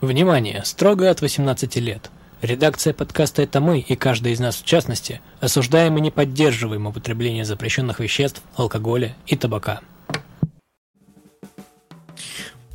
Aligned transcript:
Внимание! 0.00 0.62
Строго 0.64 1.10
от 1.10 1.22
18 1.22 1.74
лет. 1.76 2.08
Редакция 2.40 2.94
подкаста 2.94 3.42
«Это 3.42 3.60
мы» 3.60 3.80
и 3.80 3.96
каждый 3.96 4.30
из 4.30 4.38
нас 4.38 4.54
в 4.54 4.64
частности 4.64 5.20
осуждаем 5.40 5.98
и 5.98 6.00
не 6.00 6.12
поддерживаем 6.12 6.86
употребление 6.86 7.44
запрещенных 7.44 7.98
веществ, 7.98 8.40
алкоголя 8.54 9.16
и 9.26 9.34
табака. 9.34 9.80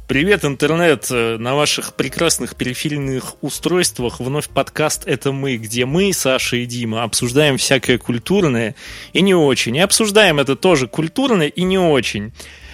Привет, 0.06 0.44
интернет! 0.44 1.10
На 1.10 1.56
ваших 1.56 1.94
прекрасных 1.94 2.58
периферийных 2.58 3.42
устройствах 3.42 4.20
вновь 4.20 4.50
подкаст 4.50 5.04
«Это 5.08 5.32
мы», 5.32 5.56
где 5.56 5.86
мы, 5.86 6.12
Саша 6.12 6.58
и 6.58 6.66
Дима, 6.66 7.04
обсуждаем 7.04 7.58
всякое 7.58 7.98
культурное 7.98 8.76
и 9.14 9.22
не 9.22 9.34
очень. 9.34 9.78
И 9.78 9.80
обсуждаем 9.80 10.42
это 10.42 10.58
тоже 10.58 10.90
культурное 10.90 11.48
и 11.48 11.64
не 11.64 11.78
очень. 11.78 12.34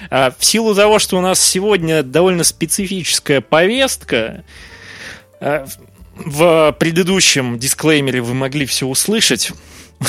А 0.09 0.33
в 0.35 0.43
силу 0.43 0.73
того, 0.73 0.97
что 0.97 1.19
у 1.19 1.21
нас 1.21 1.39
сегодня 1.39 2.01
довольно 2.01 2.43
специфическая 2.43 3.41
повестка, 3.41 4.43
а, 5.39 5.67
в 6.15 6.75
предыдущем 6.79 7.59
дисклеймере 7.59 8.21
вы 8.21 8.33
могли 8.33 8.65
все 8.65 8.87
услышать, 8.87 9.51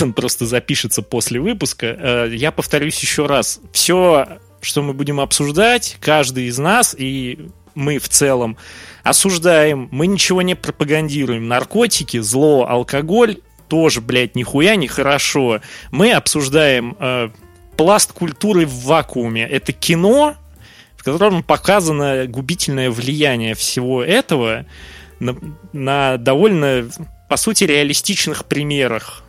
он 0.01 0.15
просто 0.15 0.47
запишется 0.47 1.02
после 1.02 1.39
выпуска. 1.39 1.97
А, 1.99 2.27
я 2.29 2.51
повторюсь 2.51 2.99
еще 2.99 3.27
раз. 3.27 3.61
Все 3.73 4.41
что 4.61 4.83
мы 4.83 4.93
будем 4.93 5.21
обсуждать, 5.21 5.97
каждый 6.01 6.47
из 6.47 6.59
нас, 6.59 6.95
и 6.99 7.49
мы 7.75 7.99
в 7.99 8.09
целом 8.09 8.57
осуждаем, 9.03 9.89
мы 9.91 10.07
ничего 10.07 10.43
не 10.43 10.55
пропагандируем. 10.55 11.49
Наркотики, 11.49 12.19
зло, 12.19 12.67
алкоголь 12.69 13.39
тоже, 13.69 14.01
блядь, 14.01 14.35
нихуя 14.35 14.77
не 14.77 14.89
хорошо. 14.89 15.61
Мы 15.91 16.13
обсуждаем 16.13 16.97
э, 16.99 17.31
пласт 17.77 18.13
культуры 18.13 18.67
в 18.67 18.85
вакууме. 18.85 19.45
Это 19.45 19.73
кино, 19.73 20.35
в 20.97 21.05
котором 21.05 21.43
показано 21.43 22.27
губительное 22.27 22.91
влияние 22.91 23.55
всего 23.55 24.03
этого 24.03 24.67
на, 25.21 25.37
на 25.73 26.17
довольно, 26.19 26.91
по 27.29 27.37
сути, 27.37 27.65
реалистичных 27.65 28.45
примерах. 28.45 29.23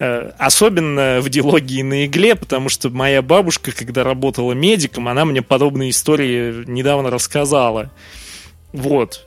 Э, 0.00 0.30
особенно 0.38 1.18
в 1.20 1.28
диалогии 1.28 1.82
на 1.82 2.06
игле, 2.06 2.36
потому 2.36 2.68
что 2.68 2.88
моя 2.88 3.20
бабушка, 3.20 3.72
когда 3.72 4.04
работала 4.04 4.52
медиком, 4.52 5.08
она 5.08 5.24
мне 5.24 5.42
подобные 5.42 5.90
истории 5.90 6.64
недавно 6.68 7.10
рассказала. 7.10 7.90
Вот. 8.72 9.26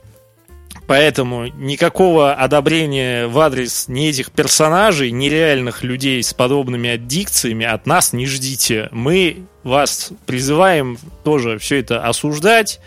Поэтому 0.86 1.46
никакого 1.46 2.32
одобрения 2.32 3.26
в 3.26 3.38
адрес 3.38 3.86
ни 3.88 4.08
этих 4.08 4.30
персонажей, 4.32 5.10
ни 5.10 5.28
реальных 5.28 5.82
людей 5.82 6.22
с 6.22 6.32
подобными 6.32 6.88
аддикциями 6.88 7.66
от 7.66 7.86
нас 7.86 8.14
не 8.14 8.26
ждите. 8.26 8.88
Мы 8.92 9.44
вас 9.64 10.10
призываем 10.24 10.98
тоже 11.22 11.58
все 11.58 11.80
это 11.80 12.06
осуждать. 12.06 12.80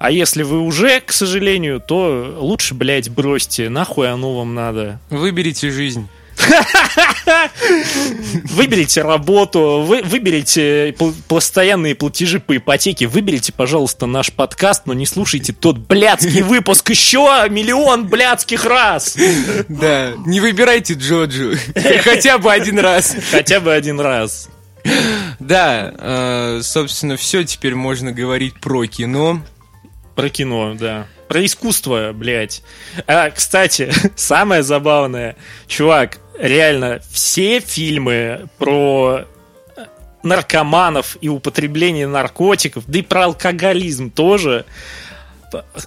А 0.00 0.10
если 0.10 0.44
вы 0.44 0.60
уже, 0.60 1.00
к 1.00 1.12
сожалению, 1.12 1.80
то 1.80 2.36
лучше, 2.38 2.74
блядь, 2.74 3.10
бросьте. 3.10 3.68
Нахуй 3.68 4.10
оно 4.10 4.34
вам 4.36 4.54
надо. 4.54 4.98
Выберите 5.10 5.70
жизнь. 5.70 6.08
Выберите 8.44 9.02
работу, 9.02 9.84
вы, 9.86 10.02
выберите 10.02 10.94
постоянные 11.28 11.94
платежи 11.94 12.40
по 12.40 12.56
ипотеке, 12.56 13.06
выберите, 13.06 13.52
пожалуйста, 13.52 14.06
наш 14.06 14.32
подкаст, 14.32 14.86
но 14.86 14.94
не 14.94 15.06
слушайте 15.06 15.52
тот 15.52 15.78
блядский 15.78 16.42
выпуск 16.48 16.90
еще 16.90 17.46
миллион 17.50 18.08
блядских 18.08 18.64
раз. 18.64 19.16
Да, 19.68 20.12
не 20.26 20.40
выбирайте 20.40 20.94
Джоджу. 20.94 21.52
Хотя 22.02 22.38
бы 22.38 22.52
один 22.52 22.78
раз. 22.78 23.16
Хотя 23.30 23.60
бы 23.60 23.72
один 23.72 24.00
раз. 24.00 24.48
Да, 25.38 25.92
э, 25.98 26.60
собственно, 26.62 27.16
все 27.16 27.44
теперь 27.44 27.74
можно 27.74 28.12
говорить 28.12 28.54
про 28.60 28.86
кино. 28.86 29.42
Про 30.14 30.30
кино, 30.30 30.74
да 30.74 31.06
про 31.28 31.44
искусство, 31.44 32.12
блядь. 32.12 32.62
А, 33.06 33.30
кстати, 33.30 33.92
самое 34.16 34.62
забавное, 34.62 35.36
чувак, 35.68 36.18
реально, 36.38 37.00
все 37.10 37.60
фильмы 37.60 38.48
про 38.58 39.24
наркоманов 40.22 41.16
и 41.20 41.28
употребление 41.28 42.06
наркотиков, 42.06 42.84
да 42.86 42.98
и 42.98 43.02
про 43.02 43.26
алкоголизм 43.26 44.10
тоже, 44.10 44.64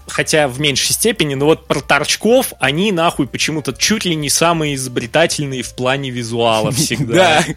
хотя 0.07 0.47
в 0.47 0.59
меньшей 0.59 0.93
степени, 0.93 1.35
но 1.35 1.45
вот 1.45 1.67
про 1.67 1.81
торчков, 1.81 2.53
они 2.59 2.91
нахуй 2.91 3.27
почему-то 3.27 3.73
чуть 3.73 4.05
ли 4.05 4.15
не 4.15 4.29
самые 4.29 4.75
изобретательные 4.75 5.63
в 5.63 5.75
плане 5.75 6.09
визуала 6.09 6.71
всегда. 6.71 7.43
Да. 7.45 7.55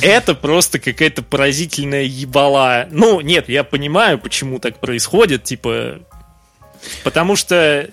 Это 0.00 0.34
просто 0.34 0.78
какая-то 0.78 1.22
поразительная 1.22 2.04
ебала. 2.04 2.86
Ну, 2.90 3.20
нет, 3.20 3.48
я 3.48 3.64
понимаю, 3.64 4.18
почему 4.18 4.58
так 4.58 4.78
происходит, 4.78 5.44
типа, 5.44 6.00
Потому 7.02 7.36
что 7.36 7.90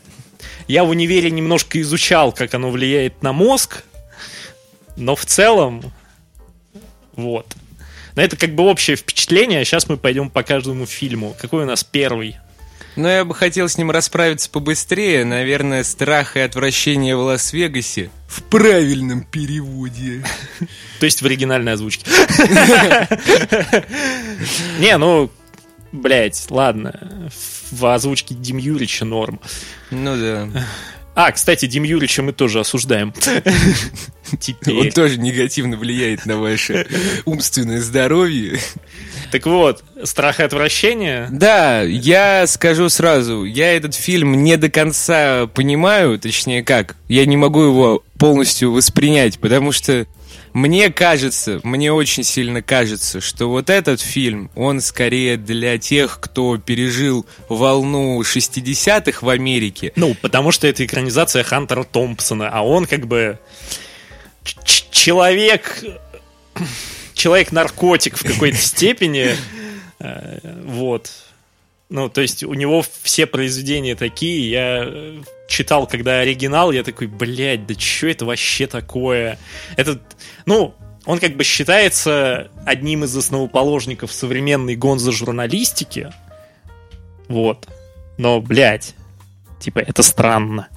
я 0.68 0.84
в 0.84 0.90
универе 0.90 1.32
немножко 1.32 1.80
изучал, 1.82 2.32
как 2.32 2.54
оно 2.54 2.70
влияет 2.70 3.22
на 3.24 3.34
мозг, 3.34 3.84
но 4.98 5.16
в 5.16 5.26
целом, 5.26 5.94
вот. 7.16 7.56
Но 8.16 8.22
это 8.22 8.36
как 8.36 8.56
бы 8.56 8.64
общее 8.64 8.96
впечатление, 8.96 9.64
сейчас 9.64 9.88
мы 9.88 9.98
пойдем 9.98 10.30
по 10.30 10.44
каждому 10.44 10.86
фильму. 10.86 11.36
Какой 11.40 11.64
у 11.64 11.68
нас 11.68 11.84
первый? 11.84 12.38
Ну, 12.96 13.08
я 13.08 13.24
бы 13.24 13.36
хотел 13.36 13.70
с 13.70 13.78
ним 13.78 13.92
расправиться 13.92 14.50
побыстрее. 14.50 15.24
Наверное, 15.24 15.84
страх 15.84 16.36
и 16.36 16.40
отвращение 16.40 17.16
в 17.16 17.20
Лас-Вегасе. 17.20 18.10
В 18.28 18.42
правильном 18.42 19.24
переводе. 19.24 20.26
То 21.00 21.06
есть 21.06 21.22
в 21.22 21.26
оригинальной 21.28 21.74
озвучке. 21.74 22.10
Не, 24.80 24.98
ну, 24.98 25.30
блять, 25.92 26.48
ладно 26.50 27.30
в 27.72 27.86
озвучке 27.86 28.36
Дим 28.36 28.58
Юрича 28.58 29.06
норм. 29.06 29.40
Ну 29.92 30.18
да. 30.18 30.66
А, 31.20 31.32
кстати, 31.32 31.66
Дим 31.66 31.82
Юрича 31.82 32.22
мы 32.22 32.32
тоже 32.32 32.60
осуждаем. 32.60 33.12
Он 34.68 34.92
тоже 34.92 35.18
негативно 35.18 35.76
влияет 35.76 36.28
на 36.28 36.38
ваше 36.38 36.86
умственное 37.26 37.82
здоровье. 37.82 38.60
Так 39.32 39.48
вот, 39.48 39.84
страх 40.04 40.40
и 40.40 40.44
отвращение? 40.44 41.28
Да, 41.32 41.82
я 41.82 42.46
скажу 42.46 42.88
сразу, 42.90 43.46
я 43.46 43.76
этот 43.76 43.96
фильм 43.96 44.44
не 44.44 44.58
до 44.58 44.70
конца 44.70 45.48
понимаю, 45.48 46.20
точнее 46.20 46.64
как, 46.64 46.96
я 47.08 47.26
не 47.26 47.36
могу 47.36 47.64
его 47.64 48.04
полностью 48.20 48.72
воспринять, 48.72 49.40
потому 49.40 49.72
что 49.72 50.06
мне 50.54 50.90
кажется, 50.90 51.60
мне 51.64 51.92
очень 51.92 52.24
сильно 52.24 52.62
кажется, 52.62 53.22
что 53.22 53.48
вот 53.50 53.70
этот 53.70 54.02
фильм, 54.02 54.50
он 54.56 54.82
скорее 54.82 55.38
для 55.38 55.78
тех, 55.78 56.20
кто 56.20 56.58
пережил 56.58 57.26
волну 57.50 58.22
60-х 58.22 59.26
в 59.26 59.30
Америке. 59.30 59.92
Ну, 59.96 60.16
потому 60.16 60.52
что 60.52 60.68
это 60.68 60.86
экранизация 60.86 61.44
Хантера 61.44 61.84
Томпсона, 61.84 62.50
а 62.50 62.62
он 62.62 62.86
как 62.86 63.08
бы 63.08 63.40
человек... 64.92 65.84
Человек-наркотик 67.14 68.18
в 68.18 68.24
какой-то 68.24 68.58
степени. 68.58 69.36
Э, 70.00 70.38
вот. 70.64 71.12
Ну, 71.90 72.10
то 72.10 72.22
есть 72.22 72.44
у 72.44 72.54
него 72.54 72.84
все 73.02 73.26
произведения 73.26 73.96
такие. 73.96 74.50
Я 74.50 75.24
читал, 75.48 75.88
когда 75.88 76.20
оригинал, 76.20 76.72
я 76.72 76.84
такой, 76.84 77.08
блядь, 77.08 77.66
да 77.66 77.74
что 77.76 78.08
это 78.08 78.26
вообще 78.26 78.68
такое? 78.68 79.40
Это, 79.78 80.02
ну, 80.46 80.76
он 81.06 81.20
как 81.20 81.38
бы 81.38 81.46
считается 81.46 82.52
одним 82.66 83.06
из 83.06 83.16
основоположников 83.16 84.12
современной 84.12 84.76
гонзо-журналистики. 84.76 86.12
Вот. 87.30 87.68
Но, 88.18 88.42
блядь, 88.42 88.94
типа, 89.60 89.80
это 89.80 90.04
странно. 90.04 90.68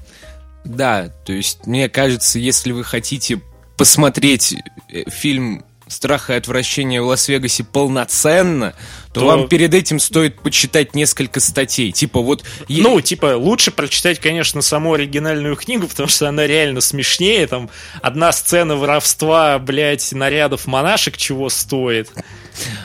Да, 0.65 1.09
то 1.25 1.32
есть, 1.32 1.66
мне 1.66 1.88
кажется, 1.88 2.38
если 2.38 2.71
вы 2.71 2.84
хотите 2.84 3.41
посмотреть 3.77 4.54
э, 4.92 5.10
фильм 5.10 5.65
страха 5.90 6.34
и 6.34 6.36
отвращения 6.36 7.02
в 7.02 7.06
Лас-Вегасе 7.06 7.64
полноценно, 7.64 8.74
то, 9.12 9.20
то 9.20 9.26
вам 9.26 9.48
перед 9.48 9.74
этим 9.74 9.98
стоит 9.98 10.40
почитать 10.40 10.94
несколько 10.94 11.40
статей. 11.40 11.92
Типа 11.92 12.20
вот... 12.20 12.44
Ну, 12.68 13.00
типа, 13.00 13.36
лучше 13.36 13.70
прочитать, 13.70 14.20
конечно, 14.20 14.62
саму 14.62 14.94
оригинальную 14.94 15.56
книгу, 15.56 15.88
потому 15.88 16.09
что 16.09 16.28
она 16.28 16.47
реально 16.47 16.80
смешнее. 16.80 17.47
Там 17.47 17.70
одна 18.03 18.32
сцена 18.32 18.76
воровства, 18.76 19.59
блядь, 19.59 20.12
нарядов 20.12 20.66
монашек 20.66 21.16
чего 21.16 21.48
стоит. 21.48 22.10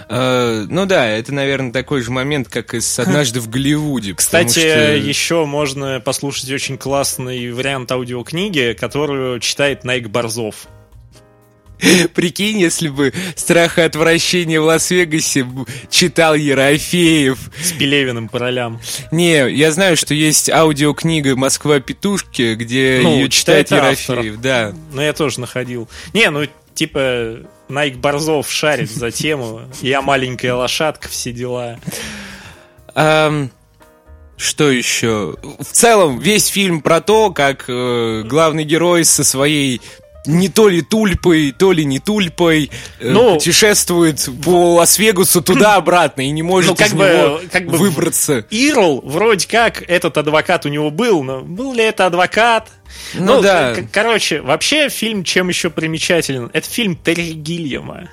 Uh, 0.10 0.68
ну 0.70 0.86
да, 0.86 1.08
это, 1.08 1.34
наверное, 1.34 1.72
такой 1.72 2.02
же 2.02 2.12
момент, 2.12 2.48
как 2.48 2.74
и 2.74 2.80
с 2.80 3.00
«Однажды 3.06 3.40
в 3.40 3.50
Голливуде». 3.50 4.14
Кстати, 4.14 4.60
еще 5.00 5.46
можно 5.46 6.00
послушать 6.00 6.50
очень 6.52 6.78
классный 6.78 7.52
вариант 7.52 7.92
аудиокниги, 7.92 8.76
которую 8.80 9.40
читает 9.40 9.84
Найк 9.84 10.08
Борзов. 10.08 10.68
Прикинь, 12.14 12.60
если 12.60 12.90
бы 12.90 13.14
страх 13.36 13.78
и 13.78 13.82
отвращение 13.82 14.60
в 14.60 14.66
Лас-Вегасе 14.66 15.46
читал 15.90 16.36
Ерофеев. 16.36 17.40
С 17.62 17.72
Пелевиным 17.74 18.30
по 18.30 18.40
ролям. 18.40 18.80
Не, 19.12 19.50
я 19.50 19.72
знаю, 19.72 19.98
что 19.98 20.14
есть 20.14 20.50
аудиокнига 20.50 21.36
«Москва 21.36 21.80
петушки», 21.80 22.56
где 22.56 23.00
ну, 23.04 23.16
ее 23.16 23.30
читает 23.30 23.72
Ерофеев. 23.72 24.10
Автор. 24.10 24.38
Да. 24.38 24.74
Ну, 24.92 25.02
я 25.02 25.14
тоже 25.14 25.40
находил. 25.40 25.90
Не, 26.14 26.30
ну, 26.30 26.46
типа, 26.74 27.40
Найк 27.68 27.98
Борзов 27.98 28.52
шарит 28.52 28.92
за 28.92 29.12
тему. 29.12 29.62
Я 29.82 30.02
маленькая 30.02 30.54
лошадка, 30.54 31.08
все 31.10 31.32
дела. 31.32 31.80
Um, 32.96 33.50
Что 34.38 34.70
еще? 34.70 35.36
В 35.60 35.66
целом, 35.72 36.20
весь 36.20 36.48
фильм 36.48 36.82
про 36.82 37.02
то, 37.02 37.32
как 37.32 37.66
э, 37.68 38.24
главный 38.26 38.64
герой 38.64 39.06
со 39.06 39.24
своей 39.24 39.82
не 40.26 40.50
то 40.50 40.68
ли 40.70 40.82
тульпой, 40.82 41.52
то 41.52 41.72
ли 41.72 41.86
не 41.86 42.00
тульпой 42.00 42.72
э, 43.00 43.10
Ну, 43.12 43.36
путешествует 43.36 44.28
по 44.44 44.76
Лас-Вегасу 44.76 45.42
туда-обратно 45.42 46.22
и 46.22 46.30
не 46.32 46.44
может 46.44 46.72
Ну, 46.72 46.76
как 46.76 46.88
из 46.88 46.94
бы- 46.94 47.06
него 47.06 47.42
как 47.52 47.66
бы 47.68 47.78
выбраться. 47.78 48.46
Ирл, 48.50 49.02
вроде 49.04 49.48
как, 49.48 49.84
этот 49.88 50.18
адвокат 50.18 50.66
у 50.66 50.70
него 50.70 50.90
был, 50.92 51.24
но 51.24 51.42
был 51.42 51.74
ли 51.74 51.84
это 51.84 52.06
адвокат? 52.06 52.70
Ну 53.14 53.42
да. 53.42 53.76
к- 53.76 53.92
Короче, 53.92 54.42
вообще 54.42 54.90
фильм 54.90 55.24
чем 55.24 55.50
еще 55.50 55.70
примечателен? 55.70 56.50
Это 56.54 56.70
фильм 56.70 56.96
Терри 56.96 57.32
Гильяма. 57.34 58.10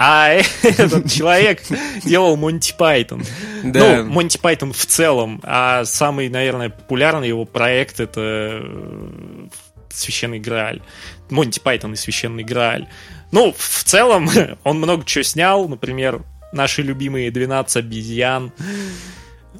А 0.00 0.28
этот 0.62 1.10
человек 1.10 1.62
делал 2.04 2.36
Монти 2.36 2.72
Пайтон. 2.78 3.24
Да. 3.64 4.02
Ну, 4.02 4.10
Монти 4.12 4.38
Пайтон 4.38 4.72
в 4.72 4.86
целом. 4.86 5.40
А 5.42 5.84
самый, 5.84 6.28
наверное, 6.28 6.68
популярный 6.70 7.26
его 7.26 7.44
проект 7.44 7.98
это 7.98 8.20
э, 8.22 9.48
Священный 9.92 10.38
Грааль. 10.38 10.82
Монти 11.30 11.60
Пайтон 11.60 11.94
и 11.94 11.96
Священный 11.96 12.44
Грааль. 12.44 12.88
Ну, 13.30 13.54
в 13.56 13.84
целом, 13.84 14.28
он 14.64 14.78
много 14.78 15.04
чего 15.04 15.22
снял. 15.22 15.68
Например, 15.68 16.22
наши 16.52 16.82
любимые 16.82 17.30
12 17.30 17.76
обезьян. 17.76 18.52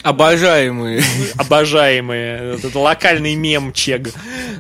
Обожаемые. 0.03 1.03
обожаемые, 1.37 2.55
этот 2.55 2.75
локальный 2.75 3.35
мем 3.35 3.73
Чег. 3.73 4.11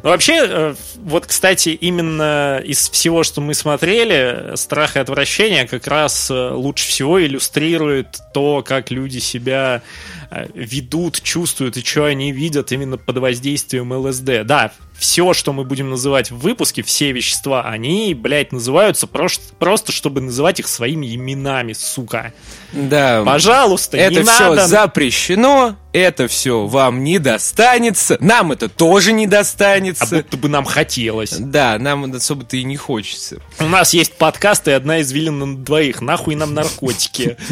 Но 0.03 0.11
вообще, 0.11 0.41
э, 0.45 0.75
вот, 0.97 1.27
кстати, 1.27 1.71
именно 1.71 2.61
из 2.65 2.89
всего, 2.91 3.23
что 3.23 3.41
мы 3.41 3.55
смотрели, 3.55 4.57
страх 4.57 4.97
и 4.97 4.99
отвращение 4.99 5.67
как 5.67 5.87
раз 5.87 6.31
э, 6.31 6.51
лучше 6.51 6.89
всего 6.89 7.25
иллюстрирует 7.25 8.19
то, 8.35 8.65
как 8.67 8.91
люди 8.91 9.19
себя 9.19 9.83
э, 10.31 10.47
ведут, 10.55 11.23
чувствуют 11.23 11.77
и 11.77 11.85
что 11.85 12.05
они 12.05 12.33
видят 12.33 12.73
именно 12.73 12.97
под 12.97 13.19
воздействием 13.19 13.93
ЛСД. 13.93 14.45
Да, 14.45 14.73
все, 14.99 15.33
что 15.33 15.53
мы 15.53 15.65
будем 15.65 15.91
называть 15.91 16.31
в 16.31 16.39
выпуске, 16.39 16.83
все 16.83 17.13
вещества, 17.13 17.63
они, 17.63 18.15
блядь, 18.15 18.53
называются 18.53 19.07
просто, 19.07 19.55
просто 19.59 19.93
чтобы 19.93 20.21
называть 20.21 20.59
их 20.61 20.69
своими 20.69 21.15
именами, 21.15 21.73
сука. 21.73 22.33
Да. 22.73 23.23
Пожалуйста, 23.25 23.97
Это 23.97 24.17
не 24.17 24.23
все 24.23 24.51
надо 24.51 24.67
запрещено, 24.67 25.77
это 25.93 26.27
все 26.29 26.67
вам 26.67 27.05
не 27.05 27.19
достанется, 27.19 28.19
нам 28.21 28.53
это 28.53 28.69
тоже 28.69 29.13
не 29.13 29.27
а 29.27 29.29
достанется. 29.29 30.17
будто 30.17 30.37
бы 30.37 30.49
нам 30.49 30.65
хотелось. 30.65 31.37
Да, 31.39 31.79
нам 31.79 32.13
особо-то 32.13 32.57
и 32.57 32.65
не 32.65 32.77
хочется. 32.77 33.41
У 33.61 33.69
нас 33.69 33.95
есть 33.95 34.15
подкаст 34.15 34.67
и 34.69 34.73
одна 34.73 35.01
извилина 35.01 35.47
на 35.47 35.57
двоих. 35.57 36.01
Нахуй 36.01 36.35
нам 36.35 36.55
наркотики. 36.55 37.37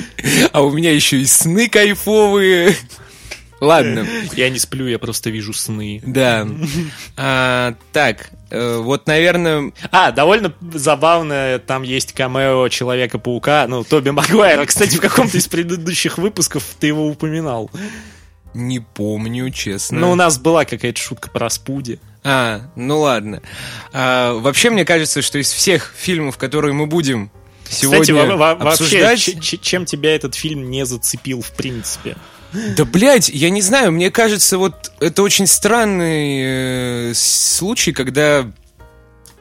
А 0.53 0.63
у 0.63 0.71
меня 0.71 0.93
еще 0.93 1.19
и 1.19 1.27
сны 1.27 1.69
кайфовые. 1.69 2.77
Ладно, 3.61 4.07
Я 4.37 4.51
не 4.51 4.59
сплю, 4.59 4.87
я 4.87 4.99
просто 4.99 5.31
вижу 5.31 5.53
сны. 5.53 6.03
да. 6.05 6.47
А, 7.17 7.75
так, 7.93 8.31
э, 8.51 8.77
вот, 8.79 9.07
наверное, 9.07 9.73
А, 9.91 10.13
довольно 10.13 10.53
забавно, 10.75 11.59
там 11.67 11.83
есть 11.83 12.13
камео 12.13 12.69
Человека-паука, 12.69 13.67
ну, 13.69 13.83
Тоби 13.85 14.11
Магуайра. 14.11 14.67
Кстати, 14.67 14.97
в 14.97 15.01
каком-то 15.01 15.39
из 15.39 15.49
предыдущих 15.49 16.19
выпусков 16.19 16.65
ты 16.79 16.89
его 16.89 17.07
упоминал. 17.07 17.71
не 18.53 18.81
помню, 18.81 19.51
честно. 19.51 19.99
Ну, 20.01 20.13
у 20.13 20.15
нас 20.15 20.39
была 20.39 20.65
какая-то 20.65 21.01
шутка 21.01 21.31
про 21.31 21.49
Спуди. 21.51 21.99
А, 22.25 22.63
ну 22.75 23.01
ладно. 23.01 23.41
А, 23.93 24.35
вообще, 24.35 24.71
мне 24.71 24.85
кажется, 24.85 25.23
что 25.23 25.39
из 25.39 25.51
всех 25.53 25.95
фильмов, 25.97 26.37
которые 26.39 26.73
мы 26.75 26.87
будем 26.87 27.31
сегодня 27.69 28.01
Кстати, 28.03 28.11
вообще, 28.37 28.67
обсуждать... 28.69 29.43
ч- 29.43 29.59
чем 29.59 29.85
тебя 29.87 30.15
этот 30.15 30.35
фильм 30.35 30.69
не 30.71 30.85
зацепил, 30.85 31.41
в 31.41 31.53
принципе? 31.53 32.17
Да, 32.77 32.85
блядь, 32.85 33.29
я 33.29 33.51
не 33.51 33.63
знаю, 33.63 33.93
мне 33.93 34.11
кажется, 34.11 34.59
вот 34.59 34.93
это 35.01 35.23
очень 35.23 35.47
странный 35.47 37.11
э, 37.11 37.15
случай, 37.15 37.93
когда 37.93 38.51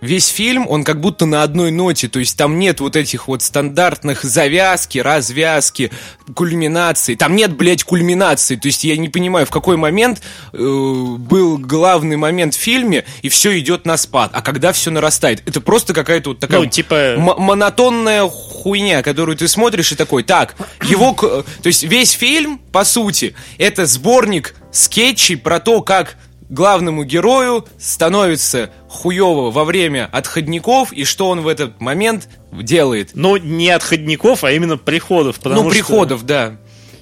весь 0.01 0.27
фильм, 0.27 0.67
он 0.69 0.83
как 0.83 1.01
будто 1.01 1.25
на 1.25 1.41
одной 1.43 1.71
ноте, 1.71 2.07
то 2.07 2.19
есть 2.19 2.37
там 2.37 2.59
нет 2.59 2.79
вот 2.79 2.95
этих 2.95 3.27
вот 3.27 3.41
стандартных 3.41 4.23
завязки, 4.23 4.99
развязки, 4.99 5.91
кульминации, 6.35 7.15
там 7.15 7.35
нет, 7.35 7.55
блядь, 7.55 7.83
кульминации, 7.83 8.55
то 8.55 8.67
есть 8.67 8.83
я 8.83 8.97
не 8.97 9.09
понимаю, 9.09 9.45
в 9.45 9.49
какой 9.51 9.77
момент 9.77 10.21
э, 10.53 10.57
был 10.57 11.57
главный 11.57 12.17
момент 12.17 12.53
в 12.55 12.59
фильме, 12.59 13.05
и 13.21 13.29
все 13.29 13.57
идет 13.59 13.85
на 13.85 13.97
спад, 13.97 14.31
а 14.33 14.41
когда 14.41 14.73
все 14.73 14.91
нарастает, 14.91 15.41
это 15.47 15.61
просто 15.61 15.93
какая-то 15.93 16.31
вот 16.31 16.39
такая 16.39 16.59
Ну, 16.59 16.65
типа... 16.67 16.93
м- 16.95 17.23
монотонная 17.37 18.23
хуйня, 18.27 19.01
которую 19.01 19.37
ты 19.37 19.47
смотришь 19.47 19.91
и 19.91 19.95
такой, 19.95 20.23
так, 20.23 20.55
его, 20.83 21.13
к- 21.13 21.21
то 21.43 21.67
есть 21.67 21.83
весь 21.83 22.11
фильм, 22.11 22.59
по 22.71 22.83
сути, 22.83 23.35
это 23.57 23.85
сборник 23.85 24.55
скетчей 24.71 25.37
про 25.37 25.59
то, 25.59 25.81
как 25.81 26.17
главному 26.49 27.03
герою 27.05 27.65
становится 27.79 28.69
хуево 28.95 29.51
во 29.51 29.63
время 29.65 30.09
отходников 30.11 30.91
и 30.91 31.03
что 31.03 31.29
он 31.29 31.41
в 31.41 31.47
этот 31.47 31.79
момент 31.79 32.27
делает. 32.51 33.11
Ну, 33.13 33.37
не 33.37 33.69
отходников, 33.69 34.43
а 34.43 34.51
именно 34.51 34.77
приходов. 34.77 35.35
потому 35.39 35.63
ну, 35.63 35.69
что- 35.69 35.75
приходов, 35.77 36.25
да. 36.25 36.57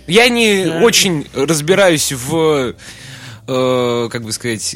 Я 0.08 0.28
не 0.28 0.66
Да. 0.66 0.80
очень 0.82 1.28
разбираюсь 1.34 2.12
в, 2.12 2.74
э, 3.48 4.10
как 4.12 4.24
бы 4.24 4.32
сказать, 4.34 4.76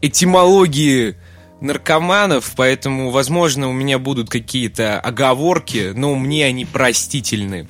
этимологии 0.00 1.16
наркоманов, 1.60 2.52
поэтому, 2.56 3.10
возможно, 3.10 3.68
у 3.68 3.72
меня 3.72 3.98
будут 3.98 4.28
какие-то 4.30 4.98
оговорки, 4.98 5.92
но 5.94 6.14
мне 6.14 6.46
они 6.46 6.64
простительны. 6.64 7.68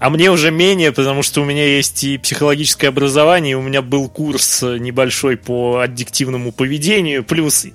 А 0.00 0.08
мне 0.08 0.30
уже 0.30 0.50
менее, 0.50 0.92
потому 0.92 1.22
что 1.22 1.42
у 1.42 1.44
меня 1.44 1.62
есть 1.76 2.02
и 2.04 2.16
психологическое 2.16 2.88
образование, 2.88 3.52
и 3.52 3.54
у 3.54 3.60
меня 3.60 3.82
был 3.82 4.08
курс 4.08 4.62
э, 4.62 4.78
небольшой 4.78 5.36
по 5.36 5.80
аддиктивному 5.80 6.52
поведению, 6.52 7.22
плюс 7.22 7.66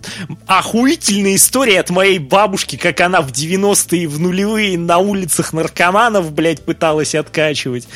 охуительная 0.48 1.36
история 1.36 1.82
от 1.82 1.92
моей 1.92 2.18
бабушки, 2.18 2.78
как 2.78 3.00
она 3.02 3.22
в 3.22 3.32
90-е 3.32 4.04
и 4.04 4.08
в 4.08 4.20
нулевые 4.20 4.76
на 4.76 4.98
улицах 4.98 5.54
наркоманов, 5.54 6.32
блядь, 6.32 6.66
пыталась 6.66 7.14
откачивать. 7.14 7.88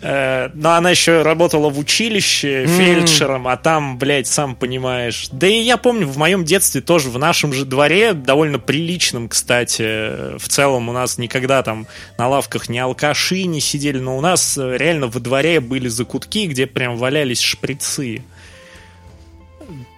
Э, 0.00 0.50
Но 0.54 0.74
она 0.74 0.90
еще 0.90 1.22
работала 1.22 1.70
в 1.70 1.78
училище 1.78 2.66
фельдшером, 2.66 3.48
а 3.48 3.56
там, 3.56 3.98
блядь, 3.98 4.28
сам 4.28 4.54
понимаешь. 4.54 5.28
Да 5.32 5.46
и 5.46 5.60
я 5.60 5.76
помню, 5.76 6.06
в 6.06 6.16
моем 6.16 6.44
детстве 6.44 6.80
тоже 6.80 7.10
в 7.10 7.18
нашем 7.18 7.52
же 7.52 7.64
дворе, 7.64 8.12
довольно 8.12 8.58
приличном, 8.60 9.28
кстати, 9.28 10.36
в 10.38 10.48
целом 10.48 10.88
у 10.88 10.92
нас 10.92 11.18
никогда 11.18 11.62
там 11.62 11.86
на 12.16 12.28
лавках 12.28 12.68
ни 12.68 12.78
алкаши 12.78 13.44
не 13.44 13.60
сидели, 13.60 13.98
но 13.98 14.16
у 14.16 14.20
нас 14.20 14.56
э, 14.56 14.76
реально 14.76 15.08
во 15.08 15.18
дворе 15.18 15.60
были 15.60 15.88
закутки, 15.88 16.46
где 16.46 16.66
прям 16.66 16.96
валялись 16.96 17.40
шприцы. 17.40 18.22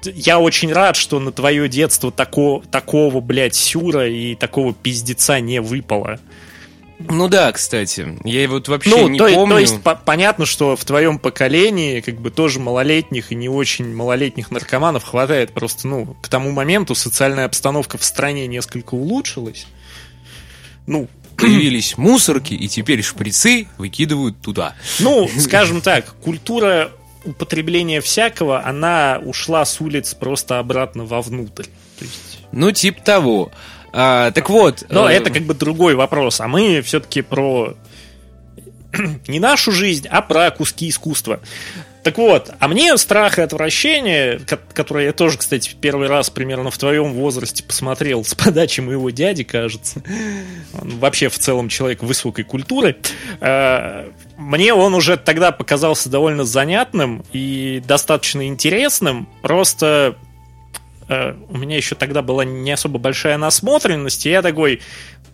Я 0.03 0.41
очень 0.41 0.73
рад, 0.73 0.97
что 0.97 1.21
на 1.21 1.31
твое 1.31 1.69
детство 1.69 2.11
тако, 2.11 2.63
такого, 2.71 3.21
блядь, 3.21 3.55
сюра 3.55 4.09
и 4.09 4.35
такого 4.35 4.73
пиздеца 4.73 5.41
не 5.41 5.61
выпало. 5.61 6.19
Ну 7.09 7.29
да, 7.29 7.51
кстати, 7.53 8.19
я 8.25 8.49
вот 8.49 8.69
вообще 8.69 8.91
Ну, 8.91 9.09
не 9.09 9.19
то, 9.19 9.29
помню. 9.29 9.55
то 9.55 9.61
есть 9.61 9.83
по- 9.83 9.95
понятно, 9.97 10.45
что 10.47 10.77
в 10.77 10.85
твоем 10.85 11.19
поколении 11.19 12.01
как 12.01 12.21
бы 12.21 12.31
тоже 12.31 12.61
малолетних 12.61 13.33
и 13.33 13.35
не 13.35 13.49
очень 13.49 13.95
малолетних 13.95 14.51
наркоманов 14.51 15.05
хватает. 15.05 15.53
Просто, 15.53 15.89
ну, 15.89 16.17
к 16.23 16.29
тому 16.29 16.51
моменту 16.53 16.95
социальная 16.95 17.47
обстановка 17.47 17.97
в 17.99 18.05
стране 18.05 18.47
несколько 18.47 18.95
улучшилась. 18.95 19.67
Ну, 20.87 21.09
Появились 21.37 21.97
мусорки, 21.97 22.53
и 22.55 22.69
теперь 22.69 23.03
шприцы 23.03 23.67
выкидывают 23.79 24.41
туда. 24.41 24.75
ну, 24.99 25.29
скажем 25.39 25.81
так, 25.81 26.15
культура 26.23 26.91
употребления 27.25 28.01
всякого, 28.01 28.65
она 28.65 29.21
ушла 29.25 29.65
с 29.65 29.81
улиц 29.81 30.15
просто 30.15 30.59
обратно 30.59 31.05
вовнутрь. 31.05 31.65
То 31.99 32.05
есть... 32.05 32.39
Ну, 32.53 32.73
типа 32.73 33.03
того. 33.03 33.53
А, 33.93 34.31
так 34.31 34.49
вот. 34.51 34.85
Но 34.89 35.09
э, 35.09 35.15
это 35.15 35.31
как 35.31 35.43
бы 35.43 35.55
другой 35.55 35.95
вопрос. 35.95 36.41
А 36.41 36.49
мы 36.49 36.81
все-таки 36.83 37.23
про 37.23 37.75
не 39.29 39.41
нашу 39.41 39.73
жизнь, 39.73 40.07
а 40.11 40.23
про 40.23 40.51
куски 40.51 40.89
искусства. 40.89 41.41
Так 42.03 42.17
вот, 42.17 42.51
а 42.59 42.67
мне 42.67 42.97
страх 42.97 43.39
и 43.39 43.43
отвращение, 43.43 44.39
ко- 44.39 44.59
которое 44.73 45.05
я 45.07 45.13
тоже, 45.13 45.37
кстати, 45.37 45.77
первый 45.79 46.09
раз 46.09 46.31
примерно 46.31 46.71
в 46.71 46.79
твоем 46.79 47.13
возрасте 47.13 47.63
посмотрел 47.63 48.25
с 48.25 48.35
подачи 48.35 48.81
моего 48.81 49.11
дяди, 49.11 49.45
кажется. 49.45 50.03
Он 50.81 50.99
вообще 50.99 51.29
в 51.29 51.39
целом 51.39 51.69
человек 51.69 52.03
высокой 52.03 52.45
культуры. 52.45 52.97
Э, 53.41 54.09
Мне 54.39 54.73
он 54.73 54.95
уже 54.95 55.19
тогда 55.19 55.53
показался 55.53 56.09
довольно 56.09 56.45
занятным 56.45 57.23
и 57.35 57.83
достаточно 57.87 58.47
интересным. 58.47 59.29
Просто 59.43 60.15
у 61.49 61.57
меня 61.57 61.77
еще 61.77 61.95
тогда 61.95 62.23
была 62.23 62.45
не 62.45 62.71
особо 62.71 62.99
большая 62.99 63.37
насмотренность, 63.37 64.27
и 64.27 64.31
я 64.31 64.43
такой, 64.43 64.81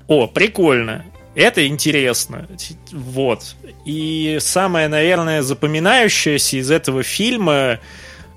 о, 0.09 0.27
прикольно, 0.27 1.05
это 1.35 1.67
интересно. 1.67 2.49
Вот. 2.91 3.57
И 3.85 4.39
самое, 4.41 4.89
наверное, 4.89 5.43
запоминающееся 5.43 6.57
из 6.57 6.71
этого 6.71 7.03
фильма 7.03 7.79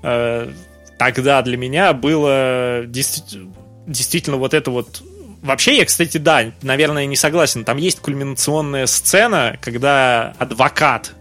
э, 0.02 0.50
тогда 0.98 1.40
для 1.40 1.56
меня 1.56 1.94
было 1.94 2.84
действи- 2.84 3.50
действительно 3.86 4.36
вот 4.36 4.54
это 4.54 4.70
вот 4.70 5.02
Вообще, 5.42 5.78
я, 5.78 5.86
кстати, 5.86 6.18
да, 6.18 6.52
наверное, 6.60 7.06
не 7.06 7.16
согласен. 7.16 7.64
Там 7.64 7.78
есть 7.78 8.00
кульминационная 8.00 8.84
сцена, 8.84 9.58
когда 9.62 10.34
адвокат 10.38 11.12
э, 11.12 11.19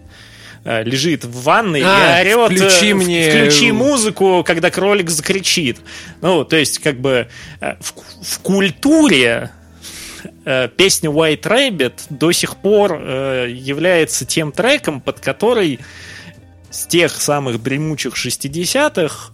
лежит 0.83 1.25
в 1.25 1.43
ванной 1.43 1.81
А, 1.85 2.21
и 2.23 2.33
орет 2.33 2.59
включи 2.59 2.91
э, 2.91 2.93
мне- 2.95 3.29
включи 3.31 3.71
музыку, 3.71 4.43
когда 4.45 4.69
кролик 4.69 5.09
закричит. 5.09 5.77
Ну, 6.21 6.43
то 6.45 6.55
есть, 6.57 6.79
как 6.79 6.99
бы 6.99 7.27
э, 7.61 7.75
в, 7.79 7.93
в 8.23 8.39
культуре 8.39 9.51
э, 10.45 10.67
песня 10.75 11.09
White 11.09 11.43
Rabbit 11.43 11.93
до 12.09 12.31
сих 12.31 12.57
пор 12.57 12.97
э, 12.99 13.47
является 13.51 14.25
тем 14.25 14.51
треком, 14.51 15.01
под 15.01 15.19
который 15.19 15.79
с 16.69 16.85
тех 16.85 17.19
самых 17.19 17.63
дремучих 17.63 18.13
60-х 18.15 19.31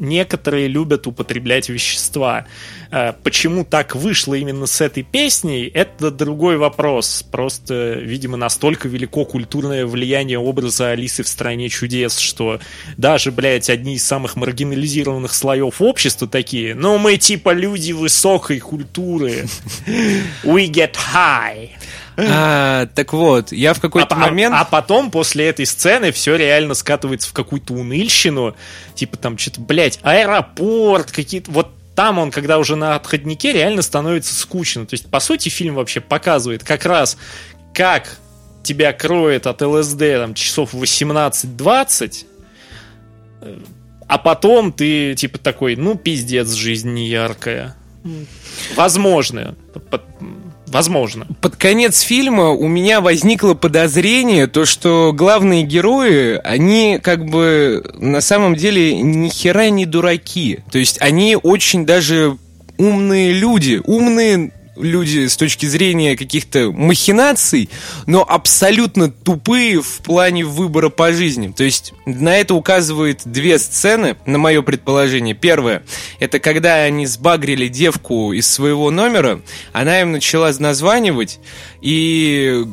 некоторые 0.00 0.66
любят 0.66 1.06
употреблять 1.06 1.68
вещества. 1.68 2.46
Э, 2.90 3.12
Почему 3.22 3.64
так 3.64 3.94
вышло 3.94 4.34
именно 4.34 4.66
с 4.66 4.80
этой 4.80 5.02
песней, 5.02 5.66
это 5.66 6.10
другой 6.10 6.56
вопрос. 6.56 7.24
Просто, 7.30 7.92
видимо, 7.92 8.36
настолько 8.36 8.88
велико 8.88 9.24
культурное 9.24 9.86
влияние 9.86 10.38
образа 10.38 10.90
Алисы 10.90 11.22
в 11.22 11.28
«Стране 11.28 11.68
чудес», 11.68 12.18
что 12.18 12.60
даже, 12.96 13.30
блядь, 13.30 13.70
одни 13.70 13.94
из 13.94 14.04
самых 14.04 14.36
маргинализированных 14.36 15.32
слоев 15.32 15.80
общества 15.80 16.26
такие, 16.26 16.74
ну, 16.74 16.98
мы 16.98 17.16
типа 17.16 17.52
люди 17.52 17.92
высокой 17.92 18.58
культуры. 18.58 19.44
We 20.42 20.68
get 20.68 20.94
high. 20.94 21.70
А, 22.28 22.86
так 22.86 23.12
вот, 23.12 23.52
я 23.52 23.74
в 23.74 23.80
какой-то 23.80 24.14
а, 24.14 24.18
момент... 24.18 24.54
а 24.56 24.64
потом, 24.64 25.10
после 25.10 25.48
этой 25.48 25.66
сцены, 25.66 26.12
все 26.12 26.36
реально 26.36 26.74
скатывается 26.74 27.28
в 27.28 27.32
какую-то 27.32 27.74
уныльщину. 27.74 28.54
Типа 28.94 29.16
там 29.16 29.38
что-то, 29.38 29.60
блядь, 29.60 29.98
аэропорт, 30.02 31.10
какие-то... 31.10 31.50
Вот 31.50 31.68
там 31.94 32.18
он, 32.18 32.30
когда 32.30 32.58
уже 32.58 32.76
на 32.76 32.94
отходнике, 32.94 33.52
реально 33.52 33.82
становится 33.82 34.34
скучно. 34.34 34.86
То 34.86 34.94
есть, 34.94 35.10
по 35.10 35.20
сути, 35.20 35.48
фильм 35.48 35.74
вообще 35.74 36.00
показывает 36.00 36.64
как 36.64 36.86
раз, 36.86 37.16
как 37.74 38.16
тебя 38.62 38.92
кроет 38.92 39.46
от 39.46 39.62
ЛСД 39.62 39.98
там, 39.98 40.34
часов 40.34 40.74
18-20, 40.74 42.24
э, 43.42 43.58
а 44.06 44.18
потом 44.18 44.72
ты, 44.72 45.14
типа, 45.14 45.38
такой, 45.38 45.76
ну, 45.76 45.96
пиздец, 45.96 46.52
жизнь 46.52 46.90
не 46.90 47.08
яркая. 47.08 47.76
Возможно. 48.74 49.54
Возможно. 50.70 51.26
Под 51.40 51.56
конец 51.56 52.00
фильма 52.00 52.50
у 52.50 52.68
меня 52.68 53.00
возникло 53.00 53.54
подозрение, 53.54 54.46
то 54.46 54.64
что 54.64 55.12
главные 55.12 55.64
герои, 55.64 56.40
они 56.44 57.00
как 57.02 57.26
бы 57.26 57.84
на 57.98 58.20
самом 58.20 58.54
деле 58.54 58.94
ни 59.00 59.28
хера 59.28 59.68
не 59.70 59.84
дураки. 59.84 60.60
То 60.70 60.78
есть 60.78 61.00
они 61.00 61.36
очень 61.40 61.84
даже 61.84 62.38
умные 62.78 63.32
люди, 63.32 63.80
умные 63.84 64.52
люди 64.82 65.26
с 65.26 65.36
точки 65.36 65.66
зрения 65.66 66.16
каких-то 66.16 66.70
махинаций, 66.72 67.68
но 68.06 68.24
абсолютно 68.28 69.10
тупые 69.10 69.80
в 69.82 69.98
плане 69.98 70.44
выбора 70.44 70.88
по 70.88 71.12
жизни. 71.12 71.52
То 71.56 71.64
есть 71.64 71.92
на 72.06 72.36
это 72.36 72.54
указывает 72.54 73.22
две 73.24 73.58
сцены, 73.58 74.16
на 74.26 74.38
мое 74.38 74.62
предположение. 74.62 75.34
Первое, 75.34 75.82
это 76.18 76.38
когда 76.38 76.76
они 76.82 77.06
сбагрили 77.06 77.68
девку 77.68 78.32
из 78.32 78.46
своего 78.46 78.90
номера, 78.90 79.40
она 79.72 80.00
им 80.00 80.12
начала 80.12 80.50
названивать, 80.58 81.38
и 81.80 82.64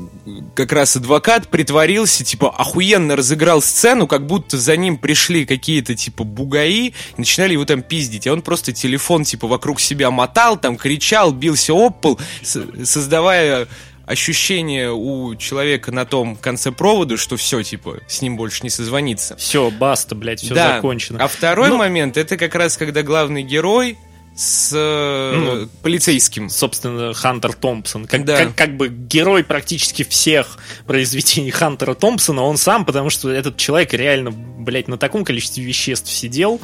как 0.56 0.74
раз 0.74 0.96
адвокат 0.96 1.48
притворился, 1.48 2.24
типа, 2.24 2.50
охуенно 2.50 3.16
разыграл 3.16 3.62
сцену, 3.62 4.08
как 4.08 4.26
будто 4.26 4.58
за 4.58 4.76
ним 4.76 4.98
пришли 4.98 5.46
какие-то, 5.46 5.96
типа, 5.96 6.24
бугаи, 6.24 6.94
начинали 7.18 7.54
его 7.54 7.66
там 7.66 7.82
пиздить. 7.82 8.28
А 8.28 8.34
он 8.34 8.42
просто 8.42 8.74
телефон, 8.74 9.24
типа, 9.24 9.48
вокруг 9.48 9.80
себя 9.80 10.12
мотал, 10.12 10.58
там, 10.58 10.76
кричал, 10.76 11.32
бился 11.32 11.74
об 11.74 11.97
с- 12.44 12.66
создавая 12.86 13.68
ощущение 14.06 14.92
у 14.94 15.36
человека 15.36 15.92
на 15.92 16.06
том 16.06 16.36
конце 16.38 16.72
провода, 16.72 17.18
что 17.18 17.36
все, 17.36 17.62
типа, 17.62 18.00
с 18.08 18.22
ним 18.22 18.38
больше 18.38 18.62
не 18.64 18.70
созвониться. 18.70 19.36
Все, 19.36 19.70
баста, 19.70 20.16
блядь, 20.16 20.40
все 20.42 20.54
Да. 20.54 20.76
закончено. 20.76 21.20
А 21.22 21.28
второй 21.28 21.70
Ну- 21.70 21.78
момент, 21.78 22.16
это 22.16 22.38
как 22.38 22.56
раз 22.56 22.78
когда 22.78 23.04
главный 23.04 23.44
герой 23.44 23.98
с 24.34 24.72
э, 24.74 25.34
Ну, 25.36 25.68
полицейским. 25.82 26.48
собственно, 26.50 27.14
Хантер 27.14 27.52
Томпсон. 27.54 28.06
Как, 28.06 28.24
Да. 28.24 28.38
как, 28.46 28.56
как 28.56 28.78
бы 28.78 28.88
герой 28.88 29.44
практически 29.44 30.04
всех 30.04 30.58
произведений 30.86 31.50
Хантера 31.52 31.94
Томпсона, 31.96 32.44
он 32.44 32.56
сам, 32.58 32.86
потому 32.86 33.10
что 33.10 33.30
этот 33.30 33.58
человек 33.58 33.94
реально, 33.94 34.32
блядь, 34.32 34.88
на 34.88 34.98
таком 34.98 35.26
количестве 35.26 35.64
веществ 35.66 36.10
сидел, 36.10 36.62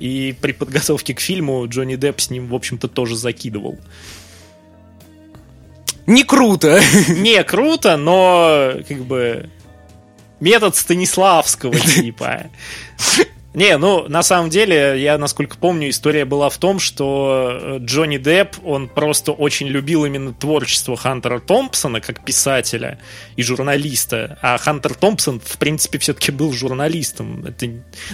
и 0.00 0.34
при 0.42 0.52
подготовке 0.52 1.14
к 1.14 1.20
фильму 1.20 1.66
Джонни 1.68 1.94
Депп 1.94 2.20
с 2.20 2.28
ним, 2.28 2.48
в 2.48 2.54
общем-то, 2.54 2.88
тоже 2.88 3.16
закидывал. 3.16 3.78
Не 6.06 6.24
круто. 6.24 6.80
Не 7.08 7.42
круто, 7.44 7.96
но, 7.96 8.72
как 8.88 9.04
бы, 9.04 9.48
метод 10.40 10.76
Станиславского, 10.76 11.78
типа. 11.78 12.50
Не, 13.54 13.76
ну, 13.76 14.08
на 14.08 14.22
самом 14.22 14.48
деле, 14.48 14.94
я, 15.02 15.18
насколько 15.18 15.58
помню, 15.58 15.90
история 15.90 16.24
была 16.24 16.48
в 16.48 16.56
том, 16.56 16.78
что 16.78 17.58
э, 17.60 17.78
Джонни 17.80 18.16
Депп, 18.16 18.56
он 18.64 18.88
просто 18.88 19.32
очень 19.32 19.66
любил 19.66 20.06
именно 20.06 20.32
творчество 20.32 20.96
Хантера 20.96 21.38
Томпсона 21.38 22.00
как 22.00 22.24
писателя 22.24 22.98
и 23.36 23.42
журналиста, 23.42 24.38
а 24.40 24.56
Хантер 24.56 24.94
Томпсон, 24.94 25.38
в 25.38 25.58
принципе, 25.58 25.98
все-таки 25.98 26.32
был 26.32 26.50
журналистом. 26.52 27.44
Это, 27.44 27.68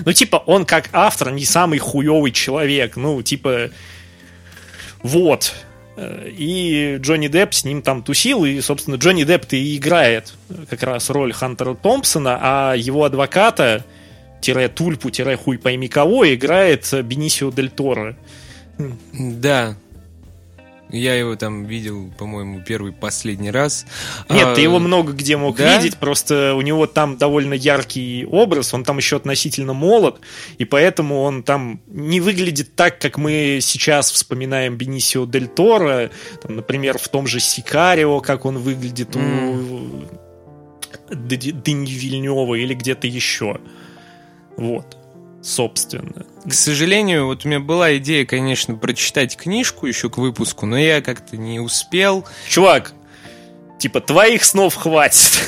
ну, 0.04 0.12
типа, 0.12 0.42
он 0.44 0.64
как 0.64 0.88
автор 0.92 1.30
не 1.30 1.44
самый 1.44 1.78
хуевый 1.78 2.32
человек, 2.32 2.96
ну, 2.96 3.22
типа, 3.22 3.70
вот. 5.04 5.54
Э, 5.98 6.30
И 6.30 6.96
Джонни 7.00 7.26
Депп 7.26 7.54
с 7.54 7.64
ним 7.64 7.82
там 7.82 8.02
тусил, 8.02 8.44
и, 8.44 8.60
собственно, 8.60 8.94
Джонни 8.94 9.24
Депп-то 9.24 9.56
и 9.56 9.76
играет 9.76 10.34
как 10.70 10.82
раз 10.84 11.10
роль 11.10 11.32
Хантера 11.32 11.74
Томпсона, 11.74 12.38
а 12.40 12.74
его 12.74 13.04
адвоката, 13.04 13.84
тире 14.40 14.68
Тульпу, 14.68 15.10
тире 15.10 15.36
хуй 15.36 15.58
пойми 15.58 15.88
кого, 15.88 16.32
играет 16.32 16.88
Бенисио 17.04 17.50
Дель 17.50 17.70
Торо. 17.70 18.16
Да. 19.12 19.76
Я 20.90 21.14
его 21.14 21.36
там 21.36 21.64
видел, 21.66 22.10
по-моему, 22.18 22.62
первый 22.66 22.92
последний 22.92 23.50
раз. 23.50 23.84
Нет, 24.30 24.46
А, 24.48 24.54
ты 24.54 24.62
его 24.62 24.78
много 24.78 25.12
где 25.12 25.36
мог 25.36 25.56
да? 25.56 25.76
видеть, 25.78 25.98
просто 25.98 26.54
у 26.54 26.62
него 26.62 26.86
там 26.86 27.16
довольно 27.18 27.54
яркий 27.54 28.24
образ, 28.24 28.72
он 28.74 28.84
там 28.84 28.96
еще 28.98 29.16
относительно 29.16 29.72
молод, 29.74 30.20
и 30.58 30.64
поэтому 30.64 31.20
он 31.22 31.42
там 31.42 31.80
не 31.86 32.20
выглядит 32.20 32.74
так, 32.74 32.98
как 32.98 33.18
мы 33.18 33.58
сейчас 33.60 34.10
вспоминаем 34.10 34.76
Бенисио 34.76 35.26
Дель 35.26 35.48
Торо, 35.48 36.10
там, 36.42 36.56
например, 36.56 36.98
в 36.98 37.08
том 37.08 37.26
же 37.26 37.40
Сикарио, 37.40 38.20
как 38.20 38.44
он 38.44 38.58
выглядит 38.58 39.14
у 39.16 39.20
Д- 41.10 41.36
Дени 41.36 41.90
Вильнева 41.92 42.54
или 42.54 42.74
где-то 42.74 43.06
еще. 43.06 43.60
Вот, 44.56 44.96
собственно. 45.48 46.26
К 46.44 46.52
сожалению, 46.52 47.26
вот 47.26 47.44
у 47.44 47.48
меня 47.48 47.60
была 47.60 47.96
идея, 47.96 48.26
конечно, 48.26 48.74
прочитать 48.74 49.36
книжку 49.36 49.86
еще 49.86 50.10
к 50.10 50.18
выпуску, 50.18 50.66
но 50.66 50.78
я 50.78 51.00
как-то 51.00 51.36
не 51.36 51.60
успел. 51.60 52.26
Чувак, 52.48 52.92
типа, 53.78 54.00
твоих 54.00 54.44
снов 54.44 54.74
хватит. 54.74 55.40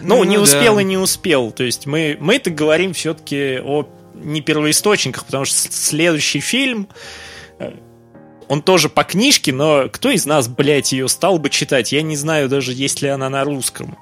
Ну, 0.00 0.18
Ну 0.18 0.24
не 0.24 0.36
успел 0.36 0.78
и 0.78 0.84
не 0.84 0.98
успел. 0.98 1.50
То 1.50 1.62
есть 1.64 1.86
мы, 1.86 2.16
мы 2.20 2.36
это 2.36 2.50
говорим 2.50 2.92
все-таки 2.92 3.60
о 3.60 3.88
не 4.14 4.40
первоисточниках, 4.40 5.24
потому 5.24 5.44
что 5.44 5.56
следующий 5.72 6.40
фильм, 6.40 6.88
э, 7.58 7.72
он 8.48 8.62
тоже 8.62 8.88
по 8.88 9.04
книжке, 9.04 9.52
но 9.52 9.88
кто 9.90 10.10
из 10.10 10.26
нас, 10.26 10.48
блядь, 10.48 10.92
ее 10.92 11.08
стал 11.08 11.38
бы 11.38 11.50
читать? 11.50 11.92
Я 11.92 12.02
не 12.02 12.16
знаю 12.16 12.48
даже, 12.48 12.72
есть 12.72 13.00
ли 13.00 13.08
она 13.08 13.30
на 13.30 13.44
русском. 13.44 13.96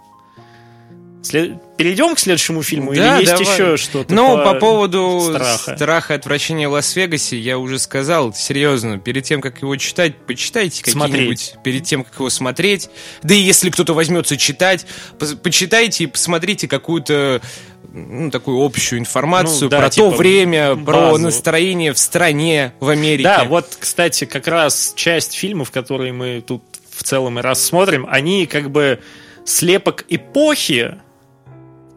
След- 1.22 1.76
Перейдем 1.76 2.14
к 2.14 2.18
следующему 2.18 2.62
фильму 2.62 2.94
Да, 2.94 3.16
или 3.18 3.26
есть 3.26 3.32
давай. 3.38 3.54
еще 3.54 3.76
что-то? 3.76 4.14
Ну, 4.14 4.36
по 4.42 4.54
поводу 4.54 5.20
страха? 5.30 5.76
страха 5.76 6.14
и 6.14 6.16
отвращения 6.16 6.68
в 6.68 6.72
Лас-Вегасе, 6.72 7.38
я 7.38 7.58
уже 7.58 7.78
сказал, 7.78 8.32
серьезно, 8.32 8.98
перед 8.98 9.24
тем, 9.24 9.40
как 9.40 9.60
его 9.62 9.76
читать, 9.76 10.16
почитайте 10.16 10.82
какие-нибудь, 10.82 11.54
перед 11.62 11.84
тем, 11.84 12.04
как 12.04 12.14
его 12.14 12.30
смотреть. 12.30 12.88
Да 13.22 13.34
и 13.34 13.38
если 13.38 13.68
кто-то 13.70 13.92
возьмется 13.94 14.36
читать, 14.36 14.86
пос- 15.18 15.36
почитайте 15.36 16.04
и 16.04 16.06
посмотрите 16.06 16.68
какую-то 16.68 17.40
ну, 17.92 18.30
такую 18.30 18.64
общую 18.64 18.98
информацию 19.00 19.64
Ну, 19.64 19.68
да, 19.68 19.78
про 19.80 19.90
типа 19.90 20.10
то 20.10 20.16
время, 20.16 20.76
про 20.76 21.10
базу. 21.10 21.22
настроение 21.24 21.92
в 21.92 21.98
стране, 21.98 22.72
в 22.80 22.88
Америке. 22.88 23.24
Да, 23.24 23.44
вот, 23.44 23.76
кстати, 23.78 24.24
как 24.26 24.46
раз 24.46 24.92
часть 24.96 25.34
фильмов, 25.34 25.70
которые 25.70 26.12
мы 26.12 26.40
тут 26.46 26.62
в 26.94 27.02
целом 27.02 27.38
и 27.38 27.42
рассмотрим, 27.42 28.06
они 28.08 28.46
как 28.46 28.70
бы 28.70 29.00
слепок 29.44 30.04
эпохи, 30.08 30.98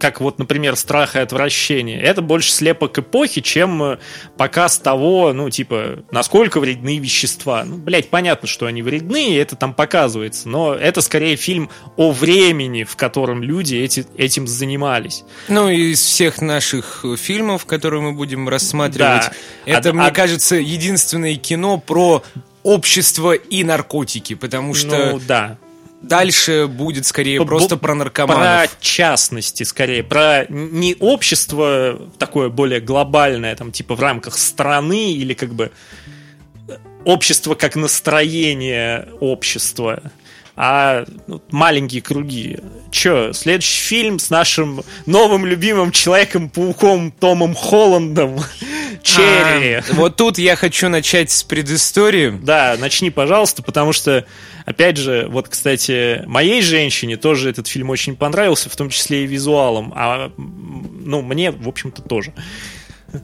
как 0.04 0.20
вот, 0.20 0.38
например, 0.38 0.76
страх 0.76 1.16
и 1.16 1.20
отвращение, 1.20 1.98
это 2.02 2.22
больше 2.22 2.52
слепок 2.52 3.00
эпохи, 3.00 3.40
чем 3.40 3.82
э, 3.84 3.98
показ 4.36 4.78
того, 4.78 5.32
ну, 5.32 5.50
типа, 5.50 6.04
насколько 6.12 6.60
вредны 6.60 6.98
вещества. 6.98 7.64
Ну, 7.64 7.78
блядь, 7.78 8.10
понятно, 8.10 8.46
что 8.46 8.66
они 8.66 8.82
вредны, 8.82 9.30
и 9.30 9.36
это 9.36 9.56
там 9.56 9.74
показывается, 9.74 10.50
но 10.50 10.74
это 10.74 11.00
скорее 11.00 11.38
фильм 11.38 11.70
о 11.96 12.12
времени, 12.12 12.84
в 12.84 12.98
котором 12.98 13.42
люди 13.42 13.78
эти, 13.78 14.06
этим 14.18 14.46
занимались. 14.46 15.24
Ну, 15.48 15.70
из 15.70 16.02
всех 16.02 16.42
наших 16.42 17.06
фильмов, 17.18 17.66
которые 17.66 18.02
мы 18.02 18.12
будем 18.12 18.50
рассматривать, 18.50 19.30
Да. 19.30 19.34
это, 19.66 19.92
А- 19.92 19.94
мне 19.94 20.08
а- 20.08 20.12
кажется, 20.12 20.58
единственное 20.58 21.36
кино 21.36 21.78
про 21.78 22.24
общество 22.64 23.32
и 23.32 23.64
наркотики, 23.64 24.36
потому 24.36 24.74
что... 24.74 25.12
Ну, 25.14 25.22
да. 25.26 25.58
Дальше 26.04 26.68
будет 26.68 27.06
скорее 27.06 27.40
Б- 27.40 27.46
просто 27.46 27.78
про 27.78 27.96
наркоманов. 27.96 28.70
Про 28.70 28.78
частности, 28.80 29.64
скорее, 29.64 30.04
про 30.04 30.46
не 30.50 30.96
общество 31.00 32.00
такое 32.20 32.50
более 32.50 32.80
глобальное, 32.80 33.56
там, 33.56 33.72
типа 33.72 33.96
в 33.96 34.00
рамках 34.00 34.38
страны 34.38 35.14
или 35.14 35.34
как 35.34 35.54
бы 35.54 35.72
общество 37.06 37.56
как 37.56 37.76
настроение 37.76 39.10
общества, 39.20 40.02
а 40.56 41.06
ну, 41.28 41.42
маленькие 41.52 42.02
круги. 42.02 42.60
Че, 42.92 43.32
следующий 43.34 43.82
фильм 43.82 44.20
с 44.20 44.30
нашим 44.30 44.84
новым 45.06 45.46
любимым 45.46 45.92
Человеком-пауком 45.92 47.12
Томом 47.12 47.56
Холландом. 47.56 48.40
Черри. 49.02 49.74
А, 49.74 49.84
вот 49.94 50.16
тут 50.16 50.38
я 50.38 50.56
хочу 50.56 50.90
начать 50.90 51.32
с 51.32 51.44
предыстории. 51.44 52.30
Да, 52.30 52.76
начни, 52.80 53.10
пожалуйста, 53.10 53.64
потому 53.64 53.94
что, 53.94 54.26
опять 54.66 54.98
же, 54.98 55.28
вот, 55.30 55.50
кстати, 55.50 56.24
моей 56.26 56.62
женщине 56.62 57.18
тоже 57.18 57.50
этот 57.50 57.68
фильм 57.68 57.90
очень 57.90 58.16
понравился, 58.16 58.70
в 58.70 58.76
том 58.76 58.90
числе 58.90 59.24
и 59.24 59.28
визуалом, 59.28 59.92
а, 59.96 60.32
ну, 60.38 61.22
мне, 61.22 61.52
в 61.52 61.68
общем-то, 61.68 62.02
тоже. 62.04 62.34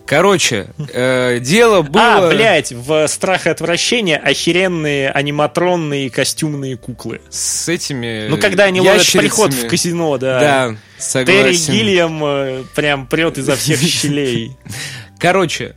Короче, 0.05 0.67
э, 0.93 1.39
дело 1.39 1.81
было... 1.81 2.27
А, 2.27 2.29
блядь, 2.29 2.71
в 2.71 3.07
«Страх 3.07 3.47
и 3.47 3.49
отвращение» 3.49 4.17
охеренные 4.17 5.09
аниматронные 5.09 6.09
костюмные 6.09 6.77
куклы. 6.77 7.21
С 7.29 7.69
этими 7.69 8.27
Ну, 8.29 8.37
когда 8.37 8.65
они 8.65 8.81
ловят 8.81 9.11
приход 9.11 9.53
в 9.53 9.67
казино, 9.67 10.17
да. 10.17 10.39
Да, 10.39 10.75
Терри 11.25 11.55
согласен. 11.55 11.73
Гильям 11.73 12.23
э, 12.23 12.63
прям 12.75 13.07
прет 13.07 13.37
изо 13.39 13.55
всех 13.55 13.79
щелей. 13.81 14.51
Короче, 15.19 15.75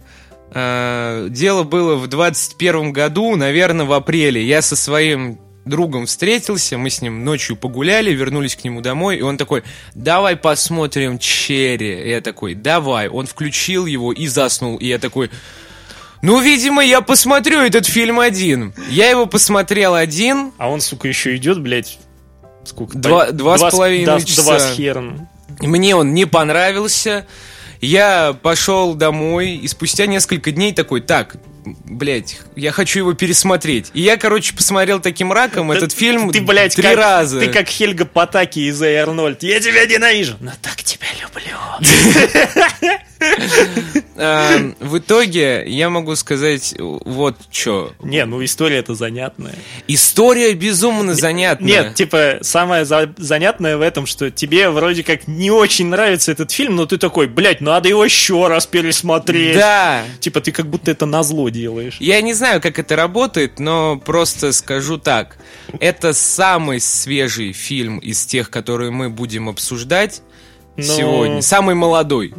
э, 0.53 1.29
дело 1.31 1.63
было 1.63 1.97
в 1.97 2.07
21 2.07 2.93
году, 2.93 3.35
наверное, 3.37 3.87
в 3.87 3.93
апреле. 3.93 4.45
Я 4.45 4.61
со 4.61 4.77
своим 4.77 5.39
другом 5.65 6.07
встретился, 6.07 6.79
мы 6.79 6.91
с 6.91 7.01
ним 7.03 7.25
ночью 7.25 7.57
погуляли, 7.57 8.11
вернулись 8.11 8.57
к 8.57 8.65
нему 8.65 8.81
домой, 8.81 9.19
и 9.19 9.23
он 9.23 9.37
такой, 9.37 9.63
давай 9.95 10.37
посмотрим 10.37 11.19
Черри. 11.19 12.03
И 12.03 12.11
я 12.11 12.21
такой, 12.21 12.55
давай. 12.55 13.09
Он 13.09 13.27
включил 13.27 13.87
его 13.87 14.13
и 14.13 14.27
заснул, 14.27 14.77
и 14.77 14.87
я 14.87 14.99
такой... 14.99 15.31
Ну, 16.23 16.41
видимо, 16.41 16.85
я 16.85 17.01
посмотрю 17.01 17.61
этот 17.61 17.85
фильм 17.85 18.21
один. 18.21 18.73
Я 18.89 19.11
его 19.11 19.27
посмотрел 19.27 19.95
один, 19.95 20.53
А 20.57 20.69
он, 20.69 20.81
сука, 20.81 21.09
еще 21.09 21.35
идет, 21.37 21.61
блядь, 21.61 21.99
сколько? 22.65 22.97
Два- 22.97 23.33
два 23.33 23.59
с 23.59 23.71
половиной 23.73 24.07
да, 24.07 24.21
часа. 24.21 24.43
Два 24.43 24.59
с 24.61 24.75
хером. 24.75 25.29
Мне 25.61 25.97
он 25.97 26.15
не 26.15 26.25
понравился. 26.25 27.27
Я 27.81 28.37
пошел 28.41 28.95
домой 28.95 29.57
и 29.57 29.67
спустя 29.67 30.07
несколько 30.07 30.53
дней 30.53 30.73
такой, 30.73 31.01
так, 31.01 31.37
блять, 31.65 32.41
я 32.57 32.73
хочу 32.73 33.01
его 33.01 33.15
пересмотреть. 33.15 33.91
И 33.95 34.01
я, 34.01 34.17
короче, 34.17 34.55
посмотрел 34.55 35.01
таким 35.01 35.33
раком 35.33 35.73
этот 35.73 35.93
фильм 35.93 36.31
Ты, 36.31 36.41
блядь, 36.41 36.75
три 36.75 36.83
как, 36.83 36.97
раза. 36.97 37.41
Ты 37.41 37.49
как 37.49 37.69
Хельга 37.69 38.05
Потаки 38.05 38.69
из 38.69 38.81
Эй 38.83 38.97
Арнольд. 38.97 39.43
Я 39.43 39.61
тебя 39.61 39.87
ненавижу, 39.87 40.37
но 40.41 40.53
так 40.61 40.83
тебя 40.83 41.07
люблю. 41.21 42.99
А, 44.17 44.59
в 44.81 44.99
итоге 44.99 45.65
я 45.67 45.89
могу 45.91 46.15
сказать 46.17 46.75
вот 46.79 47.37
что. 47.51 47.93
Не, 48.03 48.25
ну 48.25 48.45
история 48.45 48.79
это 48.79 48.95
занятная. 48.95 49.55
История 49.89 50.53
безумно 50.55 51.15
занятная. 51.15 51.85
Нет, 51.85 51.95
типа, 51.95 52.39
самое 52.43 52.85
за- 52.85 53.13
занятное 53.17 53.77
в 53.77 53.81
этом, 53.81 54.07
что 54.07 54.31
тебе 54.31 54.69
вроде 54.71 55.03
как 55.03 55.27
не 55.27 55.51
очень 55.51 55.87
нравится 55.87 56.31
этот 56.33 56.51
фильм, 56.51 56.77
но 56.77 56.87
ты 56.87 56.99
такой, 56.99 57.27
блядь, 57.27 57.61
надо 57.61 57.89
его 57.89 58.05
еще 58.05 58.47
раз 58.49 58.67
пересмотреть. 58.67 59.57
Да. 59.57 60.05
Типа, 60.21 60.41
ты 60.41 60.53
как 60.53 60.67
будто 60.67 60.91
это 60.91 61.07
назло 61.07 61.49
делаешь. 61.49 61.97
Я 61.99 62.21
не 62.21 62.35
знаю, 62.35 62.61
как 62.61 62.79
это 62.79 62.97
работает, 62.97 63.59
но 63.59 63.97
просто 63.99 64.53
скажу 64.53 64.99
так. 64.99 65.39
Это 65.81 66.13
самый 66.13 66.81
свежий 66.81 67.53
фильм 67.53 67.99
из 67.99 68.25
тех, 68.27 68.51
которые 68.51 68.91
мы 68.91 69.09
будем 69.09 69.49
обсуждать 69.49 70.23
Но- 70.77 70.83
сегодня. 70.83 71.43
Самый 71.43 71.75
молодой. 71.75 72.35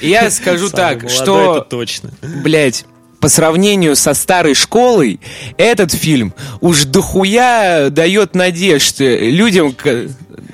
И 0.00 0.08
я 0.08 0.30
скажу 0.30 0.70
так, 0.70 1.08
что, 1.10 1.56
Это 1.58 1.64
точно. 1.68 2.10
блядь, 2.22 2.84
по 3.20 3.28
сравнению 3.28 3.96
со 3.96 4.14
старой 4.14 4.54
школой, 4.54 5.20
этот 5.56 5.92
фильм 5.92 6.34
уж 6.60 6.84
дохуя 6.84 7.88
дает 7.90 8.34
надежд 8.34 9.00
людям, 9.00 9.72
ко- 9.72 10.08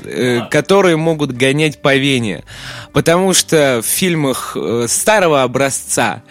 э, 0.04 0.40
которые 0.50 0.96
могут 0.96 1.32
гонять 1.32 1.82
по 1.82 1.94
вене. 1.96 2.44
Потому 2.92 3.34
что 3.34 3.80
в 3.82 3.86
фильмах 3.86 4.56
э, 4.56 4.86
старого 4.88 5.42
образца 5.42 6.22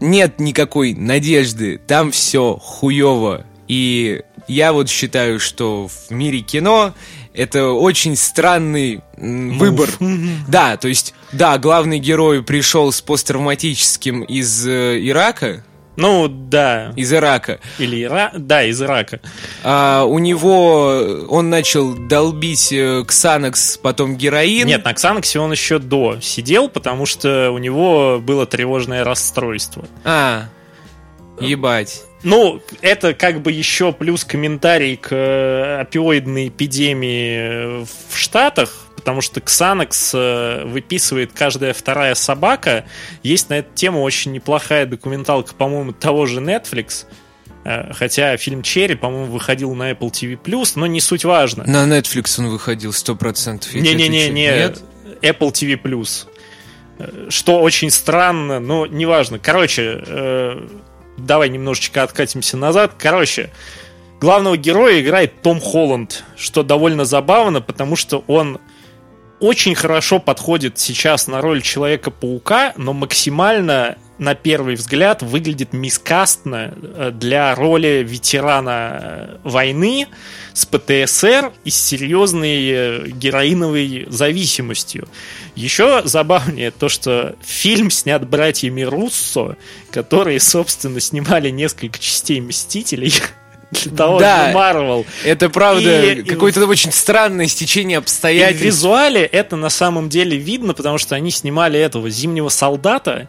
нет 0.00 0.38
никакой 0.38 0.94
надежды, 0.94 1.78
там 1.86 2.10
все 2.10 2.58
хуево. 2.60 3.44
И 3.68 4.22
я 4.48 4.72
вот 4.72 4.88
считаю, 4.88 5.38
что 5.40 5.88
в 5.88 6.10
мире 6.10 6.40
кино 6.40 6.94
это 7.34 7.68
очень 7.68 8.16
странный 8.16 9.00
выбор. 9.16 9.88
Да, 10.48 10.76
то 10.76 10.88
есть, 10.88 11.14
да, 11.32 11.58
главный 11.58 11.98
герой 11.98 12.42
пришел 12.42 12.90
с 12.92 13.00
посттравматическим 13.00 14.22
из 14.22 14.66
э, 14.66 14.98
Ирака, 15.00 15.64
Ну, 15.96 16.28
да. 16.28 16.92
из 16.96 17.12
Ирака. 17.12 17.60
Или 17.78 18.02
Ира... 18.04 18.32
Да, 18.36 18.62
из 18.64 18.80
Ирака. 18.82 19.20
А 19.62 20.04
у 20.04 20.18
него 20.18 21.26
он 21.28 21.50
начал 21.50 21.94
долбить 21.94 22.72
э, 22.72 23.04
Ксанакс, 23.06 23.76
потом 23.76 24.16
героин. 24.16 24.66
Нет, 24.66 24.84
на 24.84 24.92
Ксанаксе 24.94 25.38
он 25.38 25.52
еще 25.52 25.78
до 25.78 26.18
сидел, 26.20 26.68
потому 26.68 27.06
что 27.06 27.50
у 27.52 27.58
него 27.58 28.18
было 28.20 28.46
тревожное 28.46 29.04
расстройство. 29.04 29.84
А, 30.04 30.44
ебать. 31.40 32.02
Ну, 32.22 32.62
это 32.82 33.14
как 33.14 33.40
бы 33.40 33.50
еще 33.50 33.92
плюс 33.92 34.24
комментарий 34.24 34.96
к 34.96 35.08
э, 35.10 35.80
опиоидной 35.80 36.48
эпидемии 36.48 37.84
в 37.84 38.16
Штатах, 38.16 38.74
потому 38.96 39.22
что 39.22 39.40
Ксанакс 39.40 40.12
э, 40.14 40.64
выписывает 40.66 41.32
каждая 41.32 41.72
вторая 41.72 42.14
собака. 42.14 42.84
Есть 43.22 43.48
на 43.48 43.54
эту 43.60 43.74
тему 43.74 44.02
очень 44.02 44.32
неплохая 44.32 44.84
документалка, 44.84 45.54
по-моему, 45.54 45.92
того 45.92 46.26
же 46.26 46.40
Netflix. 46.40 47.06
Э, 47.64 47.92
Хотя 47.94 48.36
фильм 48.36 48.62
Черри, 48.62 48.96
по-моему, 48.96 49.32
выходил 49.32 49.74
на 49.74 49.90
Apple 49.90 50.10
TV+, 50.10 50.38
но 50.76 50.86
не 50.86 51.00
суть 51.00 51.24
важно. 51.24 51.64
На 51.66 51.86
Netflix 51.86 52.38
он 52.38 52.48
выходил 52.50 52.90
100%. 52.90 53.64
Я 53.72 53.80
тебе 53.80 53.94
Не-не-не, 53.94 54.28
не? 54.28 54.48
Apple 55.22 55.52
TV+. 55.52 56.26
Э, 56.98 57.26
Что 57.30 57.60
очень 57.60 57.90
странно, 57.90 58.60
но 58.60 58.84
неважно. 58.84 59.38
Короче, 59.38 60.02
э, 60.06 60.68
давай 61.26 61.48
немножечко 61.48 62.02
откатимся 62.02 62.56
назад. 62.56 62.92
Короче, 62.98 63.50
главного 64.20 64.56
героя 64.56 65.00
играет 65.00 65.42
Том 65.42 65.60
Холланд, 65.60 66.24
что 66.36 66.62
довольно 66.62 67.04
забавно, 67.04 67.60
потому 67.60 67.96
что 67.96 68.24
он 68.26 68.60
очень 69.40 69.74
хорошо 69.74 70.18
подходит 70.18 70.78
сейчас 70.78 71.26
на 71.26 71.40
роль 71.40 71.62
Человека-паука, 71.62 72.74
но 72.76 72.92
максимально 72.92 73.96
на 74.20 74.34
первый 74.34 74.74
взгляд 74.74 75.22
выглядит 75.22 75.72
мискастно 75.72 76.74
э, 76.76 77.10
для 77.12 77.54
роли 77.54 78.04
ветерана 78.06 78.98
э, 79.02 79.36
войны 79.44 80.06
с 80.52 80.66
ПТСР 80.66 81.52
и 81.64 81.70
с 81.70 81.76
серьезной 81.76 82.68
э, 82.70 83.06
героиновой 83.08 84.06
зависимостью. 84.10 85.08
Еще 85.56 86.02
забавнее 86.04 86.70
то, 86.70 86.90
что 86.90 87.34
фильм 87.42 87.90
снят 87.90 88.28
братьями 88.28 88.82
Руссо, 88.82 89.56
которые, 89.90 90.38
собственно, 90.38 91.00
снимали 91.00 91.48
несколько 91.48 91.98
частей 91.98 92.42
«Мстителей» 92.42 93.14
для 93.70 93.96
того 93.96 94.18
Да. 94.18 94.48
же 94.48 94.54
Марвел. 94.54 95.06
Это 95.24 95.48
правда 95.48 96.16
какое-то 96.28 96.66
очень 96.66 96.92
странное 96.92 97.46
стечение 97.46 97.96
И 97.96 98.00
в 98.00 98.02
обстоятельств. 98.02 98.64
визуале 98.64 99.22
это 99.22 99.56
на 99.56 99.70
самом 99.70 100.10
деле 100.10 100.36
видно, 100.36 100.74
потому 100.74 100.98
что 100.98 101.14
они 101.14 101.30
снимали 101.30 101.80
этого 101.80 102.10
зимнего 102.10 102.50
солдата. 102.50 103.28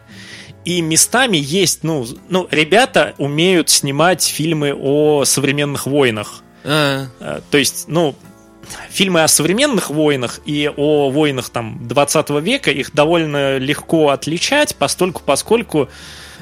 И 0.64 0.80
местами 0.80 1.36
есть, 1.36 1.82
ну, 1.82 2.06
ну, 2.28 2.46
ребята 2.50 3.14
умеют 3.18 3.68
снимать 3.68 4.22
фильмы 4.22 4.74
о 4.74 5.24
современных 5.24 5.86
войнах. 5.86 6.42
А, 6.64 7.06
Э, 7.20 7.40
То 7.50 7.58
есть, 7.58 7.84
ну, 7.88 8.14
фильмы 8.90 9.22
о 9.22 9.28
современных 9.28 9.90
войнах 9.90 10.40
и 10.44 10.70
о 10.74 11.10
войнах 11.10 11.50
там 11.50 11.78
20 11.88 12.30
века, 12.40 12.70
их 12.70 12.94
довольно 12.94 13.58
легко 13.58 14.10
отличать, 14.10 14.76
постольку, 14.76 15.22
поскольку, 15.24 15.88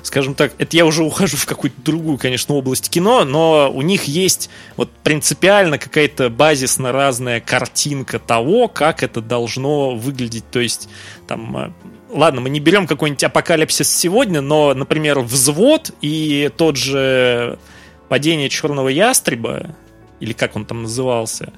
скажем 0.03 0.35
так, 0.35 0.53
это 0.59 0.77
я 0.77 0.85
уже 0.85 1.03
ухожу 1.03 1.37
в 1.37 1.47
какую-то 1.47 1.81
другую, 1.81 2.19
конечно, 2.19 2.55
область 2.55 2.91
кино, 2.91 3.25
но 3.25 3.71
у 3.73 3.83
них 3.83 4.05
есть 4.05 4.51
вот 4.77 4.91
принципиально 5.03 5.79
какая-то 5.79 6.29
базисно 6.29 6.93
разная 6.93 7.41
картинка 7.41 8.19
того, 8.19 8.69
как 8.69 9.03
это 9.03 9.21
должно 9.21 9.97
выглядеть. 9.97 10.49
То 10.51 10.61
есть, 10.61 10.89
там, 11.27 11.57
э, 11.57 11.71
ладно, 12.13 12.41
мы 12.41 12.51
не 12.51 12.61
берем 12.61 12.87
какой-нибудь 12.87 13.25
апокалипсис 13.25 13.95
сегодня, 13.95 14.41
но, 14.41 14.75
например, 14.75 15.21
взвод 15.21 15.93
и 16.01 16.51
тот 16.57 16.77
же 16.77 17.59
падение 18.09 18.49
черного 18.49 18.89
ястреба, 18.89 19.75
или 20.21 20.33
как 20.33 20.57
он 20.57 20.65
там 20.65 20.83
назывался, 20.83 21.53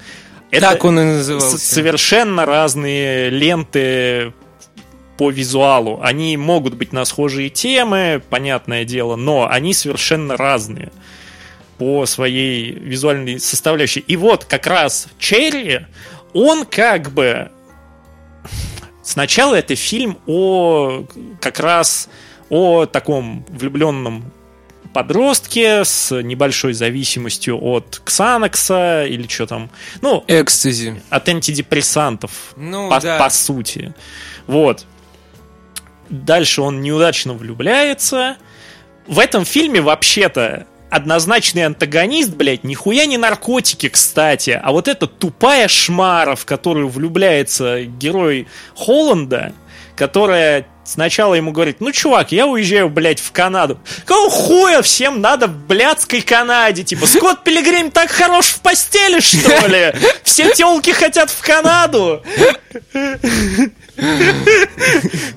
так 0.51 0.85
он 0.85 0.99
и 0.99 1.03
назывался. 1.03 1.57
совершенно 1.57 2.45
разные 2.45 3.29
ленты 3.29 4.33
по 5.17 5.29
визуалу. 5.29 5.99
Они 6.01 6.37
могут 6.37 6.75
быть 6.75 6.93
на 6.93 7.05
схожие 7.05 7.49
темы, 7.49 8.21
понятное 8.29 8.85
дело, 8.85 9.15
но 9.15 9.47
они 9.49 9.73
совершенно 9.73 10.37
разные. 10.37 10.91
по 11.77 12.05
своей 12.05 12.71
визуальной 12.71 13.39
составляющей. 13.39 14.01
И 14.01 14.15
вот 14.15 14.45
как 14.45 14.67
раз 14.67 15.07
Черри, 15.17 15.81
он 16.33 16.65
как 16.65 17.11
бы... 17.11 17.49
Сначала 19.03 19.55
это 19.55 19.75
фильм 19.75 20.17
о 20.25 21.05
как 21.41 21.59
раз 21.59 22.09
о 22.49 22.85
таком 22.85 23.45
влюбленном 23.49 24.31
подростке 24.93 25.83
с 25.83 26.21
небольшой 26.21 26.73
зависимостью 26.73 27.61
от 27.61 28.01
Ксанокса 28.03 29.05
или 29.05 29.27
что 29.27 29.47
там. 29.47 29.69
Ну, 30.01 30.23
Экстази. 30.27 31.01
От 31.09 31.27
антидепрессантов, 31.27 32.53
ну, 32.55 32.89
по, 32.89 33.01
да. 33.01 33.17
по 33.17 33.29
сути. 33.29 33.93
Вот. 34.47 34.85
Дальше 36.09 36.61
он 36.61 36.81
неудачно 36.81 37.33
влюбляется. 37.33 38.37
В 39.07 39.19
этом 39.19 39.45
фильме 39.45 39.81
вообще-то 39.81 40.67
однозначный 40.93 41.65
антагонист, 41.65 42.29
блядь, 42.29 42.63
нихуя 42.63 43.05
не 43.07 43.17
наркотики, 43.17 43.89
кстати, 43.89 44.59
а 44.61 44.71
вот 44.71 44.87
эта 44.87 45.07
тупая 45.07 45.67
шмара, 45.67 46.35
в 46.35 46.45
которую 46.45 46.87
влюбляется 46.87 47.83
герой 47.83 48.47
Холланда, 48.75 49.53
которая 49.95 50.67
сначала 50.83 51.33
ему 51.33 51.51
говорит, 51.51 51.77
ну, 51.79 51.91
чувак, 51.91 52.31
я 52.31 52.45
уезжаю, 52.45 52.89
блядь, 52.89 53.19
в 53.19 53.31
Канаду. 53.31 53.79
Какого 54.05 54.29
хуя 54.29 54.81
всем 54.83 55.19
надо 55.19 55.47
в 55.47 55.65
блядской 55.65 56.21
Канаде? 56.21 56.83
Типа, 56.83 57.07
Скотт 57.07 57.43
Пилигрим 57.43 57.89
так 57.89 58.11
хорош 58.11 58.47
в 58.47 58.59
постели, 58.59 59.19
что 59.19 59.67
ли? 59.67 59.93
Все 60.23 60.51
телки 60.51 60.91
хотят 60.91 61.31
в 61.31 61.41
Канаду. 61.41 62.21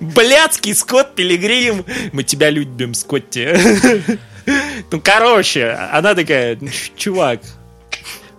Блядский 0.00 0.74
Скотт 0.74 1.14
Пилигрим. 1.14 1.86
Мы 2.12 2.24
тебя 2.24 2.50
любим, 2.50 2.92
Скотти. 2.92 3.56
Ну, 4.90 5.00
короче, 5.02 5.70
она 5.92 6.14
такая, 6.14 6.56
«Ну, 6.60 6.68
чувак, 6.96 7.40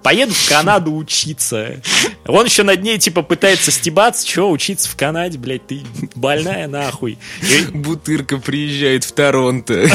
поеду 0.07 0.33
в 0.33 0.47
Канаду 0.47 0.95
учиться. 0.95 1.81
Он 2.25 2.45
еще 2.45 2.63
над 2.63 2.81
ней, 2.81 2.97
типа, 2.97 3.23
пытается 3.23 3.71
стебаться, 3.71 4.25
что 4.25 4.49
учиться 4.49 4.87
в 4.89 4.95
Канаде, 4.95 5.37
блядь, 5.37 5.67
ты 5.67 5.81
больная 6.15 6.65
нахуй. 6.69 7.17
И- 7.41 7.71
Бутырка 7.77 8.37
приезжает 8.37 9.03
в 9.03 9.11
Торонто. 9.11 9.85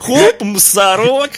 Хоп, 0.00 0.42
мусорок. 0.42 1.30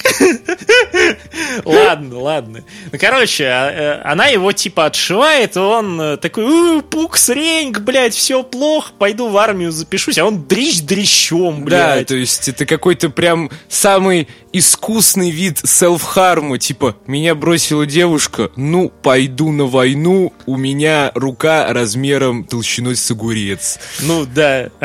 Ладно, 1.64 2.18
ладно. 2.18 2.64
Ну, 2.90 2.98
короче, 2.98 3.44
а, 3.44 3.70
э, 3.70 4.02
она 4.02 4.26
его, 4.26 4.50
типа, 4.50 4.86
отшивает, 4.86 5.54
и 5.54 5.60
он 5.60 6.00
э, 6.00 6.16
такой, 6.16 6.44
«У, 6.78 6.82
пукс, 6.82 7.28
ренг, 7.28 7.78
блядь, 7.80 8.14
все 8.14 8.42
плохо, 8.42 8.90
пойду 8.98 9.28
в 9.28 9.36
армию 9.36 9.70
запишусь, 9.70 10.18
а 10.18 10.24
он 10.24 10.42
дрищ 10.44 10.80
дрищом, 10.80 11.64
Да, 11.68 11.94
блядь. 11.94 12.08
то 12.08 12.14
есть 12.16 12.48
это 12.48 12.66
какой-то 12.66 13.10
прям 13.10 13.48
самый 13.68 14.26
искусный 14.58 15.30
вид 15.30 15.58
селф-харма, 15.64 16.58
типа, 16.58 16.96
меня 17.06 17.34
бросила 17.34 17.86
девушка, 17.86 18.50
ну, 18.56 18.88
пойду 18.88 19.50
на 19.50 19.64
войну, 19.66 20.32
у 20.46 20.56
меня 20.56 21.12
рука 21.14 21.72
размером 21.72 22.44
толщиной 22.44 22.96
с 22.96 23.10
огурец. 23.10 23.78
Ну, 24.00 24.26
да. 24.26 24.70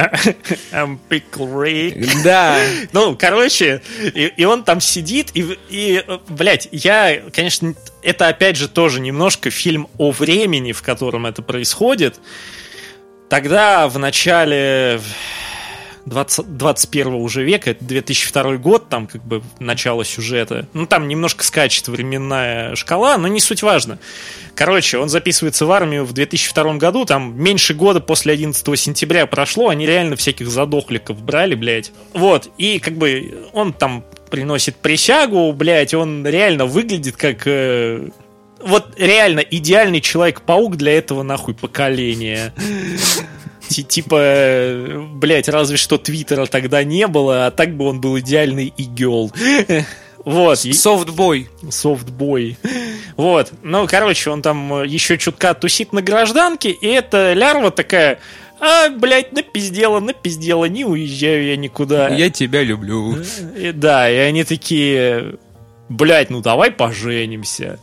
I'm 0.72 0.98
pickle 1.10 1.52
Rick. 1.54 2.24
Да, 2.24 2.58
Ну, 2.92 3.16
короче, 3.18 3.82
и, 4.02 4.32
и 4.38 4.46
он 4.46 4.64
там 4.64 4.82
сидит, 4.82 5.32
и, 5.34 5.58
и, 5.70 6.04
блядь, 6.30 6.68
я, 6.72 7.22
конечно, 7.34 7.74
это 8.02 8.28
опять 8.28 8.58
же 8.58 8.68
тоже 8.68 9.00
немножко 9.00 9.50
фильм 9.50 9.88
о 9.98 10.12
времени, 10.12 10.72
в 10.72 10.82
котором 10.82 11.26
это 11.26 11.42
происходит. 11.42 12.20
Тогда, 13.30 13.88
в 13.88 13.98
начале 13.98 15.02
20, 16.06 16.58
21 16.58 17.13
уже 17.16 17.44
века, 17.44 17.72
это 17.72 17.84
2002 17.86 18.58
год, 18.58 18.89
там 18.89 19.08
как 19.08 19.24
бы 19.24 19.42
начало 19.60 20.04
сюжета. 20.04 20.68
Ну, 20.74 20.86
там 20.86 21.08
немножко 21.08 21.44
скачет 21.44 21.88
временная 21.88 22.76
шкала, 22.76 23.18
но 23.18 23.28
не 23.28 23.39
суть 23.39 23.63
важно. 23.63 24.00
Короче, 24.56 24.98
он 24.98 25.10
записывается 25.10 25.66
в 25.66 25.72
армию 25.72 26.06
в 26.06 26.13
2002 26.13 26.76
году, 26.76 27.06
там 27.06 27.42
меньше 27.42 27.74
года 27.74 28.00
после 28.00 28.34
11 28.34 28.80
сентября 28.80 29.26
прошло, 29.26 29.70
они 29.70 29.86
реально 29.86 30.16
всяких 30.16 30.50
задохликов 30.50 31.22
брали, 31.22 31.56
блядь. 31.56 31.92
Вот, 32.13 32.50
и 32.58 32.80
как 32.80 32.96
бы 32.96 33.48
он 33.54 33.74
там 33.74 34.04
приносит 34.30 34.76
присягу, 34.76 35.54
блядь, 35.54 35.94
он 35.94 36.26
реально 36.26 36.66
выглядит 36.66 37.16
как... 37.16 37.44
э, 37.46 38.10
вот 38.62 38.94
реально 38.98 39.39
идеальный 39.42 40.02
Человек-паук 40.02 40.78
для 40.78 40.98
этого 40.98 41.24
нахуй 41.24 41.54
поколения. 41.54 42.54
Ти- 43.69 43.84
Типа, 43.84 44.15
э, 44.19 44.99
блядь, 45.13 45.49
разве 45.49 45.78
что 45.78 45.97
Твиттера 45.97 46.45
тогда 46.45 46.84
не 46.84 47.08
было, 47.08 47.47
а 47.47 47.52
так 47.52 47.76
бы 47.76 47.86
он 47.86 48.02
был 48.02 48.19
идеальный 48.19 48.73
игел. 48.78 49.32
Вот. 50.26 50.60
софтбой. 50.60 51.49
софтбой. 51.69 52.58
Вот. 53.17 53.52
Ну, 53.62 53.86
короче, 53.88 54.30
он 54.30 54.41
там 54.41 54.73
э, 54.76 54.88
еще 54.88 55.17
чутка 55.17 55.54
тусит 55.54 55.91
на 55.91 56.02
гражданке, 56.02 56.71
и 56.71 56.88
эта 56.88 57.34
лярва 57.34 57.71
такая, 57.71 58.19
а, 58.60 58.88
блядь, 58.89 59.34
напиздела, 59.34 59.99
напиздела, 59.99 60.65
не 60.65 60.86
уезжаю 60.86 61.45
я 61.47 61.58
никуда. 61.58 62.08
Я 62.08 62.30
тебя 62.30 62.63
люблю. 62.63 63.17
И 63.58 63.71
да, 63.73 64.10
и 64.10 64.15
они 64.15 64.45
такие, 64.45 65.36
блядь, 65.89 66.30
ну 66.30 66.39
давай 66.41 66.71
поженимся. 66.71 67.78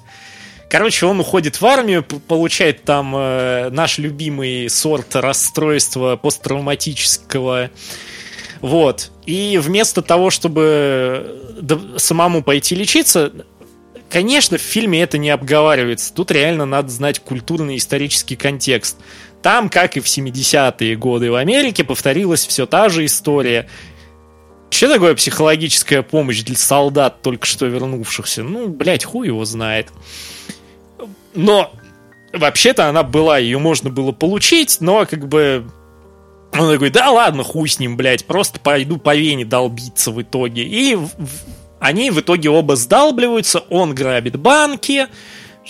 Короче, 0.71 1.05
он 1.05 1.19
уходит 1.19 1.61
в 1.61 1.67
армию, 1.67 2.05
получает 2.05 2.85
там 2.85 3.13
э, 3.17 3.71
наш 3.71 3.99
любимый 3.99 4.71
сорт 4.71 5.17
расстройства 5.17 6.15
посттравматического. 6.15 7.71
Вот. 8.61 9.11
И 9.27 9.59
вместо 9.61 10.01
того, 10.01 10.31
чтобы 10.31 11.45
э, 11.61 11.97
самому 11.97 12.45
пойти 12.45 12.77
лечиться, 12.77 13.33
конечно, 14.09 14.59
в 14.59 14.61
фильме 14.61 15.03
это 15.03 15.19
не 15.19 15.31
обговаривается. 15.31 16.15
Тут 16.15 16.31
реально 16.31 16.67
надо 16.67 16.89
знать 16.89 17.19
культурный 17.19 17.77
исторический 17.77 18.37
контекст. 18.37 18.97
Там, 19.43 19.71
как 19.71 19.97
и 19.97 20.01
в 20.01 20.05
70-е 20.05 20.95
годы 20.95 21.33
в 21.33 21.35
Америке, 21.35 21.83
повторилась 21.83 22.47
все 22.47 22.67
та 22.67 22.89
же 22.91 23.05
история. 23.05 23.69
Что 24.71 24.89
такое 24.89 25.17
психологическая 25.17 26.03
помощь 26.03 26.43
для 26.43 26.57
солдат, 26.57 27.23
только 27.23 27.45
что 27.45 27.67
вернувшихся? 27.67 28.45
Ну, 28.45 28.69
блядь, 28.69 29.05
хуй 29.05 29.27
его 29.27 29.45
знает. 29.45 29.89
Но 31.35 31.73
вообще-то 32.33 32.89
она 32.89 33.03
была, 33.03 33.39
ее 33.39 33.59
можно 33.59 33.91
было 33.91 34.13
получить, 34.13 34.79
но 34.81 35.07
как 35.07 35.29
бы 35.29 35.71
он 36.53 36.73
такой, 36.73 36.91
да 36.91 37.11
ладно, 37.11 37.45
хуй 37.45 37.69
с 37.69 37.79
ним, 37.79 37.97
блядь, 37.97 38.25
просто 38.27 38.59
пойду 38.61 38.99
по 38.99 39.15
вене 39.15 39.45
долбиться 39.45 40.11
в 40.11 40.21
итоге. 40.21 40.63
И 40.65 40.99
они 41.79 42.11
в 42.11 42.21
итоге 42.21 42.51
оба 42.51 42.77
сдалбливаются, 42.77 43.61
он 43.71 43.95
грабит 43.95 44.37
банки, 44.37 45.07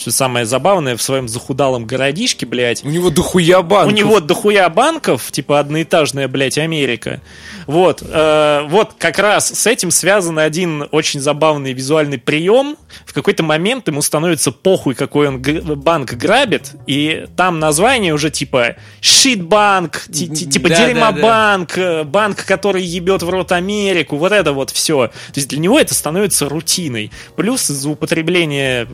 что 0.00 0.10
самое 0.10 0.46
забавное, 0.46 0.96
в 0.96 1.02
своем 1.02 1.28
захудалом 1.28 1.84
городишке, 1.86 2.46
блядь, 2.46 2.84
У 2.84 2.88
него 2.88 3.10
дохуя 3.10 3.62
банков. 3.62 3.92
у 3.92 3.96
него 3.96 4.20
дохуя 4.20 4.68
банков, 4.68 5.30
типа 5.30 5.60
одноэтажная, 5.60 6.26
блядь, 6.28 6.58
Америка. 6.58 7.20
Вот, 7.66 8.02
э, 8.02 8.62
вот 8.68 8.94
как 8.98 9.18
раз 9.18 9.48
с 9.48 9.66
этим 9.66 9.90
связан 9.90 10.38
один 10.38 10.88
очень 10.90 11.20
забавный 11.20 11.72
визуальный 11.72 12.18
прием. 12.18 12.76
В 13.04 13.12
какой-то 13.12 13.42
момент 13.42 13.86
ему 13.88 14.02
становится 14.02 14.50
похуй, 14.52 14.94
какой 14.94 15.28
он 15.28 15.40
банк 15.42 16.14
грабит, 16.14 16.72
и 16.86 17.26
там 17.36 17.58
название 17.58 18.14
уже 18.14 18.30
типа 18.30 18.76
«Шитбанк», 19.00 20.06
ти- 20.12 20.28
ти- 20.28 20.46
типа 20.48 20.68
Да, 20.68 20.76
да, 20.76 20.86
«Дерьмобанк», 20.86 21.78
э, 21.78 22.04
банк, 22.04 22.44
который 22.44 22.82
ебет 22.82 23.22
в 23.22 23.28
рот 23.30 23.52
Америку, 23.52 24.16
вот 24.16 24.32
это 24.32 24.52
вот 24.52 24.70
все. 24.70 25.08
То 25.08 25.12
есть 25.36 25.48
для 25.48 25.58
него 25.58 25.78
это 25.78 25.94
становится 25.94 26.48
рутиной. 26.48 27.10
Плюс 27.36 27.70
из-за 27.70 27.90
употребления 27.90 28.88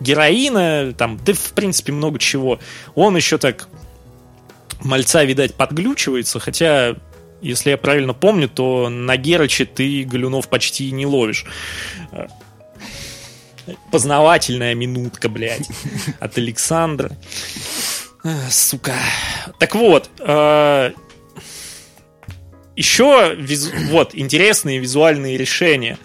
героина, 0.00 0.92
там, 0.96 1.18
да 1.24 1.32
в 1.32 1.52
принципе 1.52 1.92
много 1.92 2.18
чего. 2.18 2.58
Он 2.94 3.16
еще 3.16 3.38
так 3.38 3.68
мальца, 4.82 5.24
видать, 5.24 5.54
подглючивается, 5.54 6.40
хотя, 6.40 6.96
если 7.42 7.70
я 7.70 7.76
правильно 7.78 8.14
помню, 8.14 8.48
то 8.48 8.88
на 8.88 9.16
Гераче 9.16 9.64
ты 9.66 10.04
галюнов 10.04 10.48
почти 10.48 10.90
не 10.90 11.06
ловишь. 11.06 11.44
Познавательная 13.92 14.74
минутка, 14.74 15.28
блядь, 15.28 15.68
от 16.20 16.38
Александра. 16.38 17.16
Э, 18.24 18.48
Сука. 18.50 18.94
Так 19.58 19.74
вот, 19.74 20.10
э, 20.18 20.92
еще 22.76 23.36
визу- 23.38 23.72
вот 23.90 24.14
интересные 24.14 24.78
визуальные 24.78 25.36
решения. 25.36 25.98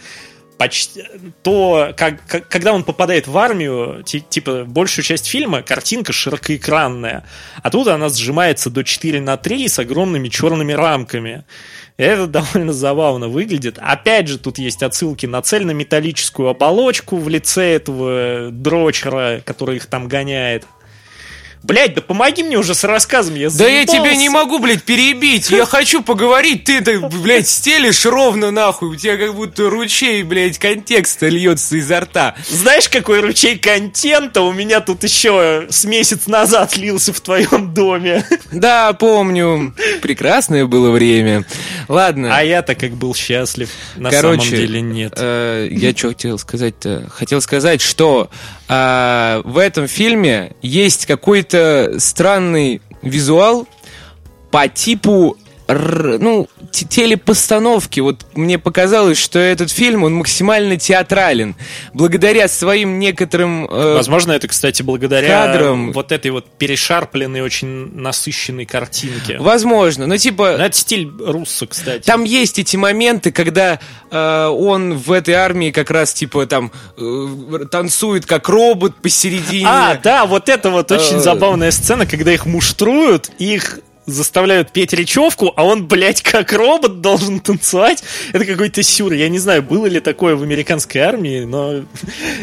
Почти 0.57 1.03
то, 1.43 1.93
как, 1.97 2.25
как- 2.27 2.47
когда 2.47 2.71
он 2.73 2.83
попадает 2.85 3.27
в 3.27 3.37
армию, 3.37 4.03
ти- 4.05 4.21
типа 4.21 4.63
большую 4.65 5.03
часть 5.03 5.25
фильма 5.27 5.61
картинка 5.61 6.13
широкоэкранная, 6.13 7.25
а 7.61 7.69
тут 7.69 7.87
она 7.87 8.07
сжимается 8.09 8.69
до 8.69 8.83
4 8.83 9.19
на 9.19 9.35
3 9.35 9.67
с 9.67 9.79
огромными 9.79 10.29
черными 10.29 10.71
рамками. 10.71 11.43
Это 11.97 12.27
довольно 12.27 12.71
забавно 12.73 13.27
выглядит. 13.27 13.77
Опять 13.81 14.27
же, 14.29 14.37
тут 14.37 14.57
есть 14.57 14.81
отсылки 14.81 15.25
на 15.25 15.41
цельнометаллическую 15.41 16.49
оболочку 16.49 17.17
в 17.17 17.27
лице 17.27 17.73
этого 17.73 18.49
дрочера, 18.51 19.41
который 19.45 19.77
их 19.77 19.87
там 19.87 20.07
гоняет. 20.07 20.65
Блять, 21.67 21.95
да 21.95 22.01
помоги 22.01 22.43
мне 22.43 22.57
уже 22.59 22.75
с 22.75 22.83
рассказом, 22.83 23.33
я 23.33 23.49
Да 23.49 23.67
я 23.67 23.85
заебался. 23.87 23.97
тебя 24.01 24.15
не 24.15 24.29
могу, 24.29 24.59
блядь, 24.59 24.83
перебить. 24.83 25.49
Я 25.49 25.65
хочу 25.65 26.03
поговорить, 26.03 26.63
ты, 26.65 26.79
ты, 26.81 26.99
блядь, 26.99 27.47
стелишь 27.47 28.05
ровно 28.05 28.51
нахуй. 28.51 28.89
У 28.89 28.95
тебя 28.95 29.17
как 29.17 29.33
будто 29.33 29.67
ручей, 29.71 30.21
блядь, 30.21 30.59
контекста 30.59 31.27
льется 31.27 31.77
изо 31.77 32.01
рта. 32.01 32.35
Знаешь, 32.47 32.87
какой 32.87 33.19
ручей 33.21 33.57
контента 33.57 34.41
у 34.41 34.51
меня 34.53 34.79
тут 34.79 35.03
еще 35.03 35.65
с 35.69 35.85
месяц 35.85 36.27
назад 36.27 36.77
лился 36.77 37.13
в 37.13 37.19
твоем 37.21 37.73
доме? 37.73 38.23
Да, 38.51 38.93
помню. 38.93 39.73
Прекрасное 40.03 40.65
было 40.67 40.91
время. 40.91 41.45
Ладно. 41.87 42.29
А 42.37 42.43
я-то 42.43 42.75
как 42.75 42.91
был 42.91 43.15
счастлив. 43.15 43.69
На 43.95 44.11
Короче, 44.11 44.43
самом 44.43 44.55
деле 44.55 44.81
нет. 44.81 45.13
э, 45.17 45.67
я 45.71 45.95
что 45.95 46.09
хотел 46.09 46.37
сказать-то? 46.37 47.09
Хотел 47.11 47.41
сказать, 47.41 47.81
что 47.81 48.29
а, 48.67 49.41
в 49.43 49.57
этом 49.57 49.87
фильме 49.87 50.53
есть 50.61 51.05
какой-то 51.05 51.95
странный 51.99 52.81
визуал 53.01 53.67
по 54.51 54.67
типу 54.67 55.37
ну, 55.67 56.47
телепостановки. 56.71 57.99
Вот 57.99 58.25
мне 58.35 58.59
показалось, 58.59 59.17
что 59.17 59.39
этот 59.39 59.71
фильм, 59.71 60.03
он 60.03 60.13
максимально 60.15 60.77
театрален. 60.77 61.55
Благодаря 61.93 62.47
своим 62.47 62.99
некоторым... 62.99 63.65
э, 63.69 63.93
Возможно, 63.95 64.33
это, 64.33 64.47
кстати, 64.47 64.81
благодаря 64.81 65.47
кадрам. 65.47 65.91
вот 65.91 66.11
этой 66.11 66.31
вот 66.31 66.45
перешарпленной, 66.57 67.41
очень 67.41 67.95
насыщенной 67.95 68.65
картинке. 68.65 69.37
возможно, 69.39 70.05
но 70.07 70.17
типа... 70.17 70.55
Ну, 70.57 70.63
Это 70.65 70.77
стиль 70.77 71.09
Руссо, 71.19 71.67
кстати. 71.67 72.05
Там 72.05 72.23
есть 72.23 72.59
эти 72.59 72.75
моменты, 72.75 73.31
когда 73.31 73.79
э, 74.11 74.45
он 74.47 74.97
в 74.97 75.11
этой 75.11 75.33
армии 75.35 75.71
как 75.71 75.89
раз 75.91 76.13
типа 76.13 76.45
там 76.45 76.71
э, 76.97 77.65
танцует 77.71 78.25
как 78.25 78.49
робот 78.49 78.95
посередине. 79.01 79.67
А, 79.67 79.99
да, 80.03 80.25
вот 80.25 80.49
это 80.49 80.69
вот 80.69 80.91
очень 80.91 81.17
Э. 81.17 81.19
забавная 81.19 81.71
сцена, 81.71 82.05
когда 82.05 82.31
их 82.33 82.45
муштруют, 82.45 83.29
их 83.39 83.79
заставляют 84.05 84.71
петь 84.71 84.93
речевку, 84.93 85.51
а 85.55 85.65
он, 85.65 85.87
блядь, 85.87 86.21
как 86.21 86.53
робот 86.53 87.01
должен 87.01 87.39
танцевать. 87.39 88.03
Это 88.33 88.45
какой-то 88.45 88.83
сюр. 88.83 89.13
Я 89.13 89.29
не 89.29 89.39
знаю, 89.39 89.63
было 89.63 89.85
ли 89.87 89.99
такое 89.99 90.35
в 90.35 90.43
американской 90.43 91.01
армии, 91.01 91.43
но 91.43 91.73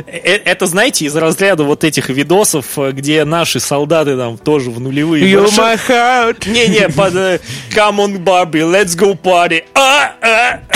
э- 0.06 0.40
это, 0.44 0.66
знаете, 0.66 1.04
из 1.04 1.14
разряда 1.16 1.62
вот 1.64 1.84
этих 1.84 2.08
видосов, 2.08 2.78
э, 2.78 2.92
где 2.92 3.24
наши 3.24 3.60
солдаты 3.60 4.16
там 4.16 4.38
тоже 4.38 4.70
в 4.70 4.80
нулевые. 4.80 5.24
You 5.24 5.42
марши- 5.42 5.60
my 5.60 5.78
heart. 5.88 6.48
Не-не, 6.50 6.88
под 6.88 7.14
э, 7.14 7.38
Come 7.70 7.96
on, 7.98 8.18
Barbie, 8.18 8.62
let's 8.62 8.96
go 8.98 9.16
party. 9.20 9.64
А, 9.74 10.14
а. 10.20 10.60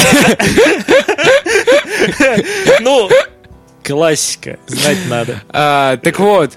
Ну, 2.81 3.09
классика, 3.83 4.59
знать 4.67 4.99
надо. 5.09 5.43
А, 5.49 5.97
так 5.99 6.19
вот. 6.19 6.53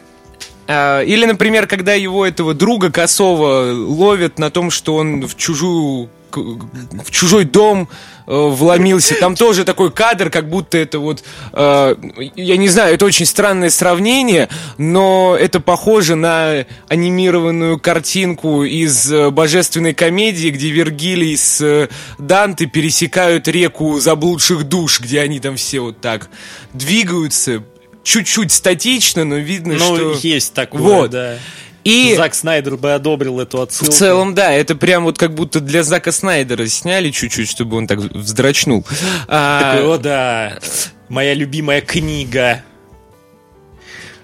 А, 0.72 1.02
или, 1.02 1.26
например, 1.26 1.66
когда 1.66 1.96
его 1.96 2.28
этого 2.28 2.54
друга 2.54 2.92
косого 2.92 3.74
ловят 3.74 4.38
на 4.38 4.52
том, 4.52 4.70
что 4.70 4.96
он 4.96 5.28
в 5.28 5.36
чужую 5.36 6.10
в 6.32 7.10
чужой 7.10 7.46
дом 7.46 7.90
э, 8.28 8.32
вломился. 8.32 9.16
Там 9.16 9.36
тоже 9.36 9.64
такой 9.64 9.92
кадр, 9.92 10.30
как 10.30 10.48
будто 10.48 10.78
это 10.78 11.00
вот, 11.00 11.24
э, 11.54 11.96
я 12.36 12.58
не 12.58 12.68
знаю, 12.70 12.94
это 12.94 13.06
очень 13.06 13.26
странное 13.26 13.72
сравнение, 13.72 14.48
но 14.78 15.36
это 15.36 15.60
похоже 15.60 16.14
на 16.14 16.66
анимированную 16.88 17.80
картинку 17.80 18.64
из 18.64 19.12
э, 19.12 19.32
божественной 19.32 19.96
комедии, 19.96 20.50
где 20.50 20.70
Вергилий 20.70 21.36
с 21.36 21.62
э, 21.62 21.90
Данте 22.20 22.68
пересекают 22.68 23.48
реку 23.48 24.00
заблудших 24.00 24.66
душ, 24.66 25.00
где 25.00 25.22
они 25.22 25.40
там 25.40 25.56
все 25.56 25.80
вот 25.80 26.00
так 26.00 26.30
двигаются, 26.74 27.64
чуть-чуть 28.04 28.52
статично, 28.52 29.24
но 29.26 29.36
видно, 29.36 29.76
Ну, 29.76 29.96
что... 29.96 30.28
есть 30.28 30.54
такое, 30.54 30.82
Вот. 30.82 31.12
да. 31.12 31.38
И 31.86 32.14
Зак 32.16 32.36
Снайдер 32.36 32.76
бы 32.76 32.94
одобрил 32.94 33.40
эту 33.40 33.60
в 33.60 33.62
отсылку. 33.62 33.94
целом, 33.94 34.36
да, 34.36 34.52
это 34.52 34.76
прям 34.76 35.06
вот 35.06 35.18
как 35.18 35.34
будто 35.34 35.60
для 35.62 35.82
Зака 35.84 36.12
Снайдера 36.12 36.68
сняли 36.68 37.10
чуть-чуть, 37.10 37.50
чтобы 37.50 37.78
он 37.78 37.88
так 37.88 38.00
вздрачнул. 38.00 38.86
А, 39.28 39.76
Такой, 39.76 39.96
о 39.96 39.98
да, 39.98 40.60
моя 41.08 41.34
любимая 41.34 41.80
книга. 41.82 42.64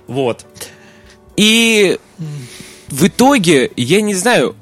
Вот. 0.08 0.46
И 1.38 1.98
в 2.90 3.08
итоге, 3.08 3.72
я 3.78 4.02
не 4.02 4.14
знаю, 4.16 4.56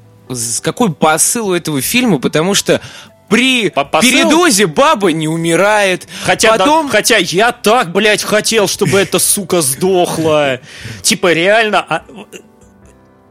какой 0.62 0.92
посыл 0.92 1.48
у 1.48 1.52
этого 1.54 1.80
фильма, 1.80 2.18
потому 2.18 2.54
что 2.54 2.80
при 3.28 3.70
По- 3.70 3.84
посыл? 3.84 4.10
передозе 4.10 4.66
баба 4.66 5.12
не 5.12 5.28
умирает. 5.28 6.06
Хотя, 6.24 6.52
да- 6.52 6.58
потом... 6.58 6.88
хотя 6.88 7.16
я 7.16 7.52
так, 7.52 7.92
блядь, 7.92 8.22
хотел, 8.22 8.68
чтобы 8.68 8.98
эта 9.00 9.18
сука 9.18 9.60
сдохла. 9.60 10.60
Типа, 11.02 11.32
реально, 11.32 11.84
а- 11.88 12.02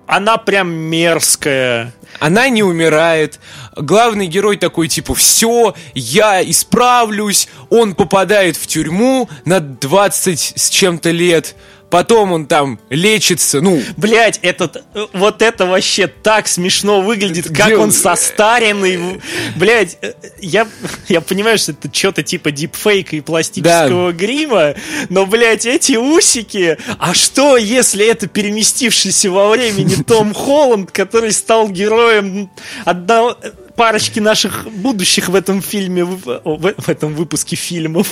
она 0.07 0.37
прям 0.37 0.69
мерзкая. 0.71 1.93
Она 2.19 2.49
не 2.49 2.61
умирает. 2.61 3.39
Главный 3.75 4.27
герой 4.27 4.57
такой, 4.57 4.87
типа, 4.87 5.15
все, 5.15 5.73
я 5.95 6.43
исправлюсь. 6.47 7.47
Он 7.69 7.95
попадает 7.95 8.55
в 8.57 8.67
тюрьму 8.67 9.29
на 9.45 9.59
20 9.59 10.53
с 10.55 10.69
чем-то 10.69 11.09
лет. 11.11 11.55
Потом 11.93 12.31
он 12.31 12.47
там 12.47 12.79
лечится, 12.89 13.61
ну, 13.61 13.79
Блять, 13.97 14.39
этот, 14.41 14.83
э, 14.95 15.05
вот 15.13 15.43
это 15.43 15.67
вообще 15.67 16.07
так 16.07 16.47
смешно 16.47 17.01
выглядит, 17.01 17.45
как 17.55 17.67
Где 17.67 17.77
он 17.77 17.91
состаренный. 17.91 19.21
Блять, 19.55 19.99
я, 20.39 20.67
я 21.07 21.21
понимаю, 21.21 21.59
что 21.59 21.73
это 21.73 21.93
что-то 21.93 22.23
типа 22.23 22.49
дипфейка 22.49 23.15
и 23.15 23.21
пластического 23.21 24.11
грима, 24.11 24.73
но, 25.09 25.27
блять, 25.27 25.67
эти 25.67 25.95
усики, 25.97 26.79
а 26.97 27.13
что, 27.13 27.57
если 27.57 28.03
это 28.07 28.25
переместившийся 28.25 29.29
во 29.29 29.51
времени 29.51 29.93
Том 30.07 30.33
Холланд, 30.33 30.89
который 30.91 31.31
стал 31.31 31.69
героем 31.69 32.49
одного 32.85 33.37
парочки 33.75 34.19
наших 34.19 34.67
будущих 34.71 35.29
в 35.29 35.35
этом 35.35 35.61
фильме, 35.61 36.05
в- 36.05 36.41
в 36.43 36.89
этом 36.89 37.13
выпуске 37.13 37.55
фильмов. 37.55 38.07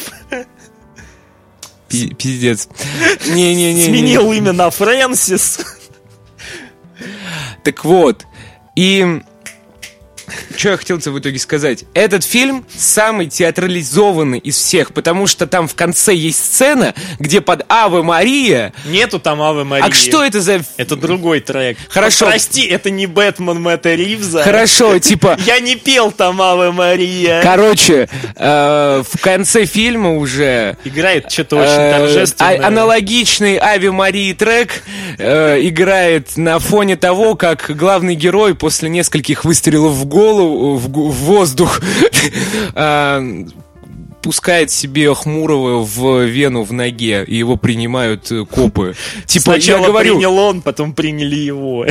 Пи- 1.92 2.14
пиздец. 2.16 2.68
Не-не-не. 3.28 3.86
Сменил 3.86 4.32
имя 4.32 4.52
на 4.54 4.70
Фрэнсис. 4.70 5.60
Так 7.64 7.84
вот, 7.86 8.26
и 8.76 9.22
что 10.56 10.70
я 10.70 10.78
хотел-то 10.78 11.12
в 11.12 11.20
итоге 11.20 11.40
сказать? 11.40 11.86
Этот 11.94 12.24
фильм 12.24 12.66
самый 12.76 13.28
театрализованный 13.28 14.40
из 14.40 14.58
всех, 14.58 14.94
потому 14.94 15.28
что 15.28 15.48
там 15.48 15.68
в 15.68 15.76
конце 15.76 16.14
есть 16.14 16.44
сцена, 16.44 16.94
где 17.20 17.42
под 17.42 17.66
Аве 17.72 18.02
Мария... 18.02 18.74
Нету 18.86 19.20
там 19.20 19.42
Авы 19.42 19.66
Марии. 19.66 19.88
А 19.88 19.92
что 19.92 20.24
это 20.24 20.42
за... 20.42 20.62
Это 20.78 20.96
другой 20.96 21.40
трек. 21.40 21.78
Хорошо. 21.90 22.26
Прости, 22.28 22.66
это 22.66 22.90
не 22.90 23.08
Бэтмен 23.08 23.62
Мэтта 23.62 23.94
Ривза. 23.96 24.44
Хорошо, 24.44 25.00
типа... 25.00 25.38
Я 25.46 25.60
не 25.60 25.76
пел 25.76 26.12
там 26.12 26.42
Аве 26.42 26.72
Мария. 26.72 27.42
Короче, 27.42 28.08
э, 28.36 29.04
в 29.10 29.20
конце 29.22 29.66
фильма 29.66 30.16
уже 30.18 30.78
Играет 30.84 31.32
что-то 31.32 31.58
очень 31.58 31.70
э, 31.72 31.98
торжественное. 31.98 32.58
а- 32.60 32.68
аналогичный 32.68 33.58
Ави 33.58 33.90
Марии 33.90 34.34
трек 34.34 34.84
э, 35.18 35.60
играет 35.62 36.38
на 36.38 36.60
фоне 36.60 36.96
того, 36.96 37.36
как 37.36 37.72
главный 37.76 38.16
герой 38.16 38.56
после 38.56 38.90
нескольких 38.90 39.46
выстрелов 39.46 39.94
в 39.94 40.06
голову, 40.06 40.21
в, 40.78 40.90
гу- 40.90 41.10
в 41.10 41.16
воздух, 41.16 41.82
э, 42.76 43.44
пускает 44.22 44.70
себе 44.72 45.14
Хмурого 45.14 45.84
в 45.84 46.24
вену 46.26 46.64
в 46.64 46.72
ноге, 46.74 47.24
и 47.28 47.36
его 47.36 47.58
принимают 47.58 48.32
э, 48.32 48.46
копы. 48.46 48.96
Типа, 49.26 49.44
Сначала 49.54 49.82
я 49.82 49.88
говорю, 49.88 50.16
принял 50.16 50.38
он, 50.38 50.62
потом 50.62 50.94
приняли 50.94 51.36
его. 51.36 51.86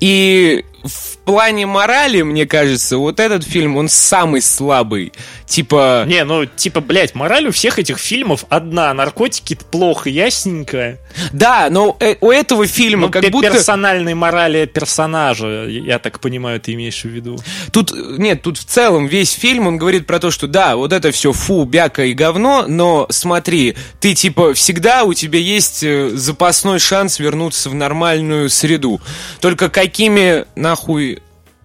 и 0.00 0.64
в 0.84 1.16
плане 1.24 1.64
морали, 1.66 2.20
мне 2.22 2.46
кажется, 2.46 2.98
вот 2.98 3.18
этот 3.18 3.42
фильм, 3.42 3.76
он 3.76 3.88
самый 3.88 4.42
слабый. 4.42 5.12
Типа... 5.46 6.04
Не, 6.06 6.24
ну, 6.24 6.44
типа, 6.44 6.80
блядь, 6.80 7.14
мораль 7.14 7.48
у 7.48 7.52
всех 7.52 7.78
этих 7.78 7.98
фильмов 7.98 8.44
одна. 8.50 8.92
Наркотики 8.92 9.58
плохо, 9.70 10.10
ясненько. 10.10 10.98
Да, 11.32 11.68
но 11.70 11.96
э, 12.00 12.16
у 12.20 12.30
этого 12.30 12.66
фильма 12.66 13.06
Ну, 13.06 13.10
как 13.10 13.30
будто... 13.30 13.50
персональной 13.50 14.14
морали 14.14 14.66
персонажа, 14.66 15.66
я 15.68 15.98
так 15.98 16.20
понимаю, 16.20 16.60
ты 16.60 16.74
имеешь 16.74 17.02
в 17.02 17.08
виду. 17.08 17.38
Тут, 17.72 17.92
нет, 18.18 18.42
тут 18.42 18.58
в 18.58 18.64
целом 18.64 19.06
весь 19.06 19.32
фильм, 19.32 19.66
он 19.66 19.78
говорит 19.78 20.06
про 20.06 20.18
то, 20.18 20.30
что 20.30 20.46
да, 20.46 20.76
вот 20.76 20.92
это 20.92 21.12
все 21.12 21.32
фу, 21.32 21.64
бяка 21.64 22.04
и 22.04 22.12
говно, 22.12 22.64
но 22.68 23.06
смотри, 23.10 23.76
ты 24.00 24.14
типа 24.14 24.52
всегда 24.54 25.04
у 25.04 25.14
тебя 25.14 25.38
есть 25.38 25.82
э, 25.82 26.10
запасной 26.10 26.78
шанс 26.78 27.18
вернуться 27.18 27.70
в 27.70 27.74
нормальную 27.74 28.50
среду. 28.50 29.00
Только 29.40 29.70
какими 29.70 30.44
нахуй... 30.74 31.22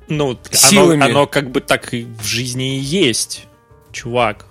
Ну, 0.08 0.40
Силами. 0.52 1.04
Оно, 1.04 1.06
оно 1.06 1.28
как 1.28 1.52
бы 1.52 1.62
так 1.62 1.94
и 1.94 2.06
в 2.20 2.26
жизни 2.26 2.78
и 2.78 2.80
есть, 2.80 3.46
чувак. 3.92 4.46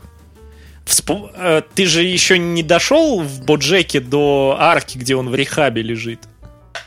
Вспо- 0.86 1.30
э, 1.34 1.62
Ты 1.74 1.86
же 1.86 2.02
еще 2.02 2.38
не 2.38 2.62
дошел 2.62 3.20
в 3.20 3.44
Боджеке 3.44 4.00
до 4.00 4.56
арки, 4.58 4.98
где 4.98 5.16
он 5.16 5.28
в 5.30 5.34
рехабе 5.34 5.82
лежит. 5.82 6.20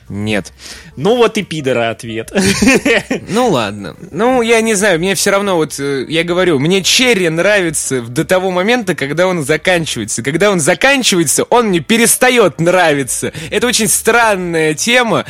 Нет. 0.07 0.51
Ну 0.97 1.15
вот 1.17 1.37
и 1.37 1.43
пидора 1.43 1.89
ответ. 1.91 2.31
Ну 3.29 3.49
ладно. 3.49 3.95
Ну, 4.11 4.41
я 4.41 4.61
не 4.61 4.73
знаю, 4.73 4.99
мне 4.99 5.15
все 5.15 5.31
равно, 5.31 5.55
вот, 5.55 5.79
э, 5.79 6.05
я 6.07 6.23
говорю, 6.23 6.59
мне 6.59 6.81
Черри 6.81 7.29
нравится 7.29 8.01
до 8.01 8.25
того 8.25 8.51
момента, 8.51 8.95
когда 8.95 9.27
он 9.27 9.43
заканчивается. 9.43 10.23
Когда 10.23 10.49
он 10.51 10.59
заканчивается, 10.59 11.43
он 11.43 11.67
мне 11.67 11.79
перестает 11.79 12.59
нравиться. 12.59 13.31
Это 13.49 13.67
очень 13.67 13.87
странная 13.87 14.73
тема. 14.73 15.25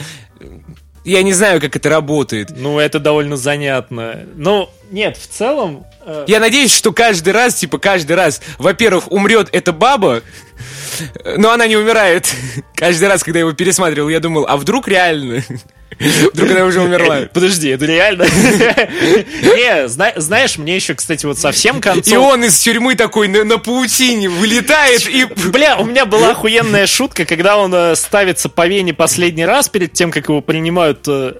Я 1.03 1.23
не 1.23 1.33
знаю, 1.33 1.59
как 1.59 1.75
это 1.75 1.89
работает. 1.89 2.51
Ну, 2.55 2.79
это 2.79 2.99
довольно 2.99 3.37
занятно. 3.37 4.19
Ну, 4.35 4.69
нет, 4.91 5.17
в 5.17 5.27
целом... 5.27 5.85
Э... 6.05 6.25
Я 6.27 6.39
надеюсь, 6.39 6.73
что 6.73 6.93
каждый 6.93 7.33
раз, 7.33 7.55
типа, 7.55 7.79
каждый 7.79 8.15
раз, 8.15 8.41
во-первых, 8.57 9.11
умрет 9.11 9.49
эта 9.51 9.71
баба, 9.71 10.21
но 11.37 11.51
она 11.51 11.67
не 11.67 11.77
умирает. 11.77 12.33
Каждый 12.75 13.07
раз, 13.07 13.23
когда 13.23 13.39
я 13.39 13.45
его 13.45 13.53
пересматривал, 13.53 14.09
я 14.09 14.19
думал, 14.19 14.45
а 14.47 14.57
вдруг 14.57 14.87
реально? 14.87 15.43
Вдруг 16.33 16.49
она 16.51 16.65
уже 16.65 16.81
умерла. 16.81 17.29
Подожди, 17.33 17.69
это 17.69 17.85
реально? 17.85 18.23
Не, 18.23 19.87
знаешь, 19.87 20.57
мне 20.57 20.75
еще, 20.75 20.95
кстати, 20.95 21.27
вот 21.27 21.37
совсем 21.37 21.79
концом... 21.79 22.13
И 22.13 22.17
он 22.17 22.43
из 22.43 22.57
тюрьмы 22.59 22.95
такой 22.95 23.27
на 23.27 23.57
паутине 23.59 24.29
вылетает 24.29 25.07
и... 25.07 25.25
Бля, 25.49 25.77
у 25.77 25.85
меня 25.85 26.05
была 26.05 26.31
охуенная 26.31 26.87
шутка, 26.87 27.25
когда 27.25 27.57
он 27.57 27.73
э, 27.73 27.95
ставится 27.95 28.49
по 28.49 28.67
вене 28.67 28.93
последний 28.93 29.45
раз 29.45 29.69
перед 29.69 29.93
тем, 29.93 30.11
как 30.11 30.29
его 30.29 30.41
принимают 30.41 31.07
э, 31.07 31.33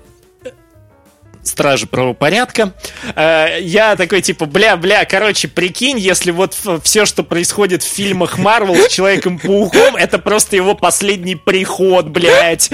стражи 1.43 1.87
правопорядка. 1.87 2.73
Э, 3.15 3.57
я 3.61 3.95
такой, 3.95 4.21
типа, 4.21 4.45
бля-бля, 4.45 5.05
короче, 5.05 5.47
прикинь, 5.47 5.97
если 5.97 6.31
вот 6.31 6.55
все, 6.83 7.05
что 7.05 7.23
происходит 7.23 7.83
в 7.83 7.87
фильмах 7.87 8.37
Марвел 8.37 8.75
с 8.75 8.89
Человеком-пауком, 8.89 9.95
это 9.95 10.19
просто 10.19 10.55
его 10.55 10.75
последний 10.75 11.35
приход, 11.35 12.07
блядь. 12.09 12.69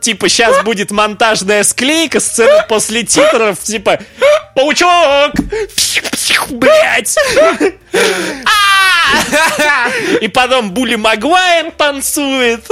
Типа, 0.00 0.28
сейчас 0.28 0.62
будет 0.64 0.90
монтажная 0.90 1.62
склейка, 1.64 2.20
сцена 2.20 2.64
после 2.68 3.02
титров, 3.02 3.58
типа, 3.60 4.00
паучок! 4.54 5.32
Блядь! 6.50 7.16
И 10.20 10.28
потом 10.28 10.72
Були 10.72 10.96
Магуайр 10.96 11.70
танцует. 11.72 12.66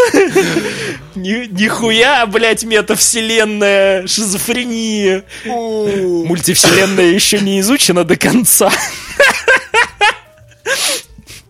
Нихуя, 1.14 2.26
блядь, 2.26 2.64
метавселенная, 2.64 4.06
шизофрения. 4.06 5.24
Мультивселенная 5.44 7.06
еще 7.06 7.40
не 7.40 7.60
изучена 7.60 8.04
до 8.04 8.16
конца. 8.16 8.70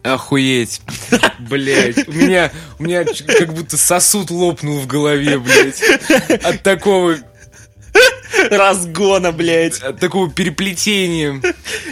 Охуеть. 0.03 0.81
Блять. 1.39 2.09
У 2.09 2.13
меня, 2.13 2.51
у 2.79 2.85
меня 2.85 3.05
как 3.05 3.53
будто 3.53 3.77
сосуд 3.77 4.31
лопнул 4.31 4.79
в 4.79 4.87
голове, 4.87 5.39
блять. 5.39 5.83
От 6.43 6.63
такого 6.63 7.17
разгона, 8.51 9.33
блядь. 9.33 9.81
От 9.81 10.01
такого 10.01 10.31
переплетения. 10.31 11.43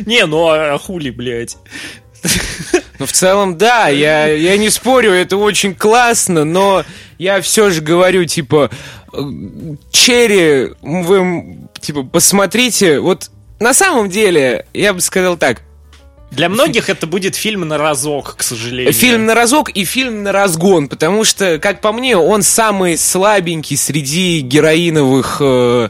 Не, 0.06 0.26
ну 0.26 0.48
а 0.48 0.78
хули, 0.78 1.10
блядь. 1.10 1.56
Ну, 2.98 3.06
в 3.06 3.12
целом, 3.12 3.58
да, 3.58 3.88
я, 3.88 4.26
я 4.26 4.56
не 4.56 4.70
спорю, 4.70 5.12
это 5.12 5.36
очень 5.36 5.74
классно, 5.74 6.44
но 6.44 6.84
я 7.18 7.40
все 7.40 7.70
же 7.70 7.80
говорю, 7.80 8.24
типа, 8.24 8.70
Черри, 9.90 10.72
вы, 10.82 11.58
типа, 11.80 12.02
посмотрите, 12.02 13.00
вот 13.00 13.30
на 13.60 13.72
самом 13.74 14.10
деле, 14.10 14.66
я 14.74 14.92
бы 14.92 15.00
сказал 15.00 15.36
так, 15.36 15.62
для 16.30 16.48
многих 16.48 16.90
это 16.90 17.06
будет 17.06 17.36
фильм 17.36 17.66
на 17.68 17.78
разок, 17.78 18.34
к 18.36 18.42
сожалению. 18.42 18.92
Фильм 18.92 19.26
на 19.26 19.34
разок 19.34 19.70
и 19.70 19.84
фильм 19.84 20.24
на 20.24 20.32
разгон, 20.32 20.88
потому 20.88 21.24
что, 21.24 21.58
как 21.58 21.80
по 21.80 21.92
мне, 21.92 22.16
он 22.16 22.42
самый 22.42 22.98
слабенький 22.98 23.76
среди 23.76 24.40
героиновых 24.40 25.38
э, 25.40 25.88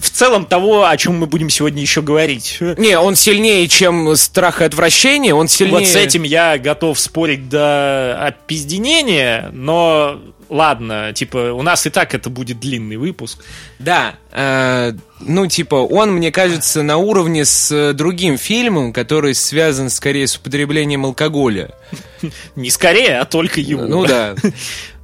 в 0.00 0.10
целом 0.10 0.46
того, 0.46 0.86
о 0.86 0.96
чем 0.96 1.18
мы 1.18 1.26
будем 1.26 1.50
сегодня 1.50 1.82
еще 1.82 2.02
говорить. 2.02 2.58
Не, 2.60 2.98
он 2.98 3.16
сильнее, 3.16 3.66
чем 3.68 4.16
страх 4.16 4.60
и 4.60 4.64
отвращение, 4.64 5.34
он 5.34 5.48
сильнее... 5.48 5.80
Вот 5.80 5.86
с 5.86 5.96
этим 5.96 6.22
я 6.22 6.58
готов 6.58 6.98
спорить 6.98 7.48
до 7.48 8.18
опизденения, 8.26 9.50
но 9.52 10.20
ладно, 10.48 11.12
типа, 11.12 11.52
у 11.52 11.62
нас 11.62 11.86
и 11.86 11.90
так 11.90 12.14
это 12.14 12.30
будет 12.30 12.60
длинный 12.60 12.96
выпуск. 12.96 13.44
Да, 13.78 14.14
э, 14.32 14.92
ну, 15.20 15.46
типа, 15.46 15.76
он, 15.76 16.12
мне 16.12 16.30
кажется, 16.30 16.82
на 16.82 16.96
уровне 16.96 17.44
с 17.44 17.92
другим 17.94 18.38
фильмом, 18.38 18.92
который 18.92 19.34
связан 19.34 19.90
скорее 19.90 20.26
с 20.26 20.36
употреблением 20.36 21.04
алкоголя. 21.04 21.74
Не 22.56 22.70
скорее, 22.70 23.18
а 23.18 23.24
только 23.24 23.60
его. 23.60 23.82
Ну 23.82 24.06
да. 24.06 24.34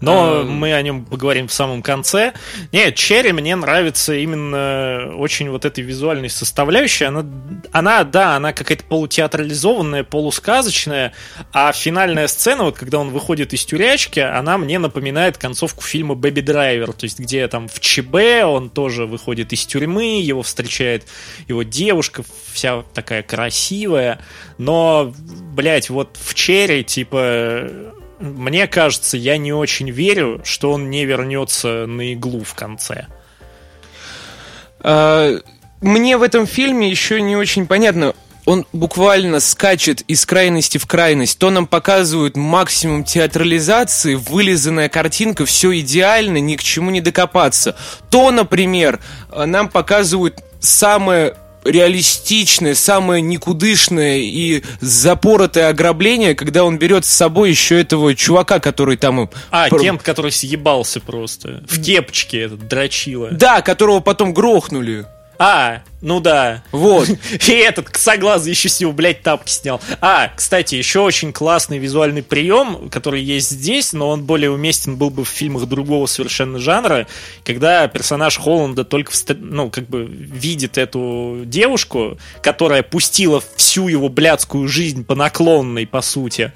Но 0.05 0.41
а... 0.41 0.45
мы 0.45 0.73
о 0.75 0.83
нем 0.83 1.05
поговорим 1.05 1.49
в 1.49 1.53
самом 1.53 1.83
конце. 1.83 2.33
Нет, 2.73 2.95
Черри 2.95 3.33
мне 3.33 3.57
нравится 3.57 4.15
именно 4.15 5.15
очень 5.17 5.51
вот 5.51 5.65
этой 5.65 5.83
визуальной 5.83 6.31
составляющей. 6.31 7.05
Она, 7.05 7.25
она 7.73 8.05
да, 8.05 8.37
она 8.37 8.53
какая-то 8.53 8.85
полутеатрализованная, 8.85 10.05
полусказочная, 10.05 11.13
а 11.53 11.73
финальная 11.73 12.29
сцена, 12.29 12.65
вот 12.65 12.77
когда 12.77 12.99
он 12.99 13.11
выходит 13.11 13.53
из 13.53 13.65
тюрячки, 13.65 14.21
она 14.21 14.59
мне 14.59 14.79
напоминает 14.79 15.39
концовку 15.39 15.83
фильма 15.83 16.15
«Бэби 16.15 16.41
Драйвер», 16.41 16.93
то 16.93 17.05
есть 17.05 17.19
где 17.19 17.47
там 17.49 17.69
в 17.69 17.81
ЧБ 17.81 18.45
он 18.45 18.71
тоже 18.71 19.07
выходит 19.07 19.53
из 19.53 19.67
тюрьмы, 19.67 20.21
его 20.21 20.43
встречает 20.43 21.05
его 21.49 21.63
девушка, 21.63 22.25
вся 22.53 22.83
такая 22.95 23.23
красивая, 23.23 24.21
но, 24.59 25.13
блядь, 25.55 25.91
вот 25.91 26.17
в 26.21 26.35
Черри, 26.35 26.85
типа, 26.85 27.69
мне 28.25 28.67
кажется, 28.67 29.17
я 29.17 29.37
не 29.37 29.53
очень 29.53 29.91
верю, 29.91 30.41
что 30.45 30.73
он 30.73 30.89
не 30.89 31.05
вернется 31.05 31.87
на 31.87 32.13
иглу 32.13 32.43
в 32.43 32.55
конце. 32.55 33.07
А, 34.81 35.37
мне 35.83 36.17
в 36.17 36.23
этом 36.23 36.47
фильме 36.47 36.89
еще 36.89 37.21
не 37.21 37.37
очень 37.37 37.67
понятно. 37.67 38.15
Он 38.47 38.67
буквально 38.73 39.41
скачет 39.41 40.03
из 40.03 40.25
крайности 40.25 40.79
в 40.79 40.87
крайность. 40.87 41.39
То 41.39 41.51
нам 41.51 41.67
показывают 41.67 42.37
максимум 42.37 43.05
театрализации, 43.05 44.15
вылизанная 44.15 44.89
картинка, 44.89 45.45
все 45.45 45.79
идеально, 45.81 46.39
ни 46.39 46.57
к 46.57 46.63
чему 46.63 46.91
не 46.91 47.01
докопаться. 47.01 47.77
То, 48.11 48.31
например, 48.31 49.01
нам 49.35 49.69
показывают 49.69 50.43
самое 50.61 51.37
реалистичное, 51.65 52.75
самое 52.75 53.23
никудышное 53.23 54.19
и 54.19 54.63
запоротое 54.81 55.69
ограбление, 55.69 56.35
когда 56.35 56.65
он 56.65 56.79
берет 56.79 57.05
с 57.05 57.11
собой 57.11 57.51
еще 57.51 57.81
этого 57.81 58.15
чувака, 58.15 58.61
который 58.61 58.97
там... 58.97 59.31
А, 59.51 59.69
про... 59.69 59.79
Кент, 59.79 60.03
который 60.03 60.33
съебался 60.33 61.01
просто. 61.01 61.63
В 61.69 61.83
кепочке 61.83 62.41
этот, 62.41 62.69
дрочила. 62.69 63.31
Да, 63.31 63.63
которого 63.63 64.01
потом 64.01 64.35
грохнули. 64.35 65.07
А, 65.39 65.83
ну 66.01 66.21
да. 66.21 66.63
Вот. 66.71 67.09
И 67.49 67.53
этот 67.53 67.91
косоглазый 67.91 68.51
еще 68.51 68.69
с 68.69 68.81
него, 68.81 68.93
блядь, 68.93 69.23
тапки 69.23 69.51
снял. 69.51 69.81
А, 70.01 70.31
кстати, 70.35 70.75
еще 70.75 71.01
очень 71.01 71.33
классный 71.33 71.79
визуальный 71.79 72.23
прием, 72.23 72.89
который 72.91 73.23
есть 73.23 73.51
здесь, 73.51 73.93
но 73.93 74.11
он 74.11 74.25
более 74.25 74.51
уместен 74.51 74.97
был 74.97 75.11
бы 75.11 75.25
в 75.25 75.29
фильмах 75.29 75.67
другого 75.67 76.07
совершенно 76.07 76.59
жанра, 76.59 77.07
когда 77.45 77.89
персонаж 77.89 78.39
Холланда 78.39 78.85
только, 78.85 79.13
ну, 79.39 79.71
как 79.71 79.89
бы 79.89 80.05
видит 80.05 80.79
эту 80.79 81.43
девушку, 81.45 82.19
которая 82.43 82.83
пустила 82.83 83.43
всю 83.57 83.89
его 83.89 84.09
блядскую 84.09 84.69
жизнь 84.69 85.05
по 85.05 85.15
наклонной, 85.15 85.87
по 85.87 86.03
сути. 86.03 86.53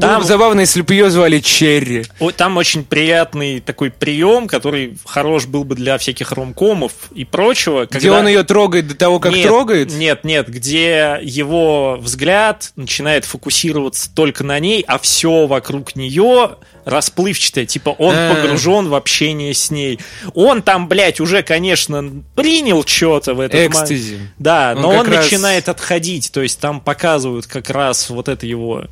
Там... 0.00 0.10
Было 0.10 0.18
бы 0.20 0.24
забавно, 0.24 0.60
если 0.60 0.82
бы 0.82 0.94
ее 0.94 1.10
звали 1.10 1.40
Черри. 1.40 2.04
Там 2.36 2.56
очень 2.56 2.84
приятный 2.84 3.60
такой 3.60 3.90
прием, 3.90 4.46
который 4.46 4.96
хорош 5.04 5.46
был 5.46 5.64
бы 5.64 5.74
для 5.74 5.98
всяких 5.98 6.32
ромкомов 6.32 6.92
и 7.14 7.24
прочего. 7.24 7.86
Когда... 7.86 7.98
Где 7.98 8.10
он 8.10 8.28
ее 8.28 8.42
трогает 8.44 8.88
до 8.88 8.94
того, 8.94 9.18
как 9.20 9.32
нет, 9.32 9.46
трогает? 9.46 9.92
Нет, 9.92 10.24
нет, 10.24 10.48
где 10.48 11.18
его 11.22 11.98
взгляд 12.00 12.72
начинает 12.76 13.24
фокусироваться 13.24 14.10
только 14.14 14.44
на 14.44 14.58
ней, 14.58 14.84
а 14.86 14.98
все 14.98 15.46
вокруг 15.46 15.96
нее 15.96 16.56
расплывчатое, 16.84 17.66
типа 17.66 17.90
он 17.90 18.14
А-а-а. 18.14 18.34
погружен 18.34 18.88
в 18.88 18.94
общение 18.94 19.52
с 19.52 19.70
ней. 19.70 19.98
Он 20.34 20.62
там, 20.62 20.88
блядь, 20.88 21.20
уже, 21.20 21.42
конечно, 21.42 22.22
принял 22.34 22.82
что-то 22.84 23.34
в 23.34 23.40
этом 23.40 23.60
Экстази. 23.60 24.18
Да, 24.38 24.72
он 24.74 24.82
но 24.82 24.88
он 24.90 25.06
раз... 25.06 25.24
начинает 25.24 25.68
отходить, 25.68 26.32
то 26.32 26.40
есть 26.40 26.58
там 26.60 26.80
показывают 26.80 27.46
как 27.46 27.68
раз 27.68 28.08
вот 28.08 28.28
это 28.28 28.46
его 28.46 28.84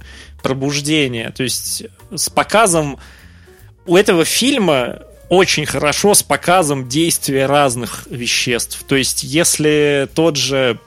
пробуждение. 0.47 1.31
То 1.31 1.43
есть 1.43 1.85
с 2.15 2.31
показом 2.31 2.99
у 3.87 3.97
этого 3.97 4.25
фильма 4.25 5.01
очень 5.29 5.67
хорошо 5.67 6.15
с 6.15 6.23
показом 6.23 6.89
действия 6.89 7.47
разных 7.47 8.07
веществ. 8.09 8.85
То 8.87 8.95
есть, 8.95 9.25
если 9.25 10.09
тот 10.15 10.37
же 10.37 10.79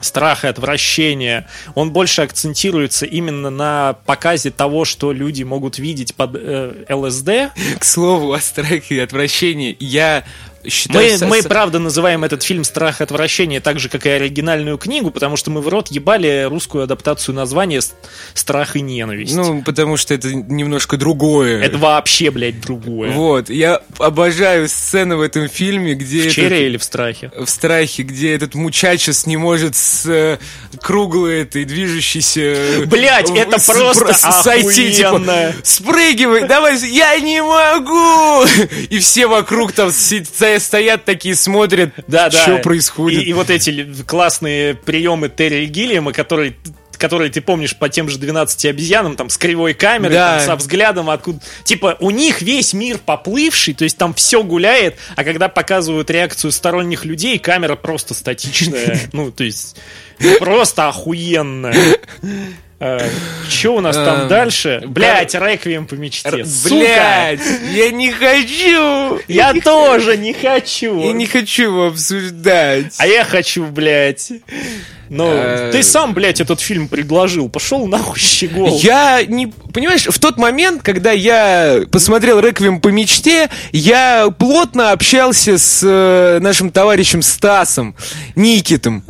страх 0.00 0.44
и 0.44 0.48
отвращение, 0.48 1.48
он 1.74 1.90
больше 1.90 2.22
акцентируется 2.22 3.06
именно 3.06 3.50
на 3.50 3.94
показе 4.06 4.50
того, 4.50 4.84
что 4.84 5.12
люди 5.12 5.42
могут 5.42 5.78
видеть 5.78 6.14
под 6.14 6.36
э, 6.36 6.84
ЛСД. 6.88 7.52
К 7.78 7.84
слову 7.84 8.32
о 8.32 8.40
страхе 8.40 8.96
и 8.96 8.98
отвращении, 9.00 9.76
я 9.80 10.24
считаю... 10.68 11.18
Мы, 11.20 11.26
мы, 11.26 11.42
правда, 11.42 11.78
называем 11.78 12.24
этот 12.24 12.42
фильм 12.42 12.64
«Страх 12.64 13.00
и 13.00 13.04
отвращение» 13.04 13.60
так 13.60 13.78
же, 13.78 13.88
как 13.88 14.06
и 14.06 14.10
оригинальную 14.10 14.78
книгу, 14.78 15.10
потому 15.10 15.36
что 15.36 15.50
мы 15.50 15.60
в 15.60 15.68
рот 15.68 15.88
ебали 15.88 16.46
русскую 16.48 16.84
адаптацию 16.84 17.34
названия 17.34 17.80
«Страх 18.34 18.76
и 18.76 18.80
ненависть». 18.80 19.34
Ну, 19.34 19.62
потому 19.62 19.96
что 19.96 20.14
это 20.14 20.32
немножко 20.34 20.96
другое. 20.96 21.62
Это 21.62 21.78
вообще, 21.78 22.30
блядь, 22.30 22.60
другое. 22.60 23.10
Вот, 23.12 23.50
я 23.50 23.80
обожаю 23.98 24.68
сцену 24.68 25.18
в 25.18 25.20
этом 25.20 25.48
фильме, 25.48 25.94
где... 25.94 26.18
В 26.18 26.24
этот- 26.24 26.34
«Чере» 26.34 26.66
или 26.66 26.76
в 26.76 26.84
«Страхе»? 26.84 27.30
в 27.36 27.46
страхе, 27.48 28.02
где 28.02 28.34
этот 28.34 28.54
мучачес 28.54 29.26
не 29.26 29.36
может 29.36 29.76
с 29.76 30.06
э, 30.06 30.38
круглой 30.80 31.42
этой 31.42 31.64
движущейся... 31.64 32.82
Блядь, 32.86 33.30
в- 33.30 33.34
это 33.34 33.58
с- 33.58 33.66
просто 33.66 34.04
про- 34.06 34.14
сойти, 34.14 34.94
типа, 34.94 35.52
спрыгивай, 35.62 36.46
давай, 36.46 36.78
я 36.88 37.18
не 37.20 37.42
могу! 37.42 38.44
И 38.90 38.98
все 38.98 39.26
вокруг 39.26 39.72
там 39.72 39.90
си- 39.92 40.24
стоя- 40.58 40.84
стоят 40.84 41.04
такие, 41.04 41.34
смотрят, 41.34 41.92
Да, 42.08 42.28
да. 42.28 42.42
что 42.42 42.58
происходит. 42.58 43.22
И, 43.22 43.30
и 43.30 43.32
вот 43.32 43.50
эти 43.50 43.86
классные 44.06 44.74
приемы 44.74 45.28
Терри 45.28 45.66
Гиллиама, 45.66 46.12
которые 46.12 46.56
которые 46.96 47.28
ты 47.30 47.40
помнишь 47.40 47.76
по 47.76 47.88
тем 47.88 48.08
же 48.08 48.18
12 48.18 48.66
обезьянам, 48.66 49.16
там, 49.16 49.28
с 49.28 49.36
кривой 49.36 49.74
камерой, 49.74 50.14
Да. 50.14 50.38
там, 50.38 50.46
со 50.46 50.56
взглядом, 50.56 51.10
откуда... 51.10 51.40
Типа, 51.64 51.96
у 52.00 52.10
них 52.10 52.40
весь 52.40 52.72
мир 52.72 52.98
поплывший, 53.04 53.74
то 53.74 53.82
есть 53.84 53.98
там 53.98 54.14
все 54.14 54.42
гуляет, 54.44 54.96
а 55.16 55.24
когда 55.24 55.48
показывают 55.48 56.08
реакцию 56.08 56.52
сторонних 56.52 57.04
людей, 57.04 57.38
камера 57.40 57.74
просто 57.74 58.14
статичная. 58.14 59.00
Ну, 59.12 59.32
то 59.32 59.42
есть, 59.44 59.76
просто 60.38 60.88
охуенная. 60.88 61.98
Че 63.48 63.68
у 63.68 63.80
нас 63.80 63.96
там 63.96 64.22
Эм, 64.22 64.28
дальше? 64.28 64.82
Блять, 64.86 65.34
реквием 65.34 65.86
по 65.86 65.94
мечте. 65.94 66.44
Блять, 66.64 67.40
я 67.72 67.90
не 67.90 68.10
хочу! 68.10 69.20
Я 69.28 69.54
тоже 69.64 70.16
не 70.16 70.32
хочу! 70.32 71.00
Я 71.00 71.12
не 71.12 71.26
хочу 71.26 71.64
его 71.64 71.86
обсуждать. 71.86 72.94
А 72.98 73.06
я 73.06 73.24
хочу, 73.24 73.64
блядь. 73.66 74.32
Ну, 75.10 75.30
Э, 75.30 75.70
ты 75.70 75.82
сам, 75.82 76.14
блядь, 76.14 76.40
этот 76.40 76.60
фильм 76.60 76.88
предложил. 76.88 77.48
Пошел 77.48 77.86
нахуй, 77.86 78.18
щегол. 78.18 78.78
Я 78.80 79.22
не... 79.26 79.46
Понимаешь, 79.46 80.06
в 80.06 80.18
тот 80.18 80.38
момент, 80.38 80.82
когда 80.82 81.12
я 81.12 81.82
посмотрел 81.90 82.40
«Реквием 82.40 82.80
по 82.80 82.88
мечте», 82.88 83.48
я 83.72 84.30
плотно 84.36 84.92
общался 84.92 85.58
с 85.58 85.80
э, 85.82 86.38
нашим 86.40 86.70
товарищем 86.70 87.22
Стасом 87.22 87.94
Никитом. 88.34 89.04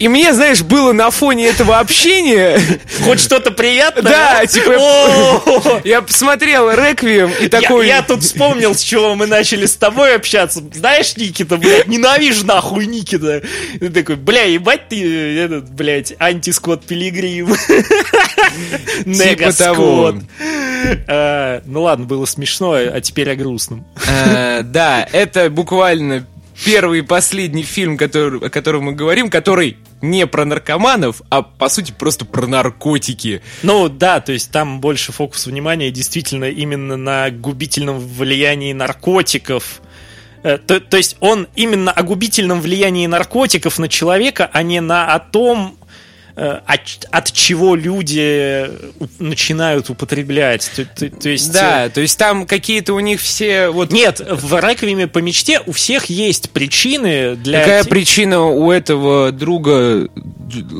И 0.00 0.08
мне, 0.08 0.32
знаешь, 0.32 0.62
было 0.62 0.92
на 0.92 1.10
фоне 1.10 1.48
этого 1.48 1.78
общения... 1.78 2.58
Хоть 3.04 3.20
что-то 3.20 3.50
приятное? 3.50 4.02
Да, 4.10 4.46
типа... 4.46 5.82
Я 5.84 6.00
посмотрел 6.00 6.70
«Реквием» 6.70 7.30
и 7.38 7.48
такой... 7.48 7.86
я 7.86 8.00
тут 8.00 8.22
вспомнил, 8.22 8.74
с 8.74 8.80
чего 8.80 9.14
мы 9.14 9.26
начали 9.26 9.66
с 9.66 9.76
тобой 9.76 10.14
общаться. 10.16 10.62
Знаешь, 10.72 11.16
Никита, 11.18 11.58
блядь, 11.58 11.86
ненавижу 11.86 12.46
нахуй 12.46 12.86
Никита. 12.86 13.42
Ты 13.78 13.90
такой, 13.90 14.16
бля, 14.16 14.44
ебать 14.44 14.88
ты, 14.88 15.36
этот, 15.38 15.70
блядь, 15.70 16.14
антискот 16.18 16.86
Пилигрим. 16.86 17.54
Типа 19.04 19.52
того. 19.52 20.12
Негаскот. 20.12 20.24
А, 21.08 21.62
Ну 21.66 21.82
ладно, 21.82 22.06
было 22.06 22.24
смешно, 22.24 22.72
а 22.72 23.00
теперь 23.02 23.30
о 23.30 23.36
грустном. 23.36 23.86
Э, 24.08 24.62
Да, 24.62 25.06
это 25.12 25.50
буквально 25.50 26.26
первый 26.64 27.00
и 27.00 27.02
последний 27.02 27.62
фильм, 27.62 27.96
который, 27.96 28.40
о 28.40 28.50
котором 28.50 28.84
мы 28.84 28.92
говорим, 28.92 29.30
который 29.30 29.76
не 30.02 30.26
про 30.26 30.44
наркоманов, 30.44 31.22
а 31.28 31.42
по 31.42 31.68
сути 31.68 31.92
просто 31.92 32.24
про 32.24 32.46
наркотики. 32.46 33.42
Ну 33.62 33.88
да, 33.88 34.20
то 34.20 34.32
есть 34.32 34.50
там 34.50 34.80
больше 34.80 35.12
фокус 35.12 35.46
внимания 35.46 35.90
действительно 35.90 36.44
именно 36.44 36.96
на 36.96 37.30
губительном 37.30 37.98
влиянии 37.98 38.72
наркотиков. 38.72 39.80
Э, 40.42 40.58
То, 40.58 40.80
то 40.80 40.96
есть 40.96 41.16
он 41.20 41.48
именно 41.54 41.92
о 41.92 42.02
губительном 42.02 42.60
влиянии 42.60 43.06
наркотиков 43.06 43.78
на 43.78 43.88
человека, 43.88 44.48
а 44.52 44.62
не 44.62 44.80
на 44.80 45.14
о 45.14 45.18
том, 45.18 45.76
от, 46.66 46.80
от 47.10 47.32
чего 47.32 47.74
люди 47.74 48.68
у- 48.98 49.08
начинают 49.18 49.90
употреблять. 49.90 50.70
То, 50.74 50.84
то- 50.84 51.10
то 51.10 51.28
есть, 51.28 51.52
Да, 51.52 51.86
э, 51.86 51.90
то 51.90 52.00
есть 52.00 52.18
там 52.18 52.46
какие-то 52.46 52.94
у 52.94 53.00
них 53.00 53.20
все 53.20 53.68
вот 53.68 53.92
Нет, 53.92 54.20
в 54.20 54.54
«Реквиеме 54.60 55.06
по 55.06 55.18
мечте» 55.18 55.60
у 55.66 55.72
всех 55.72 56.06
есть 56.06 56.50
причины 56.50 57.36
для... 57.36 57.60
Какая 57.60 57.84
причина 57.84 58.44
у 58.46 58.70
этого 58.70 59.32
друга 59.32 60.08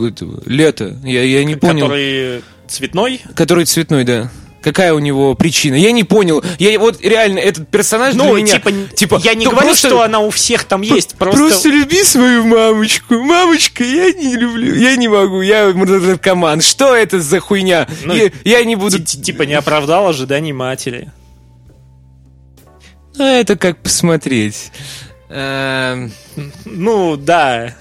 этого, 0.09 0.43
лета? 0.47 0.97
Я, 1.05 1.23
я 1.23 1.45
не 1.45 1.57
понял. 1.57 1.87
Который 1.87 2.43
цветной? 2.67 3.21
Который 3.35 3.65
цветной, 3.67 4.05
да. 4.05 4.31
Какая 4.63 4.93
у 4.93 4.99
него 4.99 5.35
причина? 5.35 5.75
Я 5.75 5.91
не 5.93 6.05
понял. 6.05 6.45
Я 6.59 6.79
вот 6.79 7.01
реально 7.01 7.39
этот 7.39 7.69
персонаж 7.69 8.15
Ну, 8.15 8.35
для 8.35 8.43
меня, 8.43 8.61
типа, 8.95 9.19
я 9.25 9.35
не 9.35 9.47
ну, 9.47 9.53
говорю, 9.53 9.69
просто- 9.69 9.89
что 9.89 10.03
она 10.03 10.21
у 10.21 10.29
всех 10.31 10.65
там 10.65 10.83
есть, 10.83 11.17
просто... 11.17 11.39
Просто 11.41 11.69
люби 11.71 12.03
свою 12.05 12.45
мамочку. 12.45 13.15
Мамочка, 13.15 13.83
я 13.85 14.13
не 14.13 14.37
люблю. 14.37 14.75
Я 14.75 14.97
не 14.97 15.09
могу. 15.09 15.41
Я 15.41 15.73
наркоман. 15.73 16.61
Что 16.61 16.95
это 16.95 17.21
за 17.21 17.41
хуйня? 17.41 17.89
Ну, 18.05 18.15
я, 18.15 18.31
я 18.45 18.65
не 18.65 18.77
буду... 18.77 18.99
Ти- 18.99 19.05
ти- 19.05 19.23
Типа 19.23 19.43
не 19.45 19.55
оправдал 19.55 20.09
ожиданий 20.09 20.53
матери. 20.53 21.11
Ну, 23.17 23.25
это 23.25 23.57
как 23.57 23.83
посмотреть. 23.83 24.73
Эм, 25.31 26.13
Ну, 26.65 27.17
да. 27.17 27.75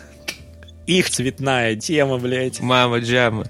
Их 0.90 1.12
цветная 1.12 1.76
тема, 1.76 2.18
блядь. 2.18 2.62
Мама 2.62 2.98
Джама. 2.98 3.46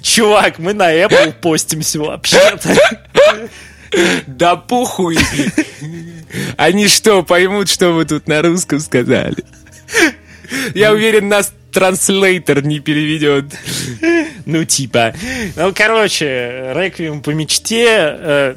Чувак, 0.00 0.58
мы 0.58 0.72
на 0.72 0.90
Apple 0.90 1.34
постимся 1.34 2.00
вообще-то. 2.00 2.74
Да 4.26 4.56
похуй. 4.56 5.18
Они 6.56 6.88
что, 6.88 7.22
поймут, 7.22 7.68
что 7.68 7.90
вы 7.90 8.06
тут 8.06 8.26
на 8.26 8.40
русском 8.40 8.80
сказали? 8.80 9.44
Я 10.72 10.92
уверен, 10.92 11.28
нас 11.28 11.52
транслейтер 11.72 12.64
не 12.64 12.80
переведет. 12.80 13.44
Ну, 14.46 14.64
типа. 14.64 15.12
Ну, 15.56 15.74
короче, 15.74 16.72
Реквием 16.74 17.20
по 17.20 17.30
мечте 17.30 17.86
э, 17.86 18.54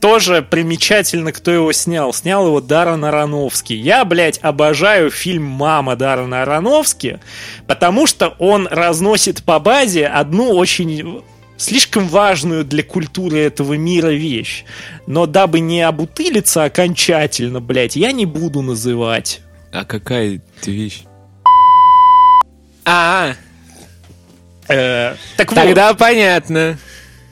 тоже 0.00 0.42
примечательно, 0.42 1.32
кто 1.32 1.50
его 1.50 1.72
снял. 1.72 2.12
Снял 2.12 2.46
его 2.46 2.60
Даррен 2.60 3.04
Аронофский. 3.04 3.76
Я, 3.76 4.04
блядь, 4.04 4.38
обожаю 4.42 5.10
фильм 5.10 5.44
«Мама» 5.44 5.96
Даррена 5.96 6.42
Аронофски, 6.42 7.20
потому 7.66 8.06
что 8.06 8.34
он 8.38 8.68
разносит 8.68 9.42
по 9.42 9.58
базе 9.58 10.06
одну 10.06 10.52
очень 10.52 11.22
слишком 11.56 12.06
важную 12.08 12.64
для 12.64 12.82
культуры 12.82 13.38
этого 13.38 13.74
мира 13.74 14.08
вещь. 14.08 14.64
Но 15.06 15.26
дабы 15.26 15.60
не 15.60 15.82
обутылиться 15.82 16.64
окончательно, 16.64 17.60
блядь, 17.60 17.96
я 17.96 18.12
не 18.12 18.26
буду 18.26 18.62
называть. 18.62 19.40
А 19.72 19.84
какая 19.84 20.40
это 20.60 20.70
вещь? 20.70 21.02
А, 22.84 23.34
Э, 24.68 25.14
так 25.36 25.50
вот. 25.50 25.54
тогда 25.56 25.94
понятно. 25.94 26.78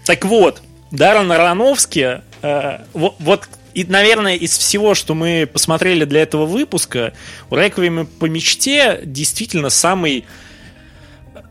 Так 0.04 0.24
вот, 0.24 0.62
Даррен 0.90 1.30
Аронофски, 1.30 1.98
э, 1.98 2.20
вот, 2.92 3.16
вот 3.18 3.48
и, 3.74 3.84
наверное, 3.84 4.36
из 4.36 4.56
всего, 4.56 4.94
что 4.94 5.14
мы 5.14 5.48
посмотрели 5.52 6.04
для 6.04 6.22
этого 6.22 6.46
выпуска, 6.46 7.12
у 7.50 7.56
Реквиема 7.56 8.06
по 8.06 8.24
мечте 8.24 9.00
действительно 9.04 9.68
самый 9.68 10.24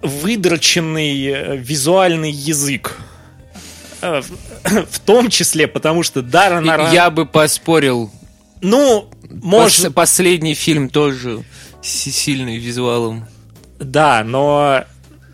выдроченный 0.02 1.26
э, 1.28 1.58
визуальный 1.58 2.32
язык. 2.32 2.98
Э, 4.02 4.22
В, 4.64 5.00
том 5.06 5.30
числе, 5.30 5.68
потому 5.68 6.04
что 6.04 6.22
Даррен 6.22 6.70
Арон... 6.70 6.92
Я 6.92 7.10
бы 7.10 7.26
поспорил. 7.26 8.12
Ну, 8.62 9.10
может... 9.30 9.86
Пос- 9.88 9.94
Последний 9.94 10.56
фильм 10.56 10.90
тоже 10.90 11.44
с 11.82 11.90
сильным 11.90 12.56
визуалом. 12.56 13.28
Да, 13.80 14.24
но 14.24 14.86